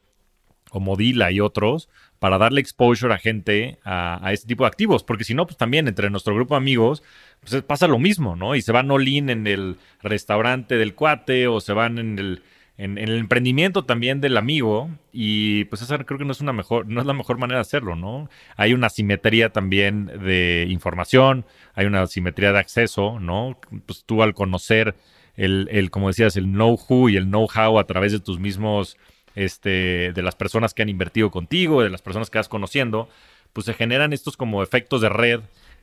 como 0.72 0.96
Dila 0.96 1.30
y 1.30 1.38
otros, 1.38 1.90
para 2.18 2.38
darle 2.38 2.62
exposure 2.62 3.12
a 3.12 3.18
gente 3.18 3.78
a, 3.84 4.26
a 4.26 4.32
este 4.32 4.48
tipo 4.48 4.64
de 4.64 4.68
activos, 4.68 5.04
porque 5.04 5.22
si 5.22 5.34
no, 5.34 5.44
pues 5.44 5.58
también 5.58 5.86
entre 5.86 6.08
nuestro 6.08 6.34
grupo 6.34 6.54
de 6.54 6.58
amigos, 6.58 7.02
pues 7.40 7.62
pasa 7.62 7.86
lo 7.88 7.98
mismo, 7.98 8.36
¿no? 8.36 8.56
Y 8.56 8.62
se 8.62 8.72
van 8.72 8.90
all 8.90 9.06
in 9.06 9.28
en 9.28 9.46
el 9.46 9.76
restaurante 10.00 10.78
del 10.78 10.94
cuate 10.94 11.46
o 11.46 11.60
se 11.60 11.74
van 11.74 11.98
en 11.98 12.18
el, 12.18 12.42
en, 12.78 12.96
el 12.96 13.18
emprendimiento 13.18 13.84
también 13.84 14.22
del 14.22 14.38
amigo 14.38 14.88
y 15.12 15.64
pues 15.66 15.82
esa 15.82 15.98
creo 15.98 16.18
que 16.18 16.24
no 16.24 16.32
es 16.32 16.40
una 16.40 16.54
mejor, 16.54 16.86
no 16.86 17.02
es 17.02 17.06
la 17.06 17.12
mejor 17.12 17.36
manera 17.36 17.58
de 17.58 17.62
hacerlo, 17.62 17.94
¿no? 17.94 18.30
Hay 18.56 18.72
una 18.72 18.88
simetría 18.88 19.50
también 19.50 20.06
de 20.06 20.66
información, 20.70 21.44
hay 21.74 21.84
una 21.84 22.06
simetría 22.06 22.52
de 22.52 22.60
acceso, 22.60 23.20
¿no? 23.20 23.58
Pues 23.84 24.04
tú 24.06 24.22
al 24.22 24.32
conocer 24.32 24.94
el, 25.36 25.68
el 25.70 25.90
como 25.90 26.08
decías, 26.08 26.34
el 26.38 26.46
know-who 26.46 27.10
y 27.10 27.16
el 27.16 27.26
know-how 27.26 27.78
a 27.78 27.84
través 27.84 28.12
de 28.12 28.20
tus 28.20 28.38
mismos 28.38 28.96
este, 29.34 30.12
de 30.12 30.22
las 30.22 30.34
personas 30.34 30.74
que 30.74 30.82
han 30.82 30.88
invertido 30.88 31.30
contigo, 31.30 31.82
de 31.82 31.90
las 31.90 32.02
personas 32.02 32.30
que 32.30 32.38
vas 32.38 32.48
conociendo, 32.48 33.08
pues 33.52 33.66
se 33.66 33.74
generan 33.74 34.12
estos 34.12 34.36
como 34.36 34.62
efectos 34.62 35.00
de 35.00 35.08
red 35.08 35.40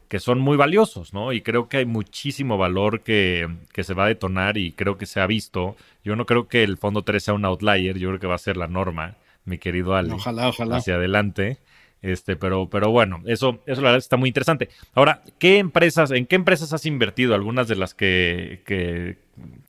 que 0.10 0.20
son 0.20 0.40
muy 0.40 0.58
valiosos, 0.58 1.14
¿no? 1.14 1.34
Y 1.34 1.42
creo 1.42 1.70
que 1.70 1.78
hay 1.78 1.86
muchísimo 1.86 2.58
valor 2.58 3.02
que, 3.02 3.48
que, 3.72 3.84
se 3.84 3.94
va 3.94 4.06
a 4.06 4.08
detonar 4.08 4.58
y 4.58 4.72
creo 4.72 4.98
que 4.98 5.06
se 5.06 5.22
ha 5.22 5.28
visto. 5.28 5.78
Yo 6.04 6.16
no 6.16 6.26
creo 6.26 6.48
que 6.48 6.64
el 6.64 6.78
fondo 6.78 7.04
3 7.04 7.24
sea 7.24 7.34
un 7.36 7.46
outlier, 7.46 7.96
yo 7.96 8.10
creo 8.10 8.20
que 8.20 8.26
va 8.26 8.34
a 8.34 8.40
ser 8.40 8.58
la 8.58 8.68
norma, 8.68 9.18
mi 9.46 9.60
querido 9.60 9.96
Ale. 9.96 10.14
Ojalá, 10.14 10.50
ojalá. 10.50 10.78
Hacia 10.78 10.96
adelante. 10.96 11.60
Este, 12.02 12.36
pero, 12.36 12.70
pero 12.70 12.92
bueno, 12.92 13.22
eso, 13.26 13.60
eso 13.66 13.82
la 13.82 13.90
verdad 13.90 13.98
está 13.98 14.18
muy 14.18 14.30
interesante. 14.30 14.70
Ahora, 14.94 15.22
¿qué 15.38 15.58
empresas, 15.58 16.12
en 16.12 16.26
qué 16.26 16.36
empresas 16.38 16.72
has 16.74 16.86
invertido? 16.86 17.36
Algunas 17.36 17.68
de 17.68 17.76
las 17.76 17.94
que, 17.94 18.62
que, 18.66 19.18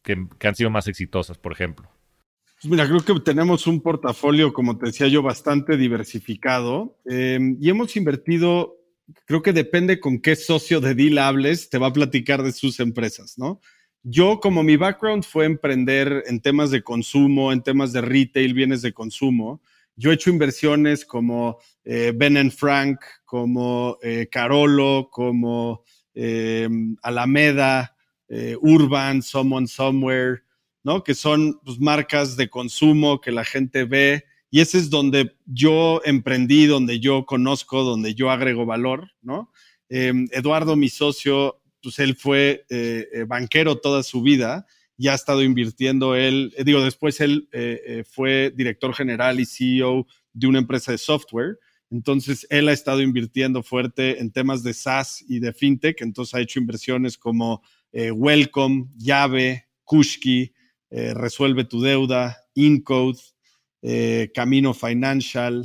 que, 0.02 0.48
han 0.48 0.54
sido 0.54 0.70
más 0.70 0.86
exitosas, 0.86 1.38
por 1.38 1.52
ejemplo. 1.52 1.88
Pues 2.60 2.70
mira, 2.70 2.86
creo 2.86 3.00
que 3.00 3.24
tenemos 3.24 3.66
un 3.66 3.80
portafolio, 3.80 4.52
como 4.52 4.76
te 4.76 4.86
decía 4.86 5.08
yo, 5.08 5.22
bastante 5.22 5.78
diversificado 5.78 6.98
em, 7.06 7.56
y 7.58 7.70
hemos 7.70 7.96
invertido, 7.96 8.76
creo 9.24 9.40
que 9.40 9.54
depende 9.54 9.98
con 9.98 10.20
qué 10.20 10.36
socio 10.36 10.82
de 10.82 10.94
deal 10.94 11.16
hables, 11.16 11.70
te 11.70 11.78
va 11.78 11.86
a 11.86 11.92
platicar 11.94 12.42
de 12.42 12.52
sus 12.52 12.78
empresas, 12.78 13.38
¿no? 13.38 13.62
Yo, 14.02 14.40
como 14.40 14.62
mi 14.62 14.76
background 14.76 15.24
fue 15.24 15.46
emprender 15.46 16.22
en 16.26 16.40
temas 16.40 16.70
de 16.70 16.82
consumo, 16.82 17.50
en 17.50 17.62
temas 17.62 17.94
de 17.94 18.02
retail, 18.02 18.52
bienes 18.52 18.82
de 18.82 18.92
consumo, 18.92 19.62
yo 19.96 20.10
he 20.10 20.14
hecho 20.14 20.28
inversiones 20.28 21.06
como 21.06 21.58
eh, 21.84 22.12
Ben 22.14 22.50
Frank, 22.50 23.00
como 23.24 23.96
eh, 24.02 24.28
Carolo, 24.30 25.08
como 25.10 25.82
eh, 26.14 26.68
Alameda, 27.02 27.96
Urban, 28.60 29.22
Someone 29.22 29.66
Somewhere, 29.66 30.42
¿no? 30.82 31.02
Que 31.04 31.14
son 31.14 31.60
pues, 31.64 31.78
marcas 31.80 32.36
de 32.36 32.48
consumo 32.48 33.20
que 33.20 33.32
la 33.32 33.44
gente 33.44 33.84
ve. 33.84 34.24
Y 34.50 34.60
ese 34.60 34.78
es 34.78 34.90
donde 34.90 35.36
yo 35.46 36.00
emprendí, 36.04 36.66
donde 36.66 37.00
yo 37.00 37.24
conozco, 37.26 37.84
donde 37.84 38.14
yo 38.14 38.30
agrego 38.30 38.66
valor, 38.66 39.12
¿no? 39.22 39.52
Eduardo, 39.88 40.76
mi 40.76 40.88
socio, 40.88 41.60
pues 41.82 41.98
él 41.98 42.14
fue 42.14 42.64
banquero 43.26 43.78
toda 43.78 44.02
su 44.04 44.22
vida 44.22 44.66
ya 45.00 45.12
ha 45.12 45.14
estado 45.14 45.42
invirtiendo 45.42 46.14
él, 46.14 46.52
eh, 46.58 46.64
digo, 46.64 46.82
después 46.84 47.22
él 47.22 47.48
eh, 47.52 47.80
eh, 47.86 48.04
fue 48.04 48.52
director 48.54 48.92
general 48.92 49.40
y 49.40 49.46
CEO 49.46 50.06
de 50.34 50.46
una 50.46 50.58
empresa 50.58 50.92
de 50.92 50.98
software. 50.98 51.58
Entonces, 51.90 52.46
él 52.50 52.68
ha 52.68 52.72
estado 52.72 53.00
invirtiendo 53.00 53.62
fuerte 53.62 54.20
en 54.20 54.30
temas 54.30 54.62
de 54.62 54.74
SaaS 54.74 55.24
y 55.26 55.40
de 55.40 55.54
fintech. 55.54 56.02
Entonces, 56.02 56.34
ha 56.34 56.40
hecho 56.40 56.60
inversiones 56.60 57.16
como 57.16 57.62
Welcome, 57.92 58.88
Llave, 58.96 59.66
Kushki, 59.84 60.52
Resuelve 60.90 61.64
tu 61.64 61.80
Deuda, 61.80 62.36
Incode, 62.54 63.18
Camino 64.34 64.74
Financial, 64.74 65.64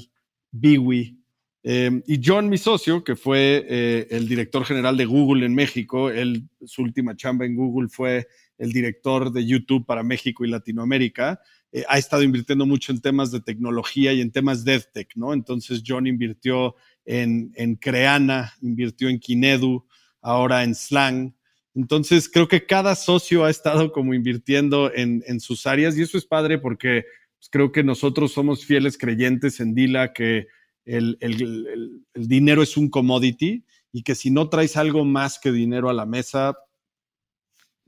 Biwi. 0.51 1.19
y 1.63 2.21
John, 2.23 2.47
mi 2.47 2.57
socio, 2.57 3.03
que 3.03 3.15
fue 3.15 4.07
el 4.09 4.27
director 4.27 4.63
general 4.65 4.97
de 4.97 5.05
Google 5.05 5.45
en 5.45 5.55
México, 5.55 6.09
él, 6.09 6.47
su 6.63 6.83
última 6.83 7.15
chamba 7.15 7.45
en 7.45 7.55
Google 7.55 7.89
fue 7.89 8.27
el 8.57 8.71
director 8.71 9.31
de 9.31 9.45
YouTube 9.45 9.85
para 9.85 10.03
México 10.03 10.45
y 10.45 10.49
Latinoamérica, 10.49 11.41
eh, 11.71 11.83
ha 11.89 11.97
estado 11.97 12.23
invirtiendo 12.23 12.65
mucho 12.65 12.91
en 12.91 13.01
temas 13.01 13.31
de 13.31 13.41
tecnología 13.41 14.13
y 14.13 14.21
en 14.21 14.31
temas 14.31 14.63
de 14.63 14.75
EdTech, 14.75 15.15
¿no? 15.15 15.33
Entonces 15.33 15.83
John 15.85 16.07
invirtió 16.07 16.75
en, 17.03 17.51
Creana, 17.81 18.53
invirtió 18.61 19.09
en 19.09 19.19
Kinedu, 19.19 19.85
ahora 20.21 20.63
en 20.63 20.73
Slang. 20.73 21.33
Entonces 21.75 22.29
creo 22.29 22.47
que 22.47 22.65
cada 22.65 22.95
socio 22.95 23.43
ha 23.43 23.49
estado 23.49 23.91
como 23.91 24.13
invirtiendo 24.13 24.91
en, 24.93 25.39
sus 25.39 25.67
áreas 25.67 25.97
y 25.97 26.01
eso 26.01 26.17
es 26.17 26.25
padre 26.25 26.57
porque 26.57 27.05
pues, 27.37 27.49
creo 27.51 27.71
que 27.71 27.83
nosotros 27.83 28.31
somos 28.31 28.65
fieles 28.65 28.97
creyentes 28.97 29.59
en 29.59 29.75
Dila 29.75 30.13
que 30.13 30.47
el, 30.85 31.17
el 31.19 32.27
dinero 32.27 32.63
es 32.63 32.77
un 32.77 32.89
commodity 32.89 33.65
y 33.91 34.03
que 34.03 34.15
si 34.15 34.31
no 34.31 34.49
traes 34.49 34.77
algo 34.77 35.05
más 35.05 35.39
que 35.39 35.51
dinero 35.51 35.89
a 35.89 35.93
la 35.93 36.05
mesa, 36.05 36.55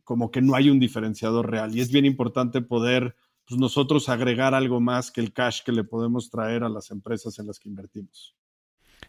como 0.07 0.31
que 0.31 0.41
no 0.41 0.55
hay 0.55 0.69
un 0.69 0.79
diferenciador 0.79 1.51
real. 1.51 1.75
Y 1.75 1.81
es 1.81 1.91
bien 1.91 2.05
importante 2.05 2.61
poder 2.61 3.13
pues, 3.45 3.59
nosotros 3.59 4.07
agregar 4.07 4.53
algo 4.53 4.79
más 4.79 5.11
que 5.11 5.19
el 5.19 5.33
cash 5.33 5.63
que 5.65 5.73
le 5.73 5.83
podemos 5.83 6.29
traer 6.29 6.63
a 6.63 6.69
las 6.69 6.91
empresas 6.91 7.39
en 7.39 7.47
las 7.47 7.59
que 7.59 7.67
invertimos. 7.67 8.33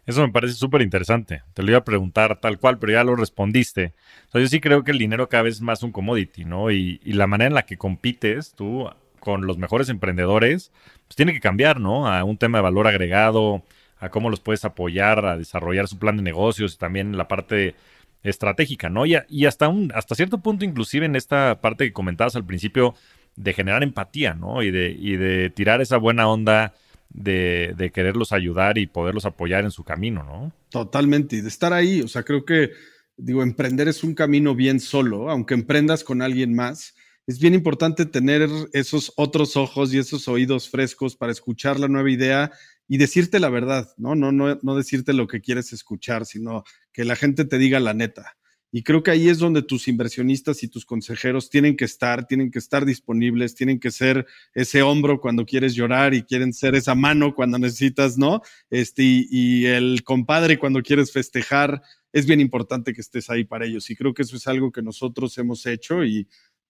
Eso 0.05 0.21
me 0.21 0.31
parece 0.31 0.53
súper 0.53 0.81
interesante. 0.81 1.43
Te 1.53 1.61
lo 1.61 1.69
iba 1.69 1.79
a 1.79 1.83
preguntar 1.83 2.39
tal 2.39 2.57
cual, 2.57 2.79
pero 2.79 2.93
ya 2.93 3.03
lo 3.03 3.15
respondiste. 3.15 3.93
yo 4.33 4.47
sí 4.47 4.59
creo 4.59 4.83
que 4.83 4.91
el 4.91 4.97
dinero 4.97 5.29
cada 5.29 5.43
vez 5.43 5.55
es 5.55 5.61
más 5.61 5.83
un 5.83 5.91
commodity, 5.91 6.45
¿no? 6.45 6.71
Y, 6.71 6.99
y, 7.03 7.13
la 7.13 7.27
manera 7.27 7.47
en 7.47 7.53
la 7.53 7.65
que 7.65 7.77
compites 7.77 8.53
tú 8.55 8.89
con 9.19 9.45
los 9.45 9.57
mejores 9.57 9.89
emprendedores, 9.89 10.71
pues 11.07 11.15
tiene 11.15 11.33
que 11.33 11.39
cambiar, 11.39 11.79
¿no? 11.79 12.07
A 12.07 12.23
un 12.23 12.37
tema 12.37 12.57
de 12.57 12.63
valor 12.63 12.87
agregado, 12.87 13.63
a 13.99 14.09
cómo 14.09 14.29
los 14.29 14.39
puedes 14.39 14.65
apoyar 14.65 15.25
a 15.25 15.37
desarrollar 15.37 15.87
su 15.87 15.99
plan 15.99 16.17
de 16.17 16.23
negocios 16.23 16.73
y 16.73 16.77
también 16.77 17.17
la 17.17 17.27
parte 17.27 17.75
estratégica, 18.23 18.89
¿no? 18.89 19.05
Y, 19.05 19.45
hasta, 19.45 19.67
un, 19.67 19.91
hasta 19.93 20.15
cierto 20.15 20.39
punto, 20.39 20.65
inclusive 20.65 21.05
en 21.05 21.15
esta 21.15 21.61
parte 21.61 21.85
que 21.85 21.93
comentabas 21.93 22.35
al 22.35 22.45
principio, 22.45 22.95
de 23.35 23.53
generar 23.53 23.83
empatía, 23.83 24.33
¿no? 24.33 24.63
Y 24.63 24.71
de, 24.71 24.89
y 24.89 25.15
de 25.15 25.49
tirar 25.49 25.81
esa 25.81 25.97
buena 25.97 26.27
onda 26.27 26.73
de, 27.09 27.73
de, 27.77 27.91
quererlos 27.91 28.31
ayudar 28.31 28.77
y 28.77 28.87
poderlos 28.87 29.25
apoyar 29.25 29.63
en 29.63 29.71
su 29.71 29.83
camino, 29.83 30.23
¿no? 30.23 30.53
Totalmente, 30.69 31.37
y 31.37 31.41
de 31.41 31.47
estar 31.47 31.73
ahí, 31.73 32.01
o 32.01 32.07
sea, 32.07 32.23
creo 32.23 32.45
que, 32.45 32.71
digo, 33.17 33.43
emprender 33.43 33.87
es 33.87 34.03
un 34.03 34.13
camino 34.13 34.55
bien 34.55 34.79
solo, 34.79 35.29
aunque 35.29 35.53
emprendas 35.53 36.03
con 36.03 36.21
alguien 36.21 36.53
más. 36.53 36.95
Es 37.27 37.39
bien 37.39 37.53
importante 37.53 38.05
tener 38.05 38.49
esos 38.73 39.13
otros 39.15 39.55
ojos 39.55 39.93
y 39.93 39.99
esos 39.99 40.27
oídos 40.27 40.69
frescos 40.69 41.15
para 41.15 41.31
escuchar 41.31 41.79
la 41.79 41.87
nueva 41.87 42.09
idea 42.09 42.51
y 42.87 42.97
decirte 42.97 43.39
la 43.39 43.49
verdad, 43.49 43.87
¿no? 43.97 44.15
No, 44.15 44.31
no, 44.31 44.57
no 44.61 44.75
decirte 44.75 45.13
lo 45.13 45.27
que 45.27 45.41
quieres 45.41 45.71
escuchar, 45.73 46.25
sino 46.25 46.63
que 46.91 47.05
la 47.05 47.15
gente 47.15 47.45
te 47.45 47.59
diga 47.59 47.79
la 47.79 47.93
neta. 47.93 48.35
Y 48.71 48.83
creo 48.83 49.01
que 49.01 49.11
ahí 49.11 49.29
es 49.29 49.39
donde 49.39 49.63
tus 49.63 49.87
inversionistas 49.87 50.61
y 50.61 50.67
tus 50.67 50.85
consejeros 50.85 51.49
tienen 51.49 51.75
que 51.75 51.85
estar, 51.85 52.27
tienen 52.27 52.51
que 52.51 52.59
estar 52.59 52.85
disponibles, 52.85 53.55
tienen 53.55 53.79
que 53.79 53.89
ser 53.89 54.27
ese 54.53 54.83
hombro 54.83 55.19
cuando 55.19 55.45
quieres 55.45 55.73
llorar 55.73 56.13
y 56.13 56.23
quieren 56.23 56.53
ser 56.53 56.75
esa 56.75 56.93
mano 56.93 57.33
cuando 57.33 57.57
necesitas, 57.57 58.17
¿no? 58.17 58.41
Este, 58.69 59.03
y, 59.03 59.65
el 59.65 60.03
compadre 60.03 60.59
cuando 60.59 60.81
quieres 60.83 61.11
festejar. 61.11 61.81
Es 62.13 62.25
bien 62.25 62.39
importante 62.41 62.93
que 62.93 63.01
estés 63.01 63.29
ahí 63.29 63.43
para 63.43 63.65
ellos. 63.65 63.89
Y 63.89 63.95
creo 63.95 64.13
que 64.13 64.21
eso 64.23 64.35
es 64.35 64.47
algo 64.47 64.71
que 64.71 64.81
nosotros 64.81 65.37
hemos 65.37 65.65
hecho 65.65 66.03
y, 66.03 66.27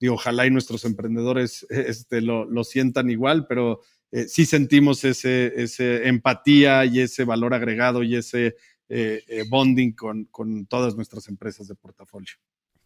ojalá 0.09 0.47
y 0.47 0.51
nuestros 0.51 0.85
emprendedores 0.85 1.65
este, 1.69 2.21
lo, 2.21 2.45
lo 2.45 2.63
sientan 2.63 3.09
igual, 3.09 3.45
pero 3.47 3.81
eh, 4.11 4.27
sí 4.27 4.45
sentimos 4.45 5.03
ese, 5.03 5.53
ese, 5.55 6.07
empatía 6.07 6.85
y 6.85 7.01
ese 7.01 7.25
valor 7.25 7.53
agregado 7.53 8.01
y 8.03 8.15
ese 8.15 8.55
eh, 8.89 9.23
eh, 9.27 9.43
bonding 9.47 9.93
con, 9.93 10.25
con, 10.25 10.65
todas 10.65 10.95
nuestras 10.95 11.27
empresas 11.27 11.67
de 11.67 11.75
portafolio. 11.75 12.33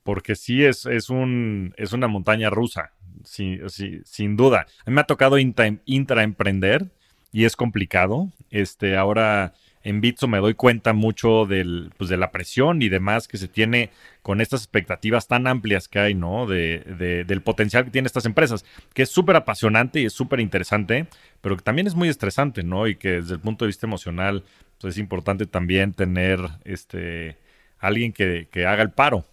Porque 0.04 0.36
sí 0.36 0.64
es, 0.64 0.86
es, 0.86 1.10
un, 1.10 1.74
es 1.78 1.94
una 1.94 2.08
montaña 2.08 2.50
rusa, 2.50 2.92
sí, 3.24 3.60
sin 4.04 4.36
duda. 4.36 4.68
A 4.86 4.90
mí 4.90 4.96
me 4.96 5.02
ha 5.02 5.06
tocado 5.06 5.38
intraemprender 5.40 6.92
y 7.32 7.46
es 7.46 7.56
complicado. 7.56 8.30
Este, 8.50 8.98
ahora 8.98 9.54
en 9.84 10.00
Bitso 10.00 10.28
me 10.28 10.40
doy 10.40 10.54
cuenta 10.54 10.94
mucho 10.94 11.46
del, 11.46 11.92
pues, 11.98 12.10
de 12.10 12.18
la 12.18 12.32
presión 12.32 12.82
y 12.82 12.90
demás 12.90 13.28
que 13.28 13.38
se 13.38 13.50
tiene 13.50 13.90
con 14.22 14.40
estas 14.40 14.62
expectativas 14.62 15.28
tan 15.28 15.46
amplias 15.46 15.90
que 15.90 16.00
hay, 16.00 16.16
¿no? 16.16 16.48
De, 16.48 17.26
del 17.28 17.42
potencial 17.42 17.84
que 17.84 17.92
tienen 17.92 18.06
estas 18.06 18.26
empresas, 18.26 18.64
que 18.94 19.04
es 19.04 19.10
súper 19.10 19.36
apasionante 19.36 20.00
y 20.00 20.06
es 20.06 20.14
súper 20.14 20.40
interesante, 20.40 21.08
pero 21.42 21.58
que 21.58 21.64
también 21.64 21.88
es 21.88 21.96
muy 21.96 22.08
estresante, 22.08 22.64
¿no? 22.64 22.88
Y 22.88 22.96
que 22.96 23.22
desde 23.22 23.34
el 23.34 23.42
punto 23.42 23.66
de 23.66 23.68
vista 23.68 23.86
emocional 23.86 24.46
es 24.88 24.98
importante 24.98 25.46
también 25.46 25.94
tener 25.94 26.40
este 26.64 27.38
alguien 27.78 28.14
que, 28.14 28.48
que 28.52 28.66
haga 28.66 28.84
el 28.84 28.92
paro. 28.92 29.26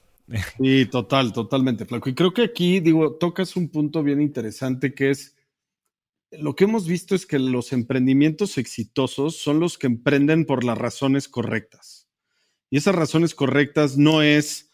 Sí, 0.59 0.87
total, 0.87 1.33
totalmente, 1.33 1.87
Flaco. 1.87 2.09
Y 2.09 2.15
creo 2.15 2.33
que 2.33 2.43
aquí, 2.43 2.81
digo, 2.81 3.15
tocas 3.15 3.57
un 3.57 3.69
punto 3.69 4.03
bien 4.03 4.21
interesante 4.21 4.95
que 4.95 5.11
es 5.11 5.37
lo 6.33 6.55
que 6.55 6.65
hemos 6.65 6.87
visto 6.87 7.15
es 7.15 7.27
que 7.27 7.39
los 7.39 7.73
emprendimientos 7.73 8.57
exitosos 8.59 9.37
son 9.37 9.59
los 9.59 9.79
que 9.79 9.89
emprenden 9.89 10.45
por 10.45 10.65
las 10.65 10.79
razones 10.79 11.29
correctas. 11.29 12.09
Y 12.71 12.77
esas 12.77 12.95
razones 12.95 13.35
correctas 13.35 13.99
no 13.99 14.23
es 14.23 14.71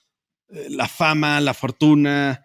eh, 0.48 0.66
la 0.68 0.86
fama, 0.86 1.40
la 1.40 1.54
fortuna, 1.54 2.44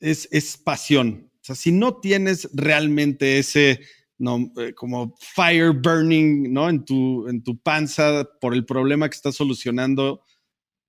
es, 0.00 0.28
es, 0.32 0.56
pasión. 0.56 1.30
O 1.34 1.44
sea, 1.44 1.54
si 1.54 1.70
no 1.70 1.96
tienes 1.96 2.48
realmente 2.54 3.38
ese 3.38 3.80
no, 4.18 4.52
eh, 4.58 4.72
como 4.74 5.14
fire 5.18 5.72
burning 5.72 6.52
¿no? 6.52 6.68
en, 6.68 6.84
tu, 6.84 7.26
en 7.28 7.42
tu 7.42 7.58
panza 7.58 8.28
por 8.40 8.54
el 8.54 8.64
problema 8.64 9.08
que 9.08 9.16
estás 9.16 9.34
solucionando, 9.34 10.22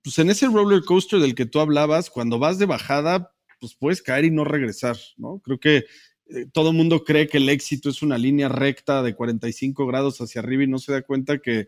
pues 0.04 0.20
en 0.20 0.30
ese 0.30 0.48
roller 0.48 0.84
coaster 0.84 1.20
del 1.20 1.36
que 1.36 1.46
tú 1.46 1.60
hablabas, 1.60 2.10
cuando 2.10 2.40
vas 2.40 2.60
de 2.60 2.66
bajada, 2.66 3.34
pues 3.60 3.76
puedes 3.76 4.02
caer 4.02 4.26
y 4.26 4.32
no 4.32 4.44
regresar, 4.44 4.98
¿no? 5.18 5.40
Creo 5.40 5.60
que 5.60 5.86
eh, 6.28 6.46
todo 6.52 6.72
el 6.72 6.78
mundo 6.78 7.04
cree 7.04 7.28
que 7.28 7.38
el 7.38 7.50
éxito 7.50 7.90
es 7.90 8.02
una 8.02 8.18
línea 8.18 8.50
recta 8.50 9.02
de 9.04 9.16
45 9.16 9.86
grados 9.86 10.20
hacia 10.22 10.42
arriba 10.42 10.64
y 10.64 10.68
no 10.68 10.80
se 10.80 10.92
da 10.92 11.02
cuenta 11.02 11.40
que 11.40 11.68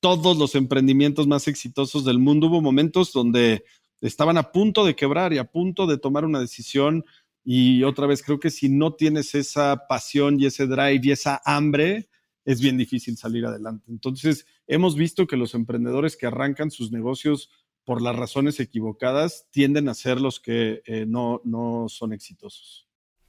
todos 0.00 0.38
los 0.38 0.54
emprendimientos 0.54 1.26
más 1.26 1.46
exitosos 1.48 2.04
del 2.04 2.18
mundo 2.18 2.46
hubo 2.46 2.62
momentos 2.62 3.12
donde 3.12 3.64
estaban 4.00 4.38
a 4.38 4.50
punto 4.50 4.84
de 4.84 4.96
quebrar 4.96 5.32
y 5.32 5.38
a 5.38 5.44
punto 5.44 5.86
de 5.86 5.98
tomar 5.98 6.24
una 6.24 6.40
decisión 6.40 7.04
y 7.44 7.82
otra 7.84 8.06
vez 8.06 8.22
creo 8.22 8.38
que 8.38 8.50
si 8.50 8.68
no 8.68 8.94
tienes 8.94 9.34
esa 9.34 9.86
pasión 9.88 10.40
y 10.40 10.46
ese 10.46 10.66
drive 10.66 11.00
y 11.02 11.10
esa 11.12 11.40
hambre, 11.44 12.08
es 12.44 12.60
bien 12.60 12.76
difícil 12.76 13.16
salir 13.16 13.46
adelante. 13.46 13.86
Entonces, 13.90 14.46
hemos 14.66 14.96
visto 14.96 15.26
que 15.26 15.36
los 15.36 15.54
emprendedores 15.54 16.16
que 16.16 16.26
arrancan 16.26 16.70
sus 16.70 16.90
negocios 16.92 17.50
por 17.84 18.02
las 18.02 18.14
razones 18.14 18.60
equivocadas, 18.60 19.48
tienden 19.50 19.88
a 19.88 19.94
ser 19.94 20.20
los 20.20 20.38
que 20.38 20.82
eh, 20.86 21.06
no, 21.06 21.40
no 21.44 21.86
son 21.88 22.12
exitosos. 22.12 22.86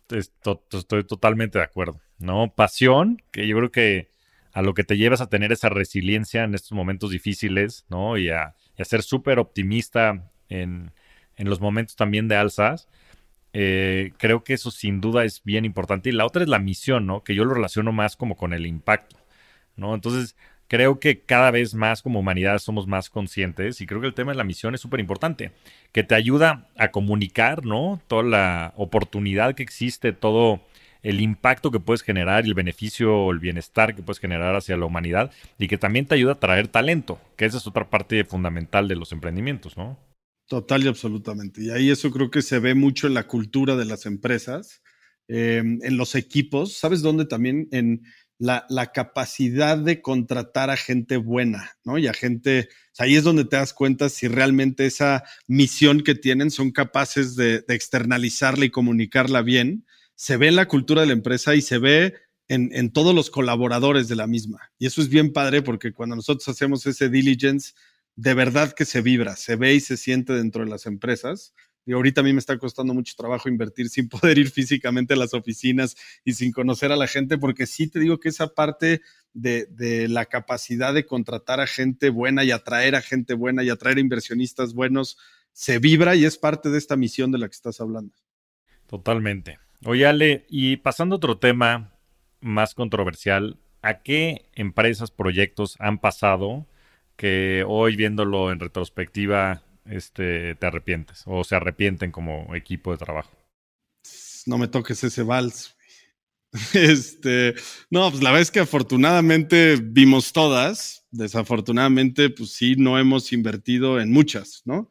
Estoy 0.10 1.04
totalmente 1.06 1.58
de 1.58 1.64
acuerdo, 1.64 2.00
¿no? 2.20 2.54
Pasión, 2.54 3.24
que 3.32 3.48
yo 3.48 3.58
creo 3.58 3.72
que 3.72 4.12
a 4.54 4.62
lo 4.62 4.74
que 4.74 4.84
te 4.84 4.98
llevas 4.98 5.22
a 5.22 5.30
tener 5.30 5.52
esa 5.52 5.70
resiliencia 5.70 6.44
en 6.44 6.54
estos 6.54 6.74
momentos 6.74 7.12
difíciles, 7.12 7.86
¿no? 7.90 8.18
Y 8.18 8.30
a, 8.30 8.56
ser 8.84 9.04
súper 9.04 9.40
optimista 9.40 10.32
en, 10.50 10.92
en, 11.38 11.50
los 11.50 11.62
momentos 11.62 11.96
también 11.96 12.28
de 12.28 12.36
alzas. 12.36 12.88
Eh, 13.54 14.14
creo 14.18 14.44
que 14.44 14.54
eso 14.54 14.72
sin 14.72 15.02
duda 15.02 15.26
es 15.26 15.44
bien 15.44 15.66
importante. 15.66 16.10
Y 16.10 16.14
la 16.14 16.26
otra 16.26 16.44
es 16.44 16.50
la 16.50 16.60
misión, 16.60 17.06
¿no? 17.06 17.24
Que 17.24 17.36
yo 17.36 17.46
lo 17.46 17.54
relaciono 17.54 17.92
más 17.92 18.16
como 18.16 18.36
con 18.38 18.54
el 18.54 18.66
impacto, 18.66 19.18
¿no? 19.76 19.94
Entonces, 19.96 20.36
creo 20.68 21.00
que 21.00 21.20
cada 21.20 21.52
vez 21.52 21.74
más 21.74 22.02
como 22.02 22.20
humanidad 22.20 22.60
somos 22.60 22.88
más 22.88 23.10
conscientes 23.10 23.82
y 23.82 23.86
creo 23.86 24.00
que 24.00 24.08
el 24.08 24.14
tema 24.14 24.32
de 24.32 24.38
la 24.38 24.46
misión 24.46 24.74
es 24.74 24.82
súper 24.82 25.02
importante, 25.02 25.52
que 25.92 26.04
te 26.04 26.16
ayuda 26.16 26.70
a 26.78 26.92
comunicar, 26.92 27.66
¿no? 27.66 28.02
Toda 28.08 28.24
la 28.24 28.74
oportunidad 28.78 29.54
que 29.54 29.64
existe, 29.64 30.14
todo 30.14 30.62
el 31.04 31.20
impacto 31.20 31.72
que 31.72 31.80
puedes 31.82 32.04
generar 32.04 32.46
el 32.46 32.54
beneficio 32.54 33.14
o 33.18 33.32
el 33.32 33.40
bienestar 33.40 33.96
que 33.96 34.02
puedes 34.02 34.20
generar 34.20 34.56
hacia 34.56 34.78
la 34.78 34.86
humanidad 34.86 35.32
y 35.58 35.68
que 35.68 35.78
también 35.78 36.06
te 36.06 36.16
ayuda 36.16 36.34
a 36.34 36.40
traer 36.40 36.68
talento, 36.70 37.20
que 37.36 37.46
esa 37.46 37.58
es 37.58 37.68
otra 37.68 37.90
parte 37.90 38.24
fundamental 38.24 38.88
de 38.88 38.96
los 38.96 39.12
emprendimientos, 39.12 39.76
¿no? 39.76 39.98
Total 40.52 40.84
y 40.84 40.90
absolutamente. 40.90 41.64
Y 41.64 41.70
ahí 41.70 41.90
eso 41.90 42.12
creo 42.12 42.30
que 42.30 42.42
se 42.42 42.60
ve 42.60 42.76
mucho 42.76 43.08
en 43.08 43.14
la 43.14 43.26
cultura 43.26 43.78
de 43.78 43.86
las 43.86 44.06
empresas, 44.06 44.82
eh, 45.30 45.64
en 45.64 45.96
los 45.96 46.14
equipos. 46.14 46.74
¿Sabes 46.74 47.02
dónde 47.02 47.24
también? 47.24 47.70
En, 47.72 48.04
la, 48.38 48.92
capacidad 48.94 49.78
de 49.78 50.02
contratar 50.02 50.70
a 50.70 50.76
gente 50.76 51.16
buena, 51.16 51.78
¿no? 51.86 51.98
Y 51.98 52.08
a 52.08 52.14
gente, 52.14 52.68
ahí 52.98 53.16
es 53.16 53.24
donde 53.24 53.46
te 53.46 53.56
das 53.56 53.74
cuenta 53.74 54.10
si 54.10 54.28
realmente 54.28 54.86
esa 54.86 55.24
misión 55.48 56.02
que 56.02 56.16
tienen 56.16 56.52
son 56.52 56.72
capaces 56.72 57.38
de, 57.38 57.64
externalizarla 57.70 58.66
y 58.66 58.72
comunicarla 58.72 59.44
bien. 59.44 59.86
Se 60.16 60.36
ve 60.36 60.50
en 60.50 60.58
la 60.58 60.68
cultura 60.68 61.00
de 61.00 61.08
la 61.08 61.14
empresa 61.14 61.56
y 61.56 61.62
se 61.62 61.78
ve 61.78 62.16
en, 62.50 62.72
en, 62.74 62.92
todos 62.92 63.16
los 63.16 63.30
colaboradores 63.30 64.10
de 64.10 64.18
la 64.18 64.28
misma. 64.28 64.60
Y 64.78 64.88
eso 64.88 65.02
es 65.02 65.08
bien 65.08 65.32
padre 65.32 65.62
porque 65.62 65.94
cuando 65.94 66.18
nosotros 66.18 66.46
hacemos 66.50 66.86
ese 66.88 67.08
diligence, 67.08 67.72
de 68.16 68.34
verdad 68.34 68.74
que 68.74 68.86
se 68.86 69.02
vibra, 69.02 69.36
se 69.36 69.56
ve 69.56 69.74
y 69.74 69.80
se 69.80 69.98
siente 69.98 70.34
dentro 70.34 70.64
de 70.64 70.70
las 70.70 70.86
empresas. 70.86 71.54
Y 71.86 71.94
ahorita 71.94 72.22
a 72.22 72.24
mí 72.24 72.32
me 72.32 72.40
está 72.40 72.58
costando 72.60 72.94
mucho 72.94 73.16
trabajo 73.18 73.50
invertir 73.50 73.90
sin 73.90 74.08
poder 74.10 74.38
ir 74.38 74.52
físicamente 74.52 75.14
a 75.14 75.18
las 75.18 75.34
oficinas 75.34 75.96
y 76.24 76.34
sin 76.34 76.52
conocer 76.52 76.92
a 76.92 76.96
la 76.96 77.08
gente, 77.08 77.38
porque 77.38 77.66
sí 77.66 77.88
te 77.88 78.00
digo 78.00 78.20
que 78.20 78.30
esa 78.30 78.54
parte 78.54 79.02
de, 79.34 80.08
la 80.10 80.26
capacidad 80.26 80.94
de 80.94 81.06
contratar 81.06 81.60
a 81.60 81.68
gente 81.68 82.10
buena 82.10 82.44
y 82.44 82.52
atraer 82.52 82.96
a 82.96 83.02
gente 83.02 83.34
buena 83.34 83.64
y 83.64 83.70
atraer 83.70 83.98
inversionistas 84.00 84.74
buenos 84.74 85.18
se 85.54 85.80
vibra 85.80 86.16
y 86.16 86.26
es 86.26 86.38
parte 86.38 86.70
de 86.70 86.78
esta 86.78 86.96
misión 86.96 87.32
de 87.32 87.38
la 87.38 87.48
que 87.48 87.56
estás 87.56 87.82
hablando. 87.82 88.14
Totalmente. 88.88 89.60
Oye, 89.84 90.06
Ale, 90.06 90.46
y 90.50 90.78
pasando 90.78 91.16
a 91.16 91.18
otro 91.18 91.40
tema 91.40 91.94
más 92.40 92.76
controversial, 92.76 93.58
¿a 93.82 94.02
qué 94.02 94.50
empresas, 94.54 95.12
proyectos 95.12 95.76
han 95.80 96.00
pasado 96.00 96.68
que 97.22 97.64
hoy 97.68 97.96
viéndolo 97.96 98.52
en 98.52 98.60
retrospectiva 98.60 99.62
este, 99.86 100.56
te 100.56 100.66
arrepientes 100.66 101.22
o 101.28 101.44
se 101.44 101.56
arrepienten 101.56 102.12
como 102.12 102.56
equipo 102.56 102.92
de 102.92 102.98
trabajo? 102.98 103.30
No 104.48 104.58
me 104.58 104.68
toques 104.68 105.04
ese 105.04 105.22
vals. 105.22 105.78
Este, 106.74 107.54
no, 107.90 108.10
pues 108.10 108.22
la 108.22 108.32
vez 108.32 108.52
que 108.52 108.60
afortunadamente 108.60 109.78
vimos 109.82 110.34
todas, 110.34 111.08
desafortunadamente, 111.12 112.30
pues 112.30 112.52
sí, 112.52 112.76
no 112.76 113.00
hemos 113.00 113.32
invertido 113.32 114.02
en 114.02 114.12
muchas, 114.12 114.64
¿no? 114.66 114.90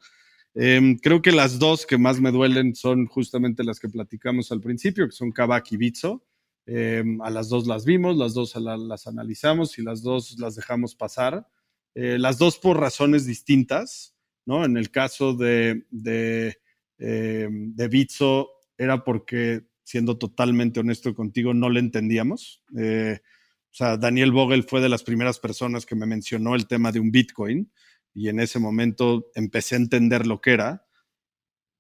Em, 0.55 0.97
creo 0.97 1.21
que 1.21 1.33
las 1.33 1.59
dos 1.59 1.85
que 1.85 1.99
más 1.99 2.19
me 2.21 2.31
duelen 2.31 2.75
son 2.77 3.07
justamente 3.07 3.63
las 3.63 3.79
que 3.79 3.89
platicamos 3.89 4.53
al 4.53 4.61
principio, 4.61 5.07
que 5.07 5.13
son 5.13 5.33
Kabak 5.33 5.73
y 5.73 5.77
Bitso. 5.77 6.25
Em, 6.65 7.21
a 7.21 7.29
las 7.29 7.49
dos 7.49 7.67
las 7.67 7.85
vimos, 7.85 8.17
las 8.17 8.33
dos 8.33 8.55
las 8.57 9.07
analizamos 9.07 9.79
y 9.79 9.83
las 9.83 10.03
dos 10.03 10.39
las 10.39 10.55
dejamos 10.55 10.95
pasar. 10.95 11.47
Eh, 11.95 12.19
las 12.19 12.39
dos 12.39 12.59
por 12.59 12.79
razones 12.79 13.27
distintas. 13.27 14.15
¿no? 14.47 14.65
En 14.65 14.77
el 14.77 14.91
caso 14.91 15.35
de, 15.35 15.85
de, 15.91 16.59
eh, 16.99 17.49
de 17.51 17.89
Bitso 17.89 18.51
era 18.77 19.05
porque, 19.05 19.63
siendo 19.85 20.19
totalmente 20.19 20.81
honesto 20.81 21.15
contigo, 21.15 21.55
no 21.55 21.71
le 21.71 21.81
entendíamos. 21.81 22.63
Eh, 22.77 23.21
o 23.23 23.75
sea, 23.75 23.97
Daniel 23.97 24.33
Vogel 24.33 24.65
fue 24.65 24.81
de 24.81 24.89
las 24.89 25.03
primeras 25.03 25.39
personas 25.39 25.87
que 25.87 25.95
me 25.95 26.07
mencionó 26.07 26.55
el 26.55 26.67
tema 26.67 26.91
de 26.91 27.01
un 27.01 27.13
Bitcoin 27.13 27.71
y 28.13 28.29
en 28.29 28.41
ese 28.41 28.59
momento 28.59 29.31
empecé 29.35 29.77
a 29.77 29.79
entender 29.79 30.27
lo 30.27 30.41
que 30.41 30.53
era. 30.53 30.87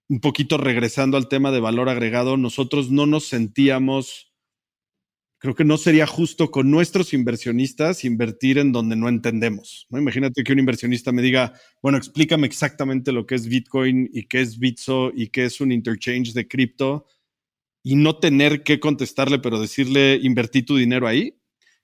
Un 0.08 0.20
poquito 0.20 0.56
regresando 0.56 1.16
al 1.16 1.28
tema 1.28 1.50
de 1.50 1.60
valor 1.60 1.88
agregado, 1.88 2.36
nosotros 2.36 2.90
no 2.90 3.06
nos 3.06 3.26
sentíamos 3.26 4.29
creo 5.40 5.54
que 5.54 5.64
no 5.64 5.78
sería 5.78 6.06
justo 6.06 6.50
con 6.50 6.70
nuestros 6.70 7.14
inversionistas 7.14 8.04
invertir 8.04 8.58
en 8.58 8.72
donde 8.72 8.94
no 8.94 9.08
entendemos. 9.08 9.86
¿no? 9.88 9.98
Imagínate 9.98 10.44
que 10.44 10.52
un 10.52 10.58
inversionista 10.58 11.12
me 11.12 11.22
diga, 11.22 11.54
bueno, 11.82 11.96
explícame 11.96 12.46
exactamente 12.46 13.10
lo 13.10 13.26
que 13.26 13.36
es 13.36 13.48
Bitcoin 13.48 14.08
y 14.12 14.24
qué 14.24 14.42
es 14.42 14.58
Bitso 14.58 15.10
y 15.14 15.28
qué 15.28 15.46
es 15.46 15.60
un 15.62 15.72
interchange 15.72 16.34
de 16.34 16.46
cripto 16.46 17.06
y 17.82 17.96
no 17.96 18.18
tener 18.18 18.62
que 18.62 18.78
contestarle, 18.78 19.38
pero 19.38 19.58
decirle, 19.58 20.20
invertí 20.22 20.62
tu 20.62 20.76
dinero 20.76 21.08
ahí, 21.08 21.34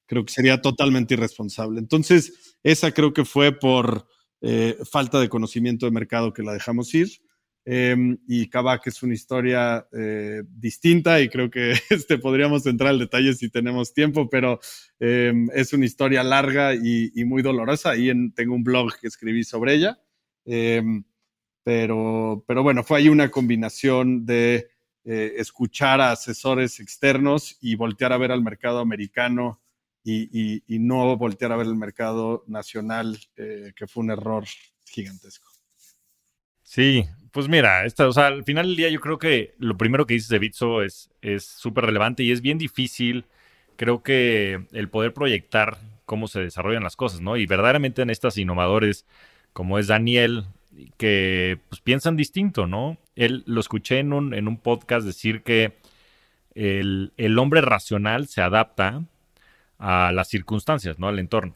creo 0.05 0.23
que 0.27 0.35
sería 0.35 0.61
totalmente 0.61 1.15
irresponsable. 1.15 1.81
Entonces, 1.81 2.57
esa 2.63 2.93
creo 2.93 3.15
que 3.15 3.25
fue 3.25 3.59
por 3.59 4.07
eh, 4.43 4.77
falta 4.91 5.19
de 5.19 5.31
conocimiento 5.31 5.87
de 5.87 5.93
mercado 5.93 6.35
que 6.35 6.43
la 6.43 6.53
dejamos 6.53 6.95
ir. 6.95 7.09
Em, 7.69 8.17
y 8.29 8.49
Kabak 8.49 8.87
es 8.87 9.03
una 9.03 9.15
historia 9.15 9.89
eh, 9.93 10.45
distinta 10.49 11.21
y 11.21 11.29
creo 11.29 11.51
que 11.51 11.73
este, 11.91 12.17
podríamos 12.17 12.65
entrar 12.65 12.91
al 12.91 13.01
detalle 13.01 13.35
si 13.35 13.51
tenemos 13.51 13.93
tiempo, 13.93 14.31
pero 14.31 14.61
em, 15.01 15.49
es 15.53 15.73
una 15.73 15.85
historia 15.85 16.23
larga 16.23 16.75
y, 16.75 17.11
muy 17.25 17.43
dolorosa. 17.43 17.91
Ahí 17.91 18.13
tengo 18.35 18.55
un 18.55 18.63
blog 18.63 18.97
que 19.01 19.09
escribí 19.09 19.43
sobre 19.43 19.75
ella. 19.75 20.01
Em, 20.45 21.03
pero, 21.65 22.45
pero 22.47 22.63
bueno, 22.63 22.85
fue 22.85 22.99
ahí 22.99 23.09
una 23.09 23.33
combinación 23.33 24.25
de 24.25 24.69
eh, 25.05 25.35
escuchar 25.39 26.01
a 26.01 26.13
asesores 26.13 26.79
externos 26.79 27.59
y 27.61 27.75
voltear 27.75 28.13
a 28.13 28.19
ver 28.19 28.31
al 28.31 28.43
mercado 28.43 28.79
americano 28.79 29.61
y, 30.05 30.63
y 30.73 30.79
no 30.79 31.17
voltear 31.17 31.51
a 31.51 31.57
ver 31.57 31.67
el 31.67 31.75
mercado 31.75 32.45
nacional, 32.47 33.19
eh, 33.37 33.73
que 33.75 33.89
fue 33.89 34.05
un 34.05 34.13
error 34.13 34.45
gigantesco. 34.85 35.51
Sí, 36.63 37.05
pues 37.37 37.49
mira, 37.49 37.85
o 37.99 38.13
sea, 38.15 38.29
al 38.29 38.45
final 38.45 38.65
del 38.65 38.77
día 38.77 38.89
yo 38.89 38.99
creo 38.99 39.19
que 39.19 39.53
lo 39.59 39.77
primero 39.77 40.07
que 40.07 40.15
dices 40.15 40.31
de 40.31 40.39
Bitso 40.39 40.81
es 40.83 41.11
súper 41.39 41.85
relevante 41.85 42.23
y 42.23 42.33
es 42.33 42.41
bien 42.41 42.57
difícil, 42.57 43.27
creo 43.77 44.03
que 44.03 44.65
el 44.73 44.89
poder 44.89 45.13
proyectar 45.13 45.77
cómo 46.07 46.29
se 46.29 46.41
desarrollan 46.41 46.83
las 46.83 46.97
cosas, 46.97 47.21
¿no? 47.21 47.37
Y 47.37 47.45
verdaderamente 47.45 48.01
en 48.01 48.09
estas 48.09 48.39
innovadores, 48.39 49.05
como 49.53 49.79
es 49.79 49.87
Daniel, 49.87 50.47
que 50.97 51.59
pues 51.69 51.83
piensan 51.83 52.17
distinto, 52.17 52.67
¿no? 52.67 52.97
Él 53.17 53.43
lo 53.45 53.61
escuché 53.61 53.99
en 53.99 54.15
un, 54.15 54.33
en 54.33 54.49
un 54.49 54.57
podcast 54.57 55.05
decir 55.05 55.43
que 55.43 55.75
el, 56.55 57.13
el 57.19 57.39
hombre 57.39 57.61
racional 57.61 58.29
se 58.29 58.41
adapta 58.41 59.05
a 59.79 60.11
las 60.11 60.29
circunstancias, 60.29 60.99
¿no? 60.99 61.09
Al 61.09 61.19
entorno. 61.19 61.53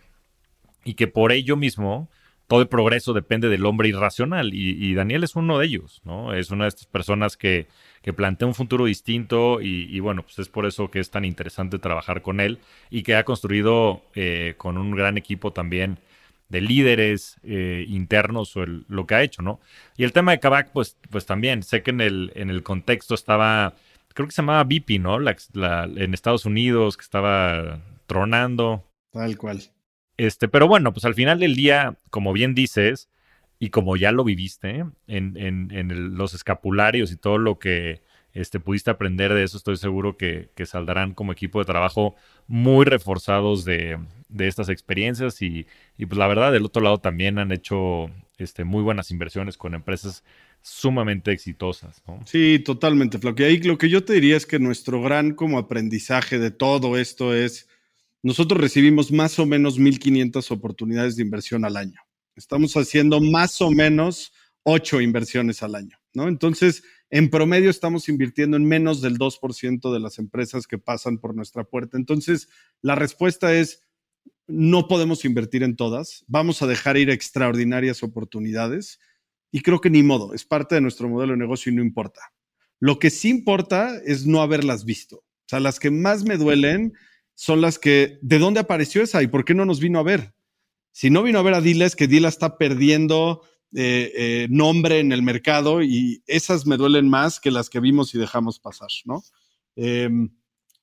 Y 0.85 0.93
que 0.93 1.09
por 1.09 1.33
ello 1.33 1.57
mismo 1.57 2.11
todo 2.51 2.63
el 2.63 2.67
progreso 2.67 3.13
depende 3.13 3.49
del 3.49 3.65
hombre 3.65 3.91
irracional 3.91 4.53
y, 4.53 4.93
Daniel 4.95 5.23
es 5.23 5.37
uno 5.37 5.61
de 5.61 5.67
ellos, 5.67 6.03
¿no? 6.05 6.35
Es 6.35 6.51
una 6.51 6.65
de 6.65 6.71
estas 6.71 6.87
personas 6.87 7.37
que, 7.37 7.69
plantea 8.17 8.49
un 8.49 8.57
futuro 8.57 8.87
distinto 8.87 9.61
y, 9.61 10.01
bueno, 10.01 10.25
pues 10.25 10.41
es 10.41 10.49
por 10.49 10.67
eso 10.67 10.91
que 10.91 10.99
es 10.99 11.13
tan 11.13 11.25
interesante 11.25 11.79
trabajar 11.79 12.23
con 12.23 12.41
él 12.41 12.59
y 12.91 13.05
que 13.05 13.15
ha 13.15 13.25
construido 13.25 14.03
eh, 14.17 14.55
con 14.57 14.79
un 14.79 14.91
gran 14.91 15.17
equipo 15.17 15.53
también 15.53 15.99
de 16.49 16.61
líderes 16.61 17.39
eh, 17.45 17.85
internos 17.87 18.57
o 18.57 18.67
lo 18.67 19.07
que 19.07 19.15
ha 19.15 19.23
hecho, 19.23 19.43
¿no? 19.43 19.61
Y 19.97 20.03
el 20.03 20.13
tema 20.13 20.33
de 20.33 20.41
Kabak, 20.41 20.73
pues, 20.73 20.97
pues 21.09 21.27
también, 21.27 21.63
sé 21.63 21.85
que 21.85 21.93
en 21.93 22.01
el, 22.01 22.33
en 22.35 22.51
el 22.51 22.65
contexto 22.65 23.15
estaba, 23.15 23.75
creo 24.13 24.27
que 24.27 24.35
se 24.35 24.43
llamaba 24.43 24.65
BP, 24.65 24.99
¿no? 24.99 25.19
en 25.21 26.15
Estados 26.15 26.47
Unidos, 26.47 26.97
que 26.97 27.05
estaba 27.05 27.81
tronando. 28.09 28.83
Tal 29.13 29.39
cual. 29.39 29.63
Este, 30.21 30.49
pero 30.49 30.69
bueno, 30.69 30.93
pues 30.93 31.07
al 31.07 31.15
final 31.15 31.39
del 31.39 31.57
día, 31.57 31.97
como 32.11 32.35
bien 32.35 32.55
dices, 32.55 33.09
y 33.59 33.71
como 33.71 33.97
ya 33.97 34.13
lo 34.13 34.23
viviste 34.23 34.85
en, 35.07 35.37
en, 35.39 36.15
los 36.19 36.35
escapularios 36.35 37.11
y 37.11 37.17
todo 37.17 37.39
lo 37.39 37.59
que 37.59 38.03
este, 38.35 38.61
pudiste 38.61 38.91
aprender 38.91 39.33
de 39.33 39.45
eso, 39.45 39.57
estoy 39.57 39.79
seguro 39.79 40.19
que, 40.19 40.51
saldrán 40.67 41.15
como 41.15 41.33
equipo 41.33 41.59
de 41.59 41.65
trabajo 41.65 42.17
muy 42.47 42.85
reforzados 42.85 43.65
de, 43.65 43.99
estas 44.39 44.69
experiencias 44.69 45.41
y, 45.41 45.67
pues 45.97 46.19
la 46.19 46.27
verdad 46.27 46.53
del 46.53 46.67
otro 46.67 46.83
lado 46.83 46.99
también 46.99 47.39
han 47.39 47.51
hecho 47.51 48.11
este, 48.37 48.65
muy 48.65 48.83
buenas 48.83 49.11
inversiones 49.11 49.57
con 49.57 49.73
empresas 49.73 50.23
sumamente 50.61 51.33
exitosas. 51.33 52.03
Sí, 52.27 52.59
totalmente, 52.59 53.19
Flaco. 53.19 53.41
Y 53.41 53.47
ahí 53.47 53.59
lo 53.63 53.79
que 53.79 53.89
yo 53.89 54.05
te 54.05 54.13
diría 54.13 54.37
es 54.37 54.45
que 54.45 54.59
nuestro 54.59 55.01
gran 55.01 55.33
como 55.33 55.57
aprendizaje 55.57 56.39
de 56.39 56.51
todo 56.51 56.99
esto 56.99 57.35
es 57.35 57.70
nosotros 58.23 58.61
recibimos 58.61 59.13
más 59.13 59.39
o 59.39 59.47
menos 59.47 59.79
1.500 59.79 60.51
oportunidades 60.51 61.17
de 61.17 61.23
inversión 61.23 61.65
al 61.65 61.77
año. 61.77 62.01
Estamos 62.37 62.75
haciendo 62.77 63.21
más 63.21 63.61
o 63.61 63.71
menos 63.71 64.33
ocho 64.63 65.01
inversiones 65.01 65.63
al 65.63 65.75
año, 65.75 65.99
¿no? 66.13 66.29
Entonces, 66.29 66.83
en 67.09 67.31
promedio 67.31 67.71
estamos 67.71 68.09
invirtiendo 68.09 68.57
en 68.57 68.65
menos 68.65 69.01
del 69.01 69.19
2% 69.19 69.93
de 69.93 70.01
las 70.01 70.19
empresas 70.19 70.67
que 70.67 70.79
pasan 70.79 71.19
por 71.19 71.35
nuestra 71.35 71.65
puerta. 71.65 71.97
Entonces, 71.97 72.49
la 72.83 72.95
respuesta 72.95 73.55
es, 73.55 73.83
no 74.47 74.87
podemos 74.89 75.25
invertir 75.25 75.63
en 75.63 75.77
todas, 75.77 76.25
vamos 76.27 76.61
a 76.63 76.67
dejar 76.67 76.97
ir 76.97 77.11
extraordinarias 77.11 78.03
oportunidades 78.03 78.99
y 79.53 79.63
creo 79.63 79.81
que 79.81 79.91
ni 79.91 80.03
modo, 80.03 80.35
es 80.35 80.45
parte 80.45 80.75
de 80.75 80.81
nuestro 80.81 81.09
modelo 81.09 81.33
de 81.33 81.39
negocio 81.39 81.73
y 81.73 81.75
no 81.75 81.83
importa. 81.83 82.21
Lo 82.79 82.99
que 82.99 83.11
sí 83.11 83.29
importa 83.29 84.01
es 84.05 84.27
no 84.27 84.41
haberlas 84.43 84.85
visto. 84.85 85.17
O 85.17 85.49
sea, 85.49 85.61
las 85.61 85.81
que 85.81 85.91
más 85.91 86.25
me 86.25 86.37
duelen 86.37 86.95
son 87.41 87.63
las 87.63 87.79
que, 87.79 88.19
¿de 88.21 88.39
dónde 88.39 88.61
apareció 88.61 89.03
esa 89.03 89.23
y 89.23 89.27
por 89.27 89.47
qué 89.47 89.55
no 89.55 89.65
nos 89.65 89.81
vino 89.81 89.99
a 89.99 90.03
ver? 90.03 90.35
Si 90.93 91.09
no 91.09 91.23
vino 91.23 91.39
a 91.39 91.43
ver 91.43 91.55
a 91.55 91.63
Dila, 91.63 91.87
es 91.87 91.97
que 91.97 92.07
Dila 92.07 92.29
está 92.29 92.59
perdiendo 92.59 93.41
eh, 93.75 94.13
eh, 94.15 94.47
nombre 94.51 94.99
en 94.99 95.11
el 95.11 95.23
mercado 95.23 95.83
y 95.83 96.23
esas 96.27 96.67
me 96.67 96.77
duelen 96.77 97.09
más 97.09 97.41
que 97.41 97.51
las 97.51 97.71
que 97.71 97.81
vimos 97.81 98.15
y 98.15 98.19
dejamos 98.19 98.61
pasar, 98.61 98.91
¿no? 99.07 99.23
Em, 99.75 100.29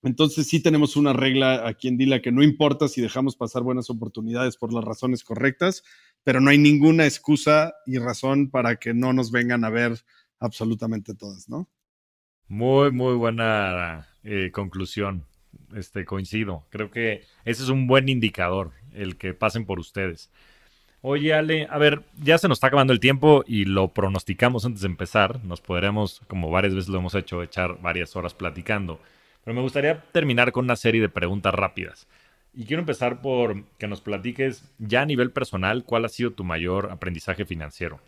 entonces 0.01 0.47
sí 0.47 0.59
tenemos 0.59 0.95
una 0.95 1.13
regla 1.13 1.67
aquí 1.67 1.89
en 1.89 1.97
Dila 1.97 2.23
que 2.23 2.31
no 2.31 2.41
importa 2.41 2.87
si 2.87 3.01
dejamos 3.01 3.35
pasar 3.35 3.61
buenas 3.61 3.91
oportunidades 3.91 4.57
por 4.57 4.73
las 4.73 4.83
razones 4.83 5.23
correctas, 5.23 5.83
pero 6.23 6.41
no 6.41 6.49
hay 6.49 6.57
ninguna 6.57 7.05
excusa 7.05 7.75
y 7.85 7.99
razón 7.99 8.49
para 8.49 8.77
que 8.77 8.95
no 8.95 9.13
nos 9.13 9.29
vengan 9.29 9.63
a 9.63 9.69
ver 9.69 10.03
absolutamente 10.39 11.13
todas, 11.13 11.49
¿no? 11.49 11.69
Muy, 12.47 12.91
muy 12.91 13.13
buena 13.13 14.07
eh, 14.23 14.49
conclusión. 14.51 15.23
Este, 15.75 16.05
coincido. 16.05 16.63
Creo 16.69 16.91
que 16.91 17.23
ese 17.43 17.63
es 17.63 17.69
un 17.69 17.87
buen 17.87 18.07
indicador, 18.09 18.71
el 18.93 19.17
que 19.17 19.33
pasen 19.33 19.65
por 19.65 19.79
ustedes. 19.79 20.31
Oye, 21.01 21.33
Ale, 21.33 21.67
a 21.69 21.77
ver, 21.77 22.01
ya 22.21 22.37
se 22.37 22.47
nos 22.47 22.57
está 22.57 22.67
acabando 22.67 22.91
el 22.91 22.99
tiempo 22.99 23.43
y 23.45 23.65
lo 23.65 23.89
pronosticamos 23.89 24.65
antes 24.65 24.81
de 24.81 24.87
empezar. 24.87 25.43
Nos 25.43 25.61
podremos, 25.61 26.21
como 26.27 26.49
varias 26.49 26.73
veces 26.73 26.89
lo 26.89 26.99
hemos 26.99 27.15
hecho, 27.15 27.43
echar 27.43 27.79
varias 27.81 28.15
horas 28.15 28.33
platicando. 28.33 28.99
Pero 29.43 29.55
me 29.55 29.61
gustaría 29.61 30.01
terminar 30.11 30.51
con 30.51 30.65
una 30.65 30.75
serie 30.75 31.01
de 31.01 31.09
preguntas 31.09 31.53
rápidas. 31.53 32.07
Y 32.53 32.65
quiero 32.65 32.81
empezar 32.81 33.21
por 33.21 33.63
que 33.77 33.87
nos 33.87 34.01
platiques 34.01 34.63
ya 34.79 35.01
a 35.01 35.05
nivel 35.05 35.31
personal 35.31 35.83
cuál 35.83 36.05
ha 36.05 36.09
sido 36.09 36.31
tu 36.31 36.43
mayor 36.43 36.89
aprendizaje 36.91 37.45
financiero. 37.45 37.99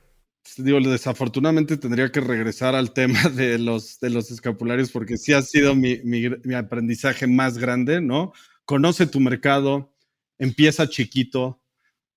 Digo, 0.58 0.80
desafortunadamente 0.80 1.78
tendría 1.78 2.12
que 2.12 2.22
regresar 2.22 2.76
al 2.76 2.94
tema 2.94 3.20
de 3.30 3.60
los, 3.60 4.00
de 4.00 4.10
los 4.10 4.32
escapularios 4.32 4.92
porque 4.92 5.18
sí 5.18 5.34
ha 5.34 5.42
sido 5.42 5.76
mi, 5.76 6.00
mi 6.04 6.56
aprendizaje 6.56 7.28
más 7.28 7.58
grande, 7.58 8.02
¿no? 8.02 8.34
Conoce 8.66 9.08
tu 9.08 9.20
mercado, 9.20 9.94
empieza 10.38 10.90
chiquito, 10.90 11.60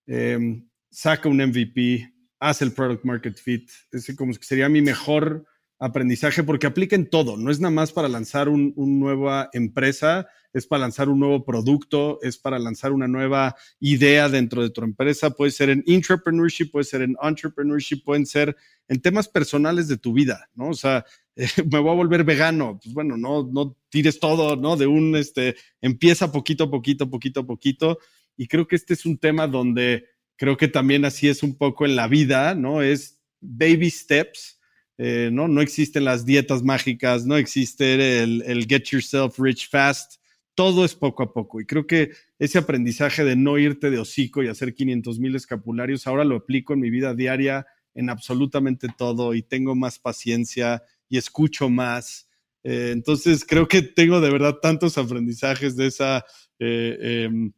Em, 0.06 0.68
saca 0.90 1.28
un 1.28 1.38
MVP, 1.38 2.12
hace 2.38 2.64
el 2.64 2.72
product 2.72 3.04
market 3.04 3.36
fit. 3.38 3.70
Ese 3.90 4.16
como 4.16 4.32
que 4.34 4.44
sería 4.44 4.68
mi 4.68 4.82
mejor 4.82 5.46
aprendizaje 5.82 6.44
porque 6.44 6.68
aplica 6.68 6.94
en 6.94 7.10
todo. 7.10 7.36
No 7.36 7.50
es 7.50 7.58
nada 7.58 7.74
más 7.74 7.92
para 7.92 8.08
lanzar 8.08 8.48
una 8.48 8.72
nueva 8.76 9.50
empresa, 9.52 10.28
es 10.52 10.66
para 10.66 10.82
lanzar 10.82 11.08
un 11.08 11.18
nuevo 11.18 11.44
producto, 11.44 12.20
es 12.22 12.38
para 12.38 12.58
lanzar 12.60 12.92
una 12.92 13.08
nueva 13.08 13.56
idea 13.80 14.28
dentro 14.28 14.62
de 14.62 14.70
tu 14.70 14.82
empresa. 14.82 15.30
Puede 15.30 15.50
ser 15.50 15.70
en 15.70 15.82
entrepreneurship, 15.86 16.70
puede 16.70 16.84
ser 16.84 17.02
en 17.02 17.16
entrepreneurship, 17.20 18.04
pueden 18.04 18.26
ser 18.26 18.56
en 18.86 19.00
temas 19.00 19.28
personales 19.28 19.88
de 19.88 19.96
tu 19.96 20.12
vida, 20.12 20.48
¿no? 20.54 20.68
O 20.68 20.74
sea, 20.74 21.04
me 21.36 21.80
voy 21.80 21.90
a 21.90 21.96
volver 21.96 22.22
vegano. 22.22 22.78
Pues 22.80 22.94
bueno, 22.94 23.16
no, 23.16 23.48
no 23.52 23.76
tires 23.88 24.20
todo, 24.20 24.54
¿no? 24.54 24.76
De 24.76 24.86
un, 24.86 25.16
este, 25.16 25.56
empieza 25.80 26.30
poquito 26.30 26.70
poquito, 26.70 27.10
poquito 27.10 27.44
poquito 27.44 27.98
y 28.36 28.46
creo 28.46 28.68
que 28.68 28.76
este 28.76 28.94
es 28.94 29.04
un 29.04 29.18
tema 29.18 29.48
donde 29.48 30.06
creo 30.36 30.56
que 30.56 30.68
también 30.68 31.04
así 31.04 31.28
es 31.28 31.42
un 31.42 31.56
poco 31.56 31.86
en 31.86 31.96
la 31.96 32.06
vida, 32.06 32.54
¿no? 32.54 32.82
Es 32.82 33.20
baby 33.40 33.90
steps, 33.90 34.60
eh, 34.98 35.30
¿no? 35.32 35.48
No 35.48 35.60
existen 35.60 36.04
las 36.04 36.24
dietas 36.24 36.62
mágicas, 36.62 37.26
no 37.26 37.36
existe 37.36 38.22
el, 38.22 38.66
get 38.68 38.84
yourself 38.84 39.38
rich 39.38 39.68
fast, 39.68 40.20
todo 40.54 40.84
es 40.84 40.94
poco 40.94 41.22
a 41.22 41.32
poco. 41.32 41.60
Y 41.60 41.66
creo 41.66 41.86
que 41.86 42.12
ese 42.38 42.58
aprendizaje 42.58 43.24
de 43.24 43.36
no 43.36 43.58
irte 43.58 43.90
de 43.90 43.98
hocico 43.98 44.42
y 44.42 44.48
hacer 44.48 44.74
500 44.74 45.18
mil 45.18 45.34
escapularios, 45.34 46.06
ahora 46.06 46.24
lo 46.24 46.36
aplico 46.36 46.74
en 46.74 46.80
mi 46.80 46.90
vida 46.90 47.14
diaria 47.14 47.66
en 47.94 48.10
absolutamente 48.10 48.88
todo 48.96 49.34
y 49.34 49.42
tengo 49.42 49.74
más 49.74 49.98
paciencia 49.98 50.82
y 51.08 51.18
escucho 51.18 51.68
más. 51.68 52.28
Eh, 52.62 52.90
entonces, 52.92 53.44
creo 53.44 53.66
que 53.66 53.82
tengo 53.82 54.20
de 54.20 54.30
verdad 54.30 54.58
tantos 54.62 54.98
aprendizajes 54.98 55.76
de 55.76 55.86
esa 55.86 56.24
eh, 56.58 57.24
em, 57.24 57.52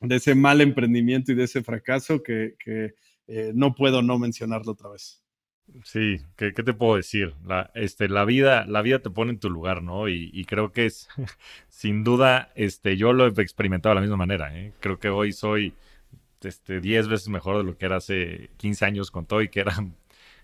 de 0.00 0.16
ese 0.16 0.34
mal 0.34 0.60
emprendimiento 0.60 1.32
y 1.32 1.34
de 1.34 1.44
ese 1.44 1.62
fracaso 1.62 2.22
que, 2.22 2.56
no 3.54 3.76
puedo 3.76 4.02
no 4.02 4.18
mencionarlo 4.18 4.72
otra 4.72 4.90
vez. 4.90 5.22
Sí, 5.84 6.18
¿qué, 6.36 6.52
te 6.52 6.72
puedo 6.74 6.96
decir? 6.96 7.34
La, 7.44 7.70
este, 7.74 8.08
la, 8.08 8.24
vida, 8.24 8.66
la 8.66 8.82
vida 8.82 9.00
te 9.00 9.10
pone 9.10 9.32
en 9.32 9.38
tu 9.38 9.50
lugar, 9.50 9.82
¿no? 9.82 10.08
Y, 10.08 10.44
creo 10.44 10.72
que 10.72 10.86
es, 10.86 11.08
sin 11.68 12.04
duda, 12.04 12.52
este, 12.54 12.96
yo 12.96 13.12
lo 13.12 13.26
he 13.26 13.42
experimentado 13.42 13.94
de 13.94 13.96
la 13.96 14.00
misma 14.02 14.16
manera. 14.16 14.58
¿eh? 14.58 14.72
Creo 14.80 14.98
que 14.98 15.08
hoy 15.08 15.32
soy 15.32 15.74
este, 16.42 16.80
10 16.80 17.08
veces 17.08 17.28
mejor 17.28 17.58
de 17.58 17.64
lo 17.64 17.76
que 17.76 17.86
era 17.86 17.96
hace 17.96 18.50
15 18.56 18.84
años 18.84 19.10
con 19.10 19.26
todo 19.26 19.42
y 19.42 19.48
que 19.48 19.60
era 19.60 19.74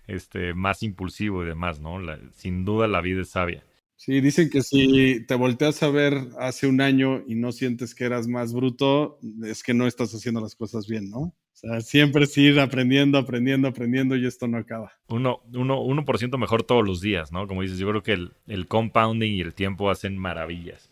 este, 0.07 0.53
más 0.53 0.83
impulsivo 0.83 1.43
y 1.43 1.47
demás, 1.47 1.79
¿no? 1.79 1.99
sin 2.33 2.65
duda 2.65 2.87
la 2.87 3.01
vida 3.01 3.21
es 3.21 3.29
sabia. 3.29 3.63
Sí, 3.95 4.21
dicen 4.21 4.51
que 4.51 4.61
si 4.61 5.25
te 5.25 5.33
volteas 5.33 5.81
a 5.81 5.89
ver 5.89 6.13
hace 6.39 6.67
un 6.67 6.81
año 6.81 7.23
y 7.27 7.33
no 7.33 7.51
sientes 7.51 7.95
que 7.95 8.05
eras 8.05 8.27
más 8.27 8.53
bruto, 8.53 9.19
es 9.43 9.63
que 9.63 9.73
no 9.73 9.87
estás 9.87 10.13
haciendo 10.13 10.39
las 10.39 10.55
cosas 10.55 10.85
bien, 10.87 11.09
¿no? 11.09 11.33
Sea, 11.57 11.81
siempre 11.81 12.25
es 12.25 12.37
ir 12.37 12.59
aprendiendo, 12.59 13.17
aprendiendo, 13.17 13.67
aprendiendo 13.67 14.15
y 14.15 14.27
esto 14.27 14.47
no 14.47 14.59
acaba. 14.59 14.91
Uno, 15.07 15.41
uno, 15.55 15.81
uno 15.81 16.05
por 16.05 16.19
ciento 16.19 16.37
mejor 16.37 16.61
todos 16.61 16.85
los 16.85 17.01
días, 17.01 17.31
¿no? 17.31 17.47
Como 17.47 17.63
dices, 17.63 17.79
yo 17.79 17.89
creo 17.89 18.03
que 18.03 18.11
el, 18.11 18.33
el 18.45 18.67
compounding 18.67 19.31
y 19.31 19.41
el 19.41 19.55
tiempo 19.55 19.89
hacen 19.89 20.19
maravillas. 20.19 20.87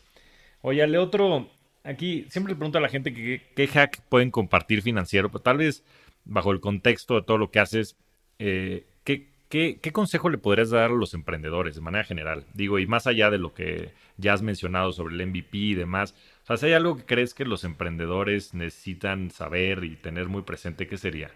Oye, 0.61 0.81
Ale, 0.81 0.97
otro, 0.97 1.51
aquí 1.83 2.25
siempre 2.29 2.53
le 2.53 2.57
pregunto 2.57 2.79
a 2.79 2.81
la 2.81 2.89
gente 2.89 3.13
que, 3.13 3.43
qué 3.55 3.67
hack 3.67 4.01
pueden 4.09 4.31
compartir 4.31 4.81
financiero, 4.81 5.29
pero 5.29 5.43
tal 5.43 5.57
vez 5.57 5.83
bajo 6.23 6.51
el 6.51 6.61
contexto 6.61 7.13
de 7.13 7.21
todo 7.21 7.37
lo 7.37 7.51
que 7.51 7.59
haces, 7.59 7.95
eh, 8.39 8.87
¿qué, 9.03 9.27
¿Qué, 9.49 9.91
consejo 9.93 10.29
le 10.29 10.39
podrías 10.39 10.71
dar 10.71 10.89
a 10.89 10.93
los 10.93 11.13
emprendedores 11.13 11.75
de 11.75 11.81
manera 11.81 12.03
general? 12.03 12.43
Digo, 12.55 12.79
y 12.79 12.87
más 12.87 13.05
allá 13.05 13.29
de 13.29 13.37
lo 13.37 13.53
que 13.53 13.91
ya 14.17 14.33
has 14.33 14.41
mencionado 14.41 14.91
sobre 14.91 15.13
el 15.13 15.27
MVP 15.27 15.57
y 15.57 15.75
demás, 15.75 16.15
o 16.47 16.57
sea, 16.57 16.67
hay 16.67 16.73
algo 16.73 16.97
que 16.97 17.05
crees 17.05 17.33
que 17.33 17.45
los 17.45 17.63
emprendedores 17.63 18.53
necesitan 18.53 19.31
saber 19.31 19.83
y 19.83 19.95
tener 19.95 20.27
muy 20.27 20.43
presente, 20.43 20.87
¿qué 20.87 20.97
sería? 20.97 21.31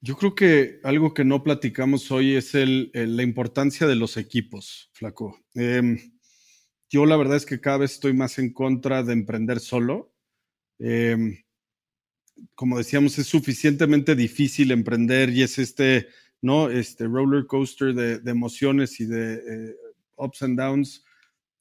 Yo 0.00 0.16
creo 0.16 0.34
que 0.34 0.80
algo 0.82 1.12
que 1.12 1.24
no 1.24 1.42
platicamos 1.42 2.10
hoy 2.10 2.34
es 2.34 2.54
el, 2.54 2.90
la 2.94 3.22
importancia 3.22 3.86
de 3.86 3.96
los 3.96 4.16
equipos, 4.16 4.90
Flaco. 4.94 5.38
Em, 5.54 5.98
yo 6.88 7.04
la 7.06 7.16
verdad 7.16 7.36
es 7.36 7.46
que 7.46 7.60
cada 7.60 7.78
vez 7.78 7.92
estoy 7.92 8.14
más 8.14 8.38
en 8.38 8.52
contra 8.52 9.02
de 9.02 9.12
emprender 9.12 9.60
solo. 9.60 10.14
Em, 10.78 11.36
como 12.54 12.78
decíamos, 12.78 13.18
es 13.18 13.26
suficientemente 13.26 14.14
difícil 14.14 14.70
emprender 14.70 15.30
y 15.30 15.42
es 15.42 15.58
este 15.58 16.08
¿no? 16.42 16.70
Este 16.70 17.06
roller 17.06 17.46
coaster 17.46 17.94
de, 17.94 18.30
emociones 18.30 19.00
y 19.00 19.06
de 19.06 19.34
eh, 19.34 19.76
ups 20.16 20.42
and 20.42 20.58
downs. 20.58 21.04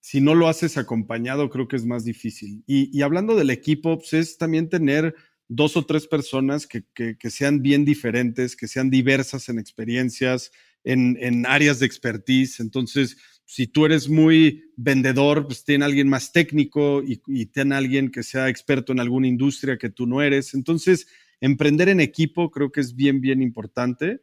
Si 0.01 0.21
no 0.21 0.35
lo 0.35 0.47
haces 0.47 0.77
acompañado, 0.77 1.49
creo 1.49 1.67
que 1.67 1.75
es 1.75 1.85
más 1.85 2.05
difícil. 2.05 2.63
Y, 2.65 3.01
hablando 3.01 3.35
del 3.35 3.49
equipo, 3.49 3.97
pues 3.99 4.13
es 4.13 4.37
también 4.37 4.69
tener 4.69 5.15
dos 5.47 5.75
o 5.75 5.85
tres 5.85 6.07
personas 6.07 6.67
que, 6.67 6.83
sean 7.29 7.61
bien 7.61 7.85
diferentes, 7.85 8.55
que 8.55 8.67
sean 8.67 8.89
diversas 8.89 9.49
en 9.49 9.59
experiencias, 9.59 10.51
en, 10.83 11.45
áreas 11.45 11.79
de 11.79 11.85
expertise. 11.85 12.59
Entonces, 12.59 13.17
si 13.45 13.67
tú 13.67 13.85
eres 13.85 14.07
muy 14.07 14.71
vendedor, 14.77 15.47
pues 15.47 15.63
ten 15.63 15.83
alguien 15.83 16.07
más 16.07 16.31
técnico 16.31 17.03
y, 17.03 17.21
y 17.27 17.47
ten 17.47 17.73
alguien 17.73 18.09
que 18.09 18.23
sea 18.23 18.47
experto 18.47 18.93
en 18.93 18.99
alguna 18.99 19.27
industria 19.27 19.77
que 19.77 19.89
tú 19.89 20.05
no 20.07 20.21
eres. 20.21 20.53
Entonces, 20.53 21.07
emprender 21.41 21.89
en 21.89 21.99
equipo 21.99 22.51
creo 22.51 22.71
que 22.71 22.81
es 22.81 22.95
bien, 22.95 23.21
bien 23.21 23.41
importante. 23.41 24.21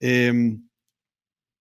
Em, 0.00 0.65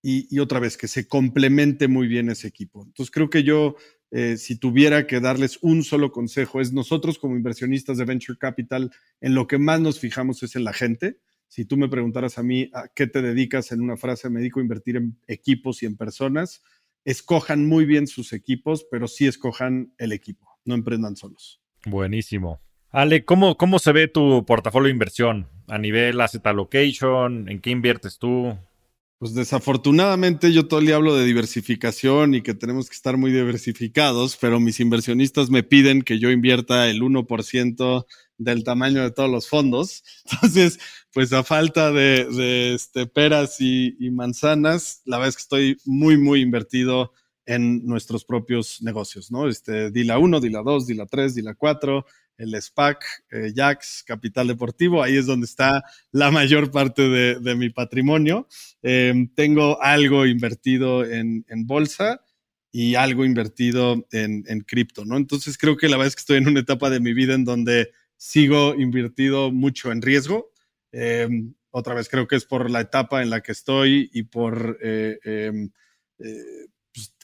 y, 0.08 0.38
otra 0.38 0.60
vez, 0.60 0.78
que 0.78 0.88
se 0.88 1.08
complemente 1.08 1.88
muy 1.88 2.08
bien 2.08 2.30
ese 2.30 2.48
equipo. 2.48 2.84
Entonces, 2.86 3.10
creo 3.10 3.28
que 3.28 3.42
yo, 3.42 3.76
eh, 4.12 4.38
si 4.38 4.56
tuviera 4.56 5.08
que 5.08 5.20
darles 5.20 5.58
un 5.64 5.84
solo 5.84 6.12
consejo, 6.12 6.62
es 6.62 6.72
nosotros 6.72 7.18
como 7.18 7.36
inversionistas 7.36 7.98
de 7.98 8.06
Venture 8.06 8.38
Capital, 8.38 8.92
en 9.20 9.34
lo 9.34 9.48
que 9.48 9.58
más 9.58 9.82
nos 9.82 10.00
fijamos 10.00 10.44
es 10.44 10.56
en 10.56 10.64
la 10.64 10.74
gente. 10.74 11.18
Si 11.48 11.66
tú 11.66 11.76
me 11.76 11.90
preguntaras 11.90 12.38
a 12.38 12.44
mí 12.44 12.70
a 12.72 12.88
qué 12.94 13.08
te 13.08 13.24
dedicas 13.24 13.72
en 13.72 13.82
una 13.82 13.98
frase, 13.98 14.30
me 14.30 14.42
dedico 14.42 14.62
invertir 14.62 14.98
en 14.98 15.18
equipos 15.26 15.82
y 15.82 15.88
en 15.88 15.98
personas. 15.98 16.62
Escojan 17.04 17.66
muy 17.66 17.86
bien 17.86 18.06
sus 18.06 18.32
equipos, 18.32 18.86
pero 18.92 19.08
sí 19.08 19.26
escojan 19.26 19.92
el 19.98 20.12
equipo, 20.12 20.60
no 20.66 20.76
emprendan 20.76 21.16
solos. 21.16 21.64
Buenísimo. 21.84 22.62
Ale, 22.92 23.26
¿cómo, 23.26 23.58
¿cómo 23.58 23.80
se 23.80 23.92
ve 23.92 24.08
tu 24.08 24.46
portafolio 24.46 24.86
de 24.86 24.94
inversión? 24.94 25.48
A 25.68 25.80
nivel 25.80 26.22
asset 26.22 26.46
allocation, 26.46 27.50
¿en 27.50 27.60
qué 27.60 27.72
inviertes 27.72 28.20
tú? 28.20 28.56
Pues 29.18 29.34
desafortunadamente 29.34 30.52
yo 30.52 30.68
todo 30.68 30.82
el 30.82 30.88
día 30.88 30.96
hablo 30.96 31.16
de 31.16 31.26
diversificación 31.26 32.36
y 32.36 32.42
que 32.42 32.54
tenemos 32.54 32.90
que 32.90 32.96
estar 32.96 33.16
muy 33.16 33.32
diversificados, 33.32 34.36
pero 34.36 34.60
mis 34.60 34.82
inversionistas 34.82 35.50
me 35.50 35.64
piden 35.64 36.02
que 36.02 36.20
yo 36.20 36.32
invierta 36.32 36.90
el 36.90 37.02
1% 37.02 38.06
del 38.38 38.64
tamaño 38.66 39.04
de 39.04 39.12
todos 39.12 39.30
los 39.30 39.48
fondos. 39.48 40.04
Entonces, 40.32 40.80
pues 41.14 41.32
a 41.32 41.44
falta 41.44 41.94
de, 41.94 42.74
este, 42.76 43.08
peras 43.08 43.62
y, 43.62 43.96
y, 44.00 44.12
manzanas, 44.12 45.02
la 45.06 45.18
verdad 45.18 45.30
es 45.30 45.36
que 45.38 45.44
estoy 45.44 45.78
muy, 45.86 46.18
muy 46.18 46.42
invertido 46.42 47.14
en 47.46 47.86
nuestros 47.86 48.26
propios 48.26 48.82
negocios, 48.82 49.32
¿no? 49.32 49.48
Este, 49.48 49.92
Dila 49.92 50.18
1, 50.18 50.42
Dila 50.42 50.62
2, 50.62 50.88
Dila 50.88 51.06
3, 51.06 51.36
Dila 51.36 51.54
4, 51.54 52.06
el 52.38 52.62
SPAC, 52.62 53.04
eh, 53.32 53.54
Jax, 53.56 54.04
Capital 54.06 54.48
Deportivo, 54.48 55.04
ahí 55.04 55.18
es 55.18 55.26
donde 55.26 55.46
está 55.46 55.84
la 56.12 56.32
mayor 56.32 56.72
parte 56.72 57.04
de, 57.10 57.56
mi 57.56 57.70
patrimonio. 57.70 58.48
Em, 58.82 59.28
tengo 59.34 59.82
algo 59.82 60.26
invertido 60.26 61.06
en, 61.06 61.46
bolsa 61.66 62.22
y 62.72 62.96
algo 62.96 63.26
invertido 63.26 64.06
en, 64.12 64.44
cripto, 64.62 65.06
¿no? 65.06 65.18
Entonces 65.18 65.58
creo 65.58 65.78
que 65.78 65.88
la 65.88 65.98
verdad 65.98 66.10
es 66.10 66.16
que 66.16 66.22
estoy 66.22 66.38
en 66.38 66.48
una 66.48 66.60
etapa 66.60 66.90
de 66.90 67.00
mi 67.00 67.14
vida 67.14 67.34
en 67.34 67.46
donde 67.46 67.92
sigo 68.18 68.76
invertido 68.76 69.52
mucho 69.52 69.92
en 69.92 70.02
riesgo. 70.02 70.52
Em, 70.92 71.54
otra 71.72 71.94
vez 71.94 72.10
creo 72.10 72.28
que 72.28 72.36
es 72.36 72.46
por 72.46 72.70
la 72.70 72.82
etapa 72.82 73.22
en 73.22 73.30
la 73.30 73.42
que 73.42 73.52
estoy 73.52 74.10
y 74.14 74.24
por 74.24 74.78
eh, 74.82 75.20
em, 75.24 75.70
eh, 76.20 76.68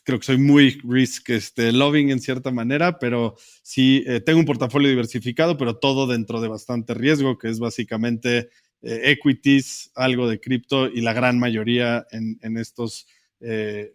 creo 0.03 0.19
que 0.19 0.25
soy 0.25 0.37
muy 0.37 0.79
risk 0.83 1.29
este, 1.29 1.71
loving 1.71 2.09
en 2.09 2.19
cierta 2.19 2.51
manera, 2.51 2.99
pero 2.99 3.35
sí 3.61 4.03
eh, 4.07 4.21
tengo 4.21 4.39
un 4.39 4.45
portafolio 4.45 4.89
diversificado, 4.89 5.57
pero 5.57 5.77
todo 5.77 6.07
dentro 6.07 6.41
de 6.41 6.47
bastante 6.47 6.93
riesgo, 6.93 7.37
que 7.37 7.49
es 7.49 7.59
básicamente 7.59 8.49
eh, 8.81 9.01
equities, 9.11 9.91
algo 9.95 10.27
de 10.27 10.39
cripto 10.39 10.87
y 10.87 11.01
la 11.01 11.13
gran 11.13 11.39
mayoría 11.39 12.05
en, 12.11 12.57
estos 12.57 13.07
eh, 13.39 13.91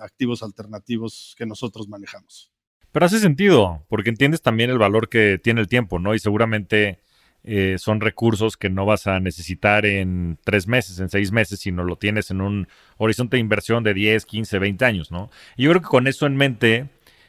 activos 0.00 0.42
alternativos 0.42 1.34
que 1.38 1.46
nosotros 1.46 1.88
manejamos. 1.88 2.52
Pero 2.92 3.06
hace 3.06 3.18
sentido, 3.18 3.84
porque 3.88 4.10
entiendes 4.10 4.42
también 4.42 4.70
el 4.70 4.78
valor 4.78 5.08
que 5.08 5.38
tiene 5.42 5.60
el 5.60 5.68
tiempo, 5.68 5.98
¿no? 5.98 6.14
Y 6.14 6.18
seguramente 6.18 7.00
eh, 7.48 7.76
son 7.78 8.00
recursos 8.00 8.56
que 8.56 8.68
no 8.68 8.84
vas 8.84 9.06
a 9.06 9.20
necesitar 9.20 9.86
en 9.86 10.36
tres 10.42 10.66
meses, 10.66 10.98
en 10.98 11.08
seis 11.08 11.30
meses, 11.30 11.60
sino 11.60 11.84
lo 11.84 11.94
tienes 11.94 12.32
en 12.32 12.40
un 12.40 12.66
horizonte 12.96 13.36
de 13.36 13.40
inversión 13.40 13.84
de 13.84 13.94
10, 13.94 14.26
15, 14.26 14.58
20 14.58 14.84
años, 14.84 15.12
¿no? 15.12 15.30
Y 15.56 15.62
yo 15.62 15.70
creo 15.70 15.80
que 15.80 15.88
con 15.88 16.08
eso 16.08 16.26
en 16.26 16.36
mente, 16.36 16.88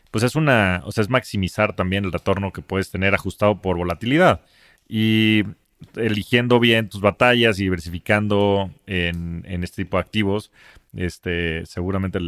pues 0.09 0.23
es 0.23 0.35
una, 0.35 0.81
o 0.85 0.91
sea, 0.91 1.03
es 1.03 1.09
maximizar 1.09 1.75
también 1.75 2.03
el 2.03 2.11
retorno 2.11 2.51
que 2.51 2.63
puedes 2.63 2.89
tener 2.89 3.13
ajustado 3.13 3.61
por 3.61 3.77
volatilidad. 3.77 4.41
Y 4.89 5.43
eligiendo 5.95 6.59
bien 6.59 6.89
tus 6.89 7.01
batallas 7.01 7.59
y 7.59 7.63
diversificando 7.65 8.71
en, 8.87 9.45
este 9.63 9.83
tipo 9.83 9.97
de 9.97 10.01
activos, 10.01 10.51
este, 10.95 11.63
seguramente 11.67 12.19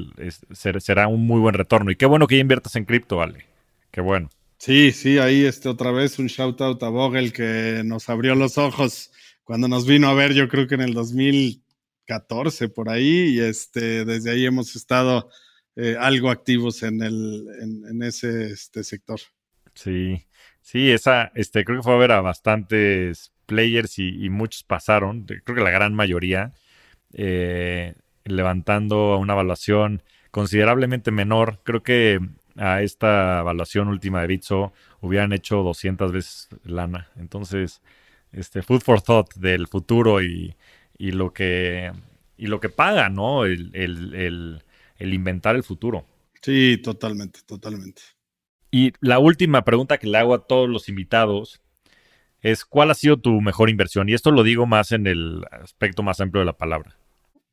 será 0.52 1.08
un 1.08 1.26
muy 1.26 1.40
buen 1.40 1.56
retorno. 1.56 1.90
Y 1.90 1.96
qué 1.96 2.06
bueno 2.06 2.28
que 2.28 2.36
ya 2.36 2.42
inviertas 2.42 2.76
en 2.76 2.86
cripto, 2.86 3.18
vale. 3.18 3.46
Qué 3.92 4.02
bueno. 4.02 4.30
Sí, 4.60 4.92
sí, 4.92 5.18
ahí 5.20 5.46
este, 5.46 5.70
otra 5.70 5.92
vez 5.92 6.20
un 6.20 6.28
shout 6.28 6.60
out 6.60 6.84
a 6.84 6.90
Vogel 6.90 7.32
que 7.32 7.82
nos 7.86 8.10
abrió 8.10 8.36
los 8.36 8.58
ojos 8.58 9.10
cuando 9.50 9.70
nos 9.70 9.88
vino 9.88 10.10
a 10.10 10.14
ver, 10.14 10.34
yo 10.34 10.50
creo 10.50 10.68
que 10.68 10.76
en 10.76 10.82
el 10.82 10.94
2014 10.94 12.68
por 12.68 12.90
ahí, 12.90 13.36
y 13.36 13.40
este, 13.40 14.04
desde 14.04 14.32
ahí 14.32 14.46
hemos 14.46 14.76
estado 14.76 15.30
eh, 15.78 15.96
algo 15.98 16.30
activos 16.30 16.84
en, 16.84 17.02
el, 17.02 17.48
en, 17.90 18.04
ese 18.04 18.52
este, 18.52 18.84
sector. 18.84 19.20
Sí, 19.74 20.28
sí, 20.62 20.92
esa, 20.92 21.32
este, 21.36 21.64
creo 21.64 21.80
que 21.80 21.84
fue 21.84 21.94
a 21.94 21.98
ver 21.98 22.12
a 22.12 22.22
bastantes 22.22 23.32
players 23.46 23.98
y, 23.98 24.30
muchos 24.30 24.64
pasaron, 24.64 25.24
creo 25.24 25.56
que 25.56 25.64
la 25.64 25.72
gran 25.72 25.96
mayoría, 25.96 26.54
eh, 27.14 27.96
levantando 28.26 29.18
una 29.18 29.34
evaluación 29.34 30.04
considerablemente 30.32 31.12
menor. 31.12 31.62
Creo 31.64 31.82
que 31.82 32.20
a 32.60 32.82
esta 32.82 33.40
evaluación 33.40 33.88
última 33.88 34.22
de 34.22 34.28
Bitso 34.28 34.74
hubieran 35.00 35.32
hecho 35.32 35.64
200 35.64 36.12
veces 36.12 36.50
lana. 36.64 37.10
Entonces, 37.18 37.82
este 38.34 38.62
food 38.62 38.82
for 38.82 39.02
thought 39.02 39.34
del 39.36 39.68
futuro 39.68 40.22
y, 40.22 40.56
lo 40.98 41.34
que 41.34 41.92
y 42.38 42.48
lo 42.48 42.60
que 42.60 42.70
paga, 42.70 43.10
¿no? 43.10 43.46
El, 43.46 43.72
el, 43.74 45.14
inventar 45.14 45.56
el 45.56 45.64
futuro. 45.64 46.06
Sí, 46.42 46.78
totalmente, 46.84 47.40
totalmente. 47.46 48.02
Y 48.72 48.92
la 49.00 49.20
última 49.20 49.64
pregunta 49.64 49.98
que 49.98 50.08
le 50.08 50.18
hago 50.18 50.34
a 50.34 50.46
todos 50.46 50.70
los 50.70 50.90
invitados 50.90 51.62
es 52.42 52.66
¿cuál 52.66 52.92
ha 52.92 52.94
sido 52.94 53.18
tu 53.18 53.40
mejor 53.42 53.70
inversión? 53.70 54.10
Y 54.10 54.14
esto 54.14 54.32
lo 54.32 54.44
digo 54.44 54.66
más 54.66 54.92
en 54.92 55.08
el 55.08 55.46
aspecto 55.52 56.04
más 56.04 56.20
amplio 56.20 56.42
de 56.42 56.46
la 56.46 56.58
palabra. 56.58 56.98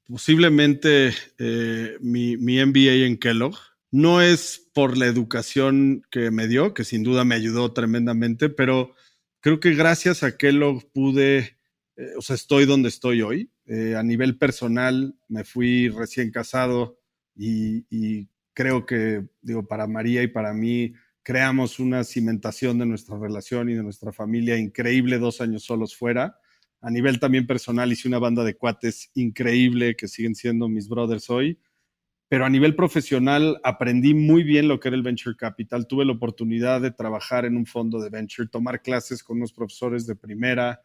Posiblemente 0.09 1.13
eh, 1.39 1.97
mi, 2.01 2.37
mi 2.37 2.65
MBA 2.65 3.07
en 3.07 3.17
Kellogg 3.17 3.57
no 3.97 4.21
es 4.21 4.69
por 4.75 4.99
la 4.99 5.07
educación 5.07 6.03
que 6.11 6.31
me 6.31 6.49
dio, 6.49 6.75
que 6.75 6.85
sin 6.85 7.03
duda 7.03 7.25
me 7.25 7.35
ayudó 7.35 7.73
tremendamente, 7.73 8.51
pero 8.51 8.95
creo 9.41 9.59
que 9.59 9.75
gracias 9.75 10.23
a 10.23 10.37
lo 10.53 10.81
pude, 10.93 11.57
eh, 11.97 12.13
o 12.19 12.21
sea, 12.21 12.37
estoy 12.37 12.67
donde 12.67 12.91
estoy 12.91 13.23
hoy. 13.23 13.51
Eh, 13.65 13.97
a 13.97 14.03
nivel 14.03 14.37
personal, 14.37 15.17
me 15.29 15.45
fui 15.45 15.89
recién 15.89 16.31
casado 16.31 16.99
y, 17.35 18.29
creo 18.53 18.85
que, 18.85 19.25
digo, 19.41 19.67
para 19.67 19.87
María 19.87 20.23
y 20.23 20.29
para 20.29 20.53
mí, 20.53 20.93
creamos 21.23 21.79
una 21.81 22.05
cimentación 22.05 22.79
de 22.79 22.85
nuestra 22.85 23.19
relación 23.19 23.71
y 23.71 23.75
de 23.75 23.83
nuestra 23.83 24.13
familia 24.13 24.59
increíble 24.59 25.19
dos 25.19 25.41
años 25.41 25.65
solos 25.65 25.97
fuera. 25.97 26.39
A 26.83 26.91
nivel 26.91 27.19
también 27.19 27.47
personal, 27.47 27.91
hice 27.91 28.09
una 28.09 28.19
banda 28.19 28.45
de 28.45 28.57
cuates 28.57 29.11
increíble 29.15 29.97
que 29.97 30.07
siguen 30.07 30.35
siendo 30.35 30.69
mis 30.69 30.87
brothers 30.87 31.31
hoy 31.31 31.59
pero 32.29 32.45
a 32.45 32.51
nivel 32.51 32.75
profesional 32.75 33.61
aprendí 33.63 34.15
muy 34.15 34.43
bien 34.43 34.67
lo 34.67 34.81
que 34.81 34.89
era 34.89 34.97
el 34.97 35.03
venture 35.03 35.37
capital. 35.37 35.87
Tuve 35.87 36.05
la 36.05 36.13
oportunidad 36.13 36.81
de 36.81 36.91
trabajar 36.91 37.45
en 37.45 37.57
un 37.57 37.67
fondo 37.67 38.01
de 38.01 38.11
venture, 38.11 38.49
tomar 38.49 38.83
clases 38.83 39.23
con 39.23 39.37
unos 39.37 39.53
profesores 39.53 40.07
de 40.07 40.17
primera 40.17 40.81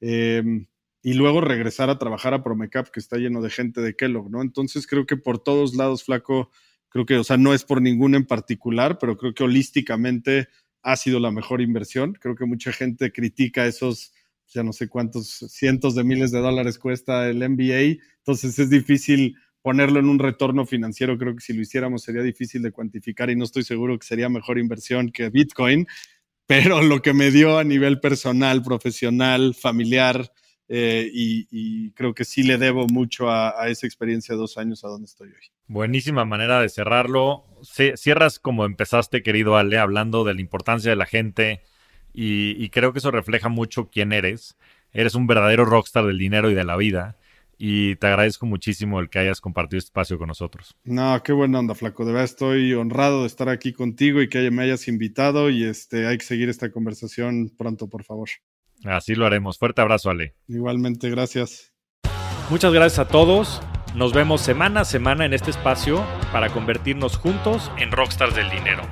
em, 0.00 0.66
y 1.02 1.14
luego 1.14 1.40
regresar 1.40 1.90
a 1.90 1.98
trabajar 1.98 2.32
a 2.32 2.44
Promecap, 2.44 2.88
que 2.90 3.00
está 3.00 3.16
lleno 3.16 3.42
de 3.42 3.50
gente 3.50 3.80
de 3.80 3.96
Kellogg, 3.96 4.30
¿no? 4.30 4.40
Entonces 4.40 4.86
creo 4.86 5.04
que 5.04 5.16
por 5.16 5.42
todos 5.42 5.74
lados, 5.74 6.04
Flaco, 6.04 6.50
creo 6.88 7.04
que, 7.06 7.16
o 7.16 7.24
sea, 7.24 7.36
no 7.36 7.52
es 7.54 7.64
por 7.64 7.82
ninguna 7.82 8.16
en 8.16 8.26
particular, 8.26 8.98
pero 8.98 9.16
creo 9.16 9.34
que 9.34 9.44
holísticamente 9.44 10.48
ha 10.82 10.96
sido 10.96 11.18
la 11.18 11.32
mejor 11.32 11.60
inversión. 11.60 12.12
Creo 12.20 12.36
que 12.36 12.44
mucha 12.44 12.72
gente 12.72 13.10
critica 13.10 13.66
esos, 13.66 14.12
ya 14.46 14.62
no 14.62 14.72
sé 14.72 14.88
cuántos 14.88 15.44
cientos 15.48 15.96
de 15.96 16.04
miles 16.04 16.30
de 16.30 16.38
dólares 16.38 16.78
cuesta 16.78 17.28
el 17.28 17.38
MBA, 17.48 18.00
entonces 18.18 18.58
es 18.58 18.70
difícil 18.70 19.36
ponerlo 19.64 19.98
en 19.98 20.10
un 20.10 20.18
retorno 20.18 20.66
financiero, 20.66 21.16
creo 21.16 21.34
que 21.34 21.40
si 21.40 21.54
lo 21.54 21.62
hiciéramos 21.62 22.02
sería 22.02 22.20
difícil 22.20 22.60
de 22.60 22.70
cuantificar 22.70 23.30
y 23.30 23.34
no 23.34 23.44
estoy 23.44 23.62
seguro 23.62 23.98
que 23.98 24.06
sería 24.06 24.28
mejor 24.28 24.58
inversión 24.58 25.10
que 25.10 25.30
Bitcoin, 25.30 25.86
pero 26.44 26.82
lo 26.82 27.00
que 27.00 27.14
me 27.14 27.30
dio 27.30 27.56
a 27.56 27.64
nivel 27.64 27.98
personal, 27.98 28.62
profesional, 28.62 29.54
familiar, 29.54 30.30
eh, 30.68 31.08
y, 31.10 31.92
creo 31.92 32.12
que 32.12 32.26
sí 32.26 32.42
le 32.42 32.58
debo 32.58 32.86
mucho 32.88 33.30
a, 33.30 33.54
esa 33.68 33.86
experiencia 33.86 34.34
dos 34.34 34.58
años 34.58 34.84
a 34.84 34.88
donde 34.88 35.06
estoy 35.06 35.28
hoy. 35.28 35.50
Buenísima 35.66 36.26
manera 36.26 36.60
de 36.60 36.68
cerrarlo. 36.68 37.46
Cierras 37.62 38.38
como 38.38 38.66
empezaste, 38.66 39.22
querido 39.22 39.56
Ale, 39.56 39.78
hablando 39.78 40.24
de 40.24 40.34
la 40.34 40.42
importancia 40.42 40.90
de 40.90 40.96
la 40.96 41.06
gente 41.06 41.62
y 42.12 42.68
creo 42.68 42.92
que 42.92 42.98
eso 42.98 43.10
refleja 43.10 43.48
mucho 43.48 43.88
quién 43.88 44.12
eres. 44.12 44.58
Eres 44.92 45.14
un 45.14 45.26
verdadero 45.26 45.64
rockstar 45.64 46.04
del 46.04 46.18
dinero 46.18 46.50
y 46.50 46.54
de 46.54 46.64
la 46.64 46.76
vida 46.76 47.16
y 47.66 47.96
te 47.96 48.08
agradezco 48.08 48.44
muchísimo 48.44 49.00
el 49.00 49.08
que 49.08 49.18
hayas 49.18 49.40
compartido 49.40 49.78
este 49.78 49.88
espacio 49.88 50.18
con 50.18 50.28
nosotros. 50.28 50.76
No, 50.84 51.22
qué 51.22 51.32
buena 51.32 51.60
onda, 51.60 51.74
Flaco. 51.74 52.04
De 52.04 52.12
verdad 52.12 52.26
estoy 52.26 52.74
honrado 52.74 53.22
de 53.22 53.26
estar 53.26 53.48
aquí 53.48 53.72
contigo 53.72 54.20
y 54.20 54.28
que 54.28 54.50
me 54.50 54.64
hayas 54.64 54.86
invitado 54.86 55.48
y 55.48 55.64
este, 55.64 56.06
hay 56.06 56.18
que 56.18 56.26
seguir 56.26 56.50
esta 56.50 56.70
conversación 56.70 57.50
pronto, 57.56 57.88
por 57.88 58.04
favor. 58.04 58.28
Así 58.84 59.14
lo 59.14 59.24
haremos. 59.24 59.56
Fuerte 59.56 59.80
abrazo, 59.80 60.10
Ale. 60.10 60.34
Igualmente, 60.46 61.08
gracias. 61.08 61.72
Muchas 62.50 62.70
gracias 62.74 62.98
a 62.98 63.08
todos. 63.08 63.62
Nos 63.94 64.12
vemos 64.12 64.42
semana 64.42 64.82
a 64.82 64.84
semana 64.84 65.24
en 65.24 65.32
este 65.32 65.50
espacio 65.50 66.04
para 66.32 66.50
convertirnos 66.50 67.16
juntos 67.16 67.72
en 67.78 67.92
rockstars 67.92 68.36
del 68.36 68.50
dinero. 68.50 68.82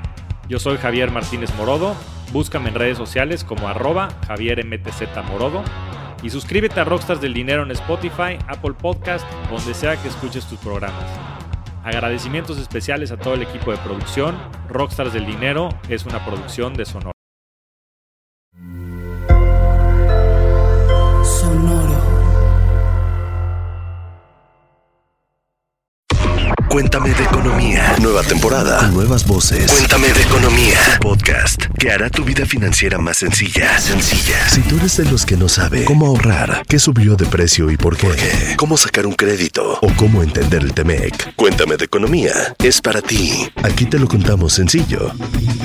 Yo 0.48 0.58
soy 0.58 0.78
Javier 0.78 1.10
Martínez 1.10 1.54
Morodo. 1.56 1.94
Búscame 2.32 2.70
en 2.70 2.76
redes 2.76 2.96
sociales 2.96 3.44
como 3.44 3.68
arroba 3.68 4.08
Javier 4.26 4.64
MTZ 4.64 5.02
Morodo 5.28 5.62
y 6.22 6.30
suscríbete 6.30 6.80
a 6.80 6.84
Rockstars 6.84 7.20
del 7.20 7.34
Dinero 7.34 7.62
en 7.62 7.70
Spotify, 7.72 8.38
Apple 8.46 8.74
Podcast, 8.74 9.26
donde 9.50 9.74
sea 9.74 10.00
que 10.00 10.08
escuches 10.08 10.46
tus 10.46 10.58
programas. 10.58 11.04
Agradecimientos 11.84 12.58
especiales 12.58 13.10
a 13.10 13.16
todo 13.16 13.34
el 13.34 13.42
equipo 13.42 13.72
de 13.72 13.78
producción. 13.78 14.36
Rockstars 14.68 15.12
del 15.12 15.26
Dinero 15.26 15.68
es 15.88 16.06
una 16.06 16.24
producción 16.24 16.74
de 16.74 16.84
Sonora. 16.84 17.11
Cuéntame 26.72 27.12
de 27.12 27.24
Economía. 27.24 27.96
Nueva 28.00 28.22
temporada. 28.22 28.88
Nuevas 28.88 29.26
voces. 29.26 29.70
Cuéntame 29.70 30.10
de 30.10 30.22
Economía. 30.22 30.78
Podcast 31.02 31.66
que 31.78 31.90
hará 31.92 32.08
tu 32.08 32.24
vida 32.24 32.46
financiera 32.46 32.96
más 32.96 33.18
sencilla. 33.18 33.78
Sencilla. 33.78 34.48
Si 34.48 34.62
tú 34.62 34.78
eres 34.78 34.96
de 34.96 35.04
los 35.04 35.26
que 35.26 35.36
no 35.36 35.50
sabe 35.50 35.84
cómo 35.84 36.06
ahorrar, 36.06 36.64
qué 36.66 36.78
subió 36.78 37.14
de 37.14 37.26
precio 37.26 37.70
y 37.70 37.76
por 37.76 37.98
qué, 37.98 38.08
cómo 38.56 38.78
sacar 38.78 39.04
un 39.04 39.12
crédito 39.12 39.80
o 39.82 39.92
cómo 39.96 40.22
entender 40.22 40.62
el 40.62 40.72
TEMEC, 40.72 41.34
Cuéntame 41.36 41.76
de 41.76 41.84
Economía 41.84 42.32
es 42.58 42.80
para 42.80 43.02
ti. 43.02 43.52
Aquí 43.62 43.84
te 43.84 43.98
lo 43.98 44.08
contamos 44.08 44.54
sencillo 44.54 45.12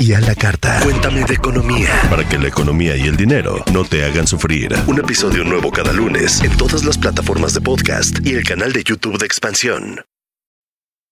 y 0.02 0.12
a 0.12 0.20
la 0.20 0.36
carta. 0.36 0.82
Cuéntame 0.82 1.24
de 1.24 1.36
Economía. 1.36 2.02
Para 2.10 2.28
que 2.28 2.38
la 2.38 2.50
economía 2.50 2.98
y 2.98 3.04
el 3.04 3.16
dinero 3.16 3.64
no 3.72 3.86
te 3.86 4.04
hagan 4.04 4.28
sufrir. 4.28 4.76
Un 4.88 5.00
episodio 5.00 5.46
nuevo 5.46 5.72
cada 5.72 5.94
lunes 5.94 6.42
en 6.44 6.52
todas 6.58 6.84
las 6.84 6.98
plataformas 6.98 7.54
de 7.54 7.62
podcast 7.62 8.20
y 8.26 8.34
el 8.34 8.44
canal 8.44 8.74
de 8.74 8.84
YouTube 8.84 9.18
de 9.18 9.26
Expansión. 9.26 10.02